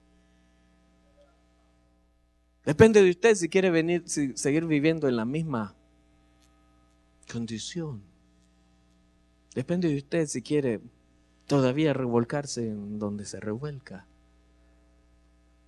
Depende 2.64 3.03
de 3.03 3.11
usted 3.11 3.34
si 3.34 3.49
quiere 3.49 3.70
venir, 3.70 4.05
seguir 4.07 4.64
viviendo 4.66 5.09
en 5.09 5.16
la 5.16 5.24
misma 5.24 5.74
condición. 7.30 8.03
Depende 9.55 9.88
de 9.88 9.96
usted 9.96 10.26
si 10.26 10.40
quiere 10.42 10.80
todavía 11.46 11.92
revolcarse 11.94 12.68
en 12.68 13.01
donde 13.01 13.24
se 13.24 13.40
revuelca. 13.40 14.07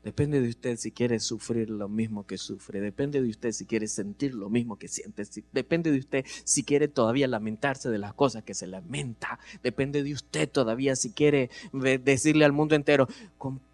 Depende 0.02 0.40
de 0.40 0.48
usted 0.48 0.76
si 0.76 0.92
quiere 0.92 1.20
sufrir 1.20 1.68
lo 1.68 1.88
mismo 1.88 2.26
que 2.26 2.38
sufre. 2.38 2.80
Depende 2.80 3.20
de 3.20 3.28
usted 3.28 3.52
si 3.52 3.66
quiere 3.66 3.86
sentir 3.86 4.34
lo 4.34 4.48
mismo 4.48 4.78
que 4.78 4.88
siente. 4.88 5.24
Depende 5.52 5.90
de 5.92 5.98
usted 5.98 6.24
si 6.44 6.64
quiere 6.64 6.88
todavía 6.88 7.28
lamentarse 7.28 7.90
de 7.90 7.98
las 7.98 8.14
cosas 8.14 8.42
que 8.42 8.54
se 8.54 8.66
lamenta. 8.66 9.38
Depende 9.62 10.02
de 10.02 10.14
usted 10.14 10.48
todavía 10.48 10.96
si 10.96 11.10
quiere 11.10 11.50
decirle 12.02 12.46
al 12.46 12.52
mundo 12.52 12.74
entero, 12.74 13.08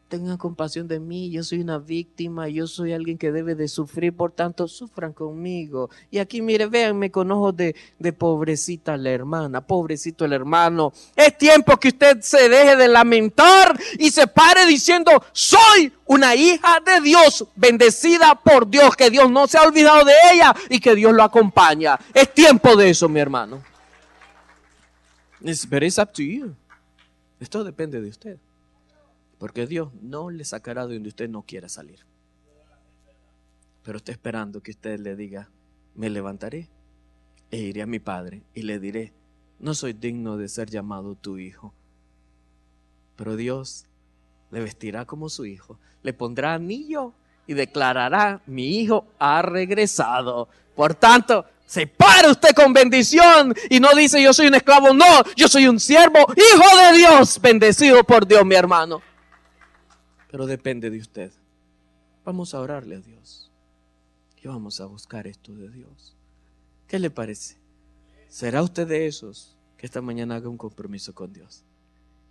tengan 0.08 0.36
compasión 0.36 0.86
de 0.86 1.00
mí, 1.00 1.30
yo 1.30 1.42
soy 1.42 1.60
una 1.60 1.78
víctima, 1.78 2.48
yo 2.48 2.66
soy 2.66 2.92
alguien 2.92 3.18
que 3.18 3.32
debe 3.32 3.54
de 3.54 3.68
sufrir, 3.68 4.14
por 4.14 4.32
tanto, 4.32 4.68
sufran 4.68 5.12
conmigo. 5.12 5.90
Y 6.10 6.18
aquí, 6.18 6.42
mire, 6.42 6.66
véanme 6.66 7.10
con 7.10 7.30
ojos 7.30 7.56
de, 7.56 7.74
de 7.98 8.12
pobrecita 8.12 8.96
la 8.96 9.10
hermana, 9.10 9.66
pobrecito 9.66 10.24
el 10.24 10.32
hermano. 10.32 10.92
Es 11.14 11.36
tiempo 11.36 11.76
que 11.78 11.88
usted 11.88 12.20
se 12.20 12.48
deje 12.48 12.76
de 12.76 12.88
lamentar 12.88 13.78
y 13.98 14.10
se 14.10 14.26
pare 14.26 14.66
diciendo, 14.66 15.10
soy 15.32 15.92
una 16.06 16.34
hija 16.34 16.80
de 16.84 17.00
Dios, 17.00 17.44
bendecida 17.56 18.34
por 18.36 18.68
Dios, 18.68 18.94
que 18.96 19.10
Dios 19.10 19.30
no 19.30 19.46
se 19.46 19.58
ha 19.58 19.62
olvidado 19.62 20.04
de 20.04 20.14
ella 20.32 20.54
y 20.70 20.78
que 20.78 20.94
Dios 20.94 21.12
lo 21.12 21.24
acompaña. 21.24 21.98
Es 22.14 22.32
tiempo 22.32 22.76
de 22.76 22.90
eso, 22.90 23.08
mi 23.08 23.20
hermano. 23.20 23.62
It's, 25.40 25.68
but 25.68 25.82
up 25.98 26.12
to 26.14 26.22
you. 26.22 26.56
Esto 27.38 27.62
depende 27.62 28.00
de 28.00 28.08
usted. 28.08 28.38
Porque 29.38 29.66
Dios 29.66 29.92
no 30.00 30.30
le 30.30 30.44
sacará 30.44 30.86
de 30.86 30.94
donde 30.94 31.10
usted 31.10 31.28
no 31.28 31.42
quiera 31.42 31.68
salir. 31.68 32.00
Pero 33.82 33.98
está 33.98 34.12
esperando 34.12 34.62
que 34.62 34.70
usted 34.70 34.98
le 34.98 35.14
diga, 35.14 35.50
me 35.94 36.10
levantaré 36.10 36.68
e 37.50 37.58
iré 37.58 37.82
a 37.82 37.86
mi 37.86 37.98
padre 37.98 38.42
y 38.54 38.62
le 38.62 38.78
diré, 38.78 39.12
no 39.58 39.74
soy 39.74 39.92
digno 39.92 40.36
de 40.36 40.48
ser 40.48 40.70
llamado 40.70 41.14
tu 41.14 41.38
hijo. 41.38 41.72
Pero 43.14 43.36
Dios 43.36 43.86
le 44.50 44.60
vestirá 44.60 45.04
como 45.04 45.28
su 45.28 45.44
hijo, 45.44 45.78
le 46.02 46.12
pondrá 46.12 46.54
anillo 46.54 47.12
y 47.46 47.54
declarará, 47.54 48.40
mi 48.46 48.80
hijo 48.80 49.06
ha 49.18 49.42
regresado. 49.42 50.48
Por 50.74 50.94
tanto, 50.94 51.44
se 51.64 51.86
para 51.86 52.30
usted 52.30 52.54
con 52.54 52.72
bendición 52.72 53.54
y 53.70 53.80
no 53.80 53.94
dice 53.94 54.22
yo 54.22 54.32
soy 54.32 54.48
un 54.48 54.54
esclavo, 54.54 54.92
no, 54.92 55.04
yo 55.36 55.46
soy 55.46 55.66
un 55.66 55.78
siervo, 55.78 56.18
hijo 56.36 56.76
de 56.76 56.98
Dios, 56.98 57.40
bendecido 57.40 58.02
por 58.02 58.26
Dios, 58.26 58.44
mi 58.44 58.54
hermano 58.54 59.02
pero 60.30 60.46
depende 60.46 60.90
de 60.90 60.98
usted. 60.98 61.32
Vamos 62.24 62.54
a 62.54 62.60
orarle 62.60 62.96
a 62.96 63.00
Dios 63.00 63.52
y 64.42 64.48
vamos 64.48 64.80
a 64.80 64.86
buscar 64.86 65.26
esto 65.26 65.54
de 65.54 65.70
Dios. 65.70 66.16
¿Qué 66.88 66.98
le 66.98 67.10
parece? 67.10 67.56
¿Será 68.28 68.62
usted 68.62 68.86
de 68.86 69.06
esos 69.06 69.56
que 69.76 69.86
esta 69.86 70.02
mañana 70.02 70.36
haga 70.36 70.48
un 70.48 70.58
compromiso 70.58 71.14
con 71.14 71.32
Dios? 71.32 71.64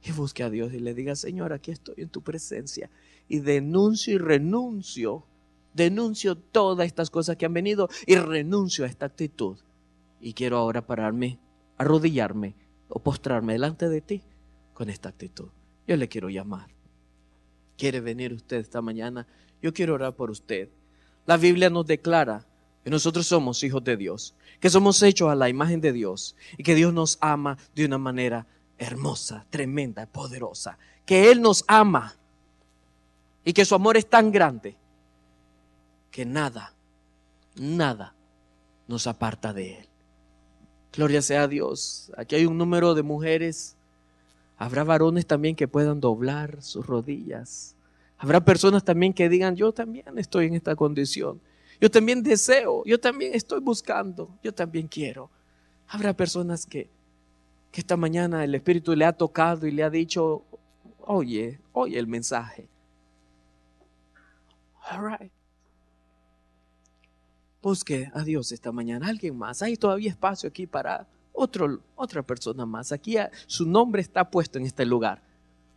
y 0.06 0.12
busque 0.12 0.44
a 0.44 0.50
Dios 0.50 0.74
y 0.74 0.80
le 0.80 0.94
diga, 0.94 1.16
Señor, 1.16 1.52
aquí 1.52 1.72
estoy 1.72 1.96
en 1.98 2.10
tu 2.10 2.22
presencia 2.22 2.90
y 3.28 3.40
denuncio 3.40 4.14
y 4.14 4.18
renuncio, 4.18 5.26
denuncio 5.74 6.38
todas 6.38 6.86
estas 6.86 7.10
cosas 7.10 7.38
que 7.38 7.46
han 7.46 7.54
venido 7.54 7.90
y 8.06 8.16
renuncio 8.16 8.86
a 8.86 8.88
esta 8.88 9.08
actitud. 9.08 9.58
Y 10.22 10.34
quiero 10.34 10.58
ahora 10.58 10.86
pararme, 10.86 11.40
arrodillarme 11.78 12.56
o 12.88 13.00
postrarme 13.00 13.54
delante 13.54 13.90
de 13.90 14.02
ti 14.02 14.22
con 14.74 14.90
esta 14.90 15.10
actitud. 15.10 15.50
Yo 15.88 15.98
le 15.98 16.08
quiero 16.08 16.30
llamar. 16.30 16.75
¿Quiere 17.78 18.00
venir 18.00 18.34
usted 18.34 18.58
esta 18.58 18.82
mañana? 18.82 19.28
Yo 19.62 19.74
quiero 19.74 19.96
orar 19.96 20.16
por 20.16 20.32
usted. 20.32 20.70
La 21.26 21.38
Biblia 21.38 21.70
nos 21.70 21.86
declara 21.86 22.46
que 22.84 22.90
nosotros 22.90 23.26
somos 23.26 23.64
hijos 23.64 23.84
de 23.84 23.98
Dios, 23.98 24.36
que 24.60 24.70
somos 24.70 25.02
hechos 25.02 25.30
a 25.30 25.36
la 25.36 25.50
imagen 25.50 25.82
de 25.82 25.92
Dios 25.92 26.36
y 26.58 26.64
que 26.64 26.76
Dios 26.76 26.94
nos 26.94 27.18
ama 27.20 27.58
de 27.74 27.86
una 27.86 27.98
manera 27.98 28.46
hermosa, 28.78 29.46
tremenda, 29.50 30.06
poderosa, 30.06 30.78
que 31.06 31.32
Él 31.32 31.42
nos 31.42 31.64
ama 31.68 32.16
y 33.44 33.54
que 33.54 33.66
su 33.66 33.76
amor 33.76 33.98
es 33.98 34.08
tan 34.08 34.32
grande 34.32 34.78
que 36.12 36.26
nada, 36.26 36.74
nada 37.56 38.16
nos 38.88 39.08
aparta 39.08 39.52
de 39.52 39.80
Él. 39.80 39.90
Gloria 40.94 41.22
sea 41.22 41.44
a 41.44 41.48
Dios. 41.48 42.12
Aquí 42.16 42.36
hay 42.36 42.46
un 42.46 42.58
número 42.58 42.96
de 42.96 43.04
mujeres. 43.04 43.75
Habrá 44.58 44.84
varones 44.84 45.26
también 45.26 45.56
que 45.56 45.68
puedan 45.68 46.00
doblar 46.00 46.62
sus 46.62 46.86
rodillas. 46.86 47.76
Habrá 48.18 48.44
personas 48.44 48.84
también 48.84 49.14
que 49.14 49.30
digan, 49.30 49.56
yo 49.56 49.72
también 49.74 50.06
estoy 50.18 50.48
en 50.48 50.56
esta 50.56 50.76
condición. 50.76 51.42
Yo 51.82 51.92
también 51.92 52.24
deseo, 52.24 52.84
yo 52.86 53.00
también 53.00 53.34
estoy 53.34 53.60
buscando, 53.60 54.30
yo 54.42 54.54
también 54.54 54.88
quiero. 54.88 55.30
Habrá 55.88 56.14
personas 56.14 56.66
que 56.66 56.90
que 57.76 57.82
esta 57.82 57.98
mañana 57.98 58.42
el 58.46 58.56
Espíritu 58.56 58.96
le 58.96 59.04
ha 59.04 59.12
tocado 59.12 59.68
y 59.68 59.72
le 59.72 59.84
ha 59.84 59.90
dicho, 59.90 60.46
oye, 61.02 61.60
oye 61.74 62.00
el 62.00 62.08
mensaje. 62.08 62.70
All 64.90 65.30
Busque 67.62 68.10
a 68.14 68.24
Dios 68.24 68.54
esta 68.54 68.72
mañana. 68.72 69.10
Alguien 69.10 69.38
más. 69.38 69.62
Hay 69.62 69.76
todavía 69.76 70.10
espacio 70.10 70.48
aquí 70.48 70.66
para 70.66 71.06
otra 71.36 72.24
persona 72.24 72.66
más. 72.66 72.92
Aquí 72.92 73.18
su 73.48 73.66
nombre 73.66 74.02
está 74.02 74.30
puesto 74.30 74.58
en 74.58 74.66
este 74.66 74.86
lugar. 74.86 75.22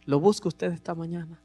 ¿Lo 0.04 0.20
busca 0.20 0.48
usted 0.48 0.72
esta 0.72 0.94
mañana? 0.94 1.40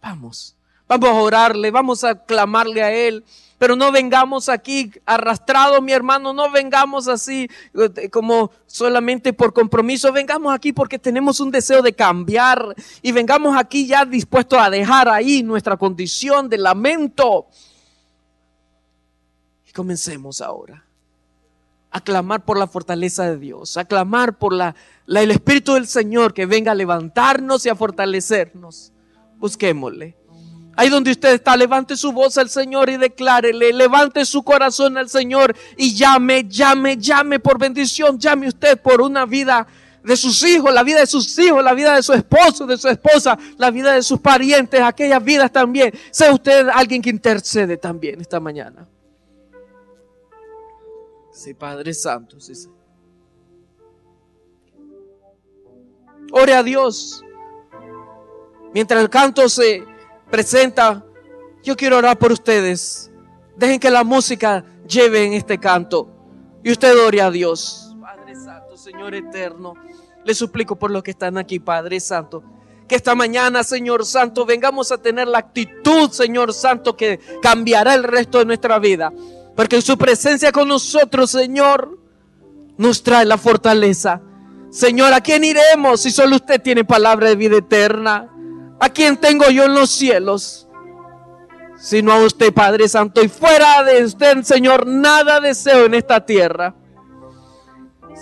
Vamos. 0.00 0.56
Vamos 0.88 1.08
a 1.08 1.14
orarle, 1.14 1.70
vamos 1.70 2.04
a 2.04 2.14
clamarle 2.14 2.82
a 2.82 2.92
Él. 2.92 3.24
Pero 3.58 3.76
no 3.76 3.92
vengamos 3.92 4.48
aquí 4.48 4.90
arrastrados, 5.06 5.80
mi 5.80 5.92
hermano, 5.92 6.32
no 6.32 6.50
vengamos 6.50 7.06
así 7.06 7.48
eh, 7.74 8.10
como 8.10 8.50
solamente 8.66 9.32
por 9.32 9.52
compromiso, 9.52 10.12
vengamos 10.12 10.52
aquí 10.52 10.72
porque 10.72 10.98
tenemos 10.98 11.38
un 11.38 11.50
deseo 11.50 11.80
de 11.80 11.92
cambiar 11.92 12.74
y 13.02 13.12
vengamos 13.12 13.56
aquí 13.56 13.86
ya 13.86 14.04
dispuestos 14.04 14.58
a 14.58 14.68
dejar 14.68 15.08
ahí 15.08 15.44
nuestra 15.44 15.76
condición 15.76 16.48
de 16.48 16.58
lamento. 16.58 17.46
Y 19.68 19.72
comencemos 19.72 20.40
ahora 20.40 20.84
a 21.92 22.00
clamar 22.00 22.44
por 22.44 22.58
la 22.58 22.66
fortaleza 22.66 23.24
de 23.24 23.38
Dios, 23.38 23.76
a 23.76 23.84
clamar 23.84 24.38
por 24.38 24.54
la, 24.54 24.74
el 25.06 25.30
Espíritu 25.30 25.74
del 25.74 25.86
Señor 25.86 26.32
que 26.32 26.46
venga 26.46 26.72
a 26.72 26.74
levantarnos 26.74 27.66
y 27.66 27.68
a 27.68 27.76
fortalecernos. 27.76 28.92
Busquémosle. 29.36 30.16
Ahí 30.74 30.88
donde 30.88 31.10
usted 31.10 31.34
está, 31.34 31.54
levante 31.54 31.96
su 31.96 32.12
voz 32.12 32.38
al 32.38 32.48
Señor 32.48 32.88
y 32.88 32.96
declárele, 32.96 33.74
levante 33.74 34.24
su 34.24 34.42
corazón 34.42 34.96
al 34.96 35.10
Señor 35.10 35.54
y 35.76 35.94
llame, 35.94 36.46
llame, 36.48 36.96
llame 36.96 37.38
por 37.38 37.58
bendición, 37.58 38.18
llame 38.18 38.48
usted 38.48 38.80
por 38.80 39.02
una 39.02 39.26
vida 39.26 39.66
de 40.02 40.16
sus 40.16 40.42
hijos, 40.44 40.72
la 40.72 40.82
vida 40.82 41.00
de 41.00 41.06
sus 41.06 41.38
hijos, 41.38 41.62
la 41.62 41.74
vida 41.74 41.94
de 41.94 42.02
su 42.02 42.14
esposo, 42.14 42.66
de 42.66 42.78
su 42.78 42.88
esposa, 42.88 43.38
la 43.58 43.70
vida 43.70 43.92
de 43.92 44.02
sus 44.02 44.18
parientes, 44.18 44.80
aquellas 44.80 45.22
vidas 45.22 45.52
también. 45.52 45.92
Sea 46.10 46.32
usted 46.32 46.68
alguien 46.72 47.02
que 47.02 47.10
intercede 47.10 47.76
también 47.76 48.22
esta 48.22 48.40
mañana. 48.40 48.88
Padre 51.58 51.92
Santo. 51.92 52.36
Ore 56.30 56.54
a 56.54 56.62
Dios. 56.62 57.22
Mientras 58.72 59.02
el 59.02 59.10
canto 59.10 59.48
se 59.48 59.84
presenta, 60.30 61.04
yo 61.62 61.76
quiero 61.76 61.98
orar 61.98 62.18
por 62.18 62.32
ustedes. 62.32 63.10
Dejen 63.56 63.78
que 63.78 63.90
la 63.90 64.04
música 64.04 64.64
lleve 64.88 65.24
en 65.24 65.34
este 65.34 65.58
canto. 65.58 66.08
Y 66.64 66.70
usted 66.70 66.96
ore 66.98 67.20
a 67.20 67.30
Dios. 67.30 67.94
Padre 68.00 68.34
Santo, 68.34 68.76
Señor 68.76 69.14
eterno, 69.14 69.74
le 70.24 70.34
suplico 70.34 70.76
por 70.76 70.90
los 70.90 71.02
que 71.02 71.10
están 71.10 71.36
aquí, 71.36 71.58
Padre 71.58 72.00
Santo. 72.00 72.42
Que 72.88 72.94
esta 72.94 73.14
mañana, 73.14 73.62
Señor 73.62 74.06
Santo, 74.06 74.46
vengamos 74.46 74.90
a 74.92 74.98
tener 74.98 75.28
la 75.28 75.38
actitud, 75.38 76.10
Señor 76.10 76.54
Santo, 76.54 76.96
que 76.96 77.20
cambiará 77.42 77.94
el 77.94 78.04
resto 78.04 78.38
de 78.38 78.46
nuestra 78.46 78.78
vida. 78.78 79.12
Porque 79.56 79.82
su 79.82 79.98
presencia 79.98 80.52
con 80.52 80.68
nosotros, 80.68 81.30
Señor, 81.30 81.98
nos 82.78 83.02
trae 83.02 83.24
la 83.24 83.38
fortaleza. 83.38 84.20
Señor, 84.70 85.12
¿a 85.12 85.20
quién 85.20 85.44
iremos 85.44 86.00
si 86.00 86.10
solo 86.10 86.36
usted 86.36 86.60
tiene 86.60 86.84
palabra 86.84 87.28
de 87.28 87.36
vida 87.36 87.58
eterna? 87.58 88.28
¿A 88.80 88.88
quién 88.88 89.18
tengo 89.18 89.50
yo 89.50 89.64
en 89.64 89.74
los 89.74 89.90
cielos? 89.90 90.66
Sino 91.78 92.12
a 92.12 92.24
usted, 92.24 92.52
Padre 92.54 92.88
Santo. 92.88 93.22
Y 93.22 93.28
fuera 93.28 93.82
de 93.84 94.04
usted, 94.04 94.42
Señor, 94.42 94.86
nada 94.86 95.40
deseo 95.40 95.84
en 95.84 95.94
esta 95.94 96.24
tierra. 96.24 96.74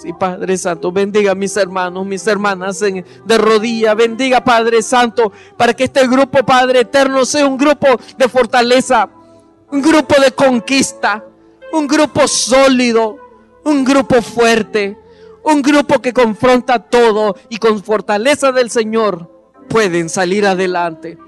Sí, 0.01 0.13
Padre 0.19 0.57
Santo, 0.57 0.91
bendiga 0.91 1.33
a 1.33 1.35
mis 1.35 1.57
hermanos, 1.57 2.07
mis 2.07 2.27
hermanas 2.27 2.81
de 2.81 3.39
rodilla. 3.39 3.95
Bendiga, 3.95 4.43
Padre 4.43 4.83
Santo, 4.83 5.31
para 5.57 5.75
que 5.75 5.85
este 5.85 6.07
grupo, 6.09 6.45
Padre 6.45 6.81
Eterno, 6.81 7.25
sea 7.25 7.47
un 7.47 7.59
grupo 7.59 7.87
de 8.17 8.29
fortaleza, 8.29 9.09
un 9.71 9.83
grupo 9.83 10.21
de 10.21 10.33
conquista, 10.33 11.25
un 11.73 11.87
grupo 11.87 12.27
sólido, 12.27 13.17
un 13.65 13.85
grupo 13.85 14.21
fuerte, 14.23 14.99
un 15.45 15.63
grupo 15.63 16.01
que 16.01 16.13
confronta 16.13 16.79
todo 16.79 17.37
y 17.49 17.59
con 17.59 17.83
fortaleza 17.83 18.53
del 18.53 18.71
Señor 18.71 19.31
pueden 19.69 20.09
salir 20.09 20.47
adelante. 20.47 21.19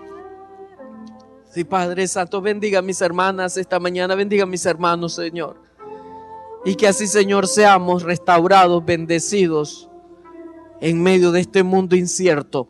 Sí, 1.50 1.64
Padre 1.64 2.08
Santo, 2.08 2.40
bendiga 2.40 2.78
a 2.78 2.82
mis 2.82 3.00
hermanas 3.00 3.56
esta 3.56 3.78
mañana, 3.78 4.14
bendiga 4.14 4.44
a 4.44 4.46
mis 4.46 4.64
hermanos, 4.64 5.14
Señor. 5.14 5.60
Y 6.64 6.76
que 6.76 6.88
así, 6.88 7.06
Señor, 7.06 7.46
seamos 7.46 8.02
restaurados, 8.02 8.84
bendecidos 8.84 9.90
en 10.80 11.02
medio 11.02 11.30
de 11.30 11.40
este 11.40 11.62
mundo 11.62 11.94
incierto. 11.94 12.68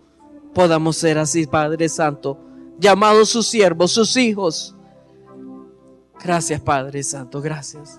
Podamos 0.52 0.96
ser 0.96 1.18
así, 1.18 1.46
Padre 1.46 1.88
Santo, 1.88 2.38
llamados 2.78 3.28
sus 3.28 3.46
siervos, 3.46 3.92
sus 3.92 4.16
hijos. 4.16 4.74
Gracias, 6.22 6.60
Padre 6.60 7.02
Santo, 7.02 7.40
gracias. 7.40 7.98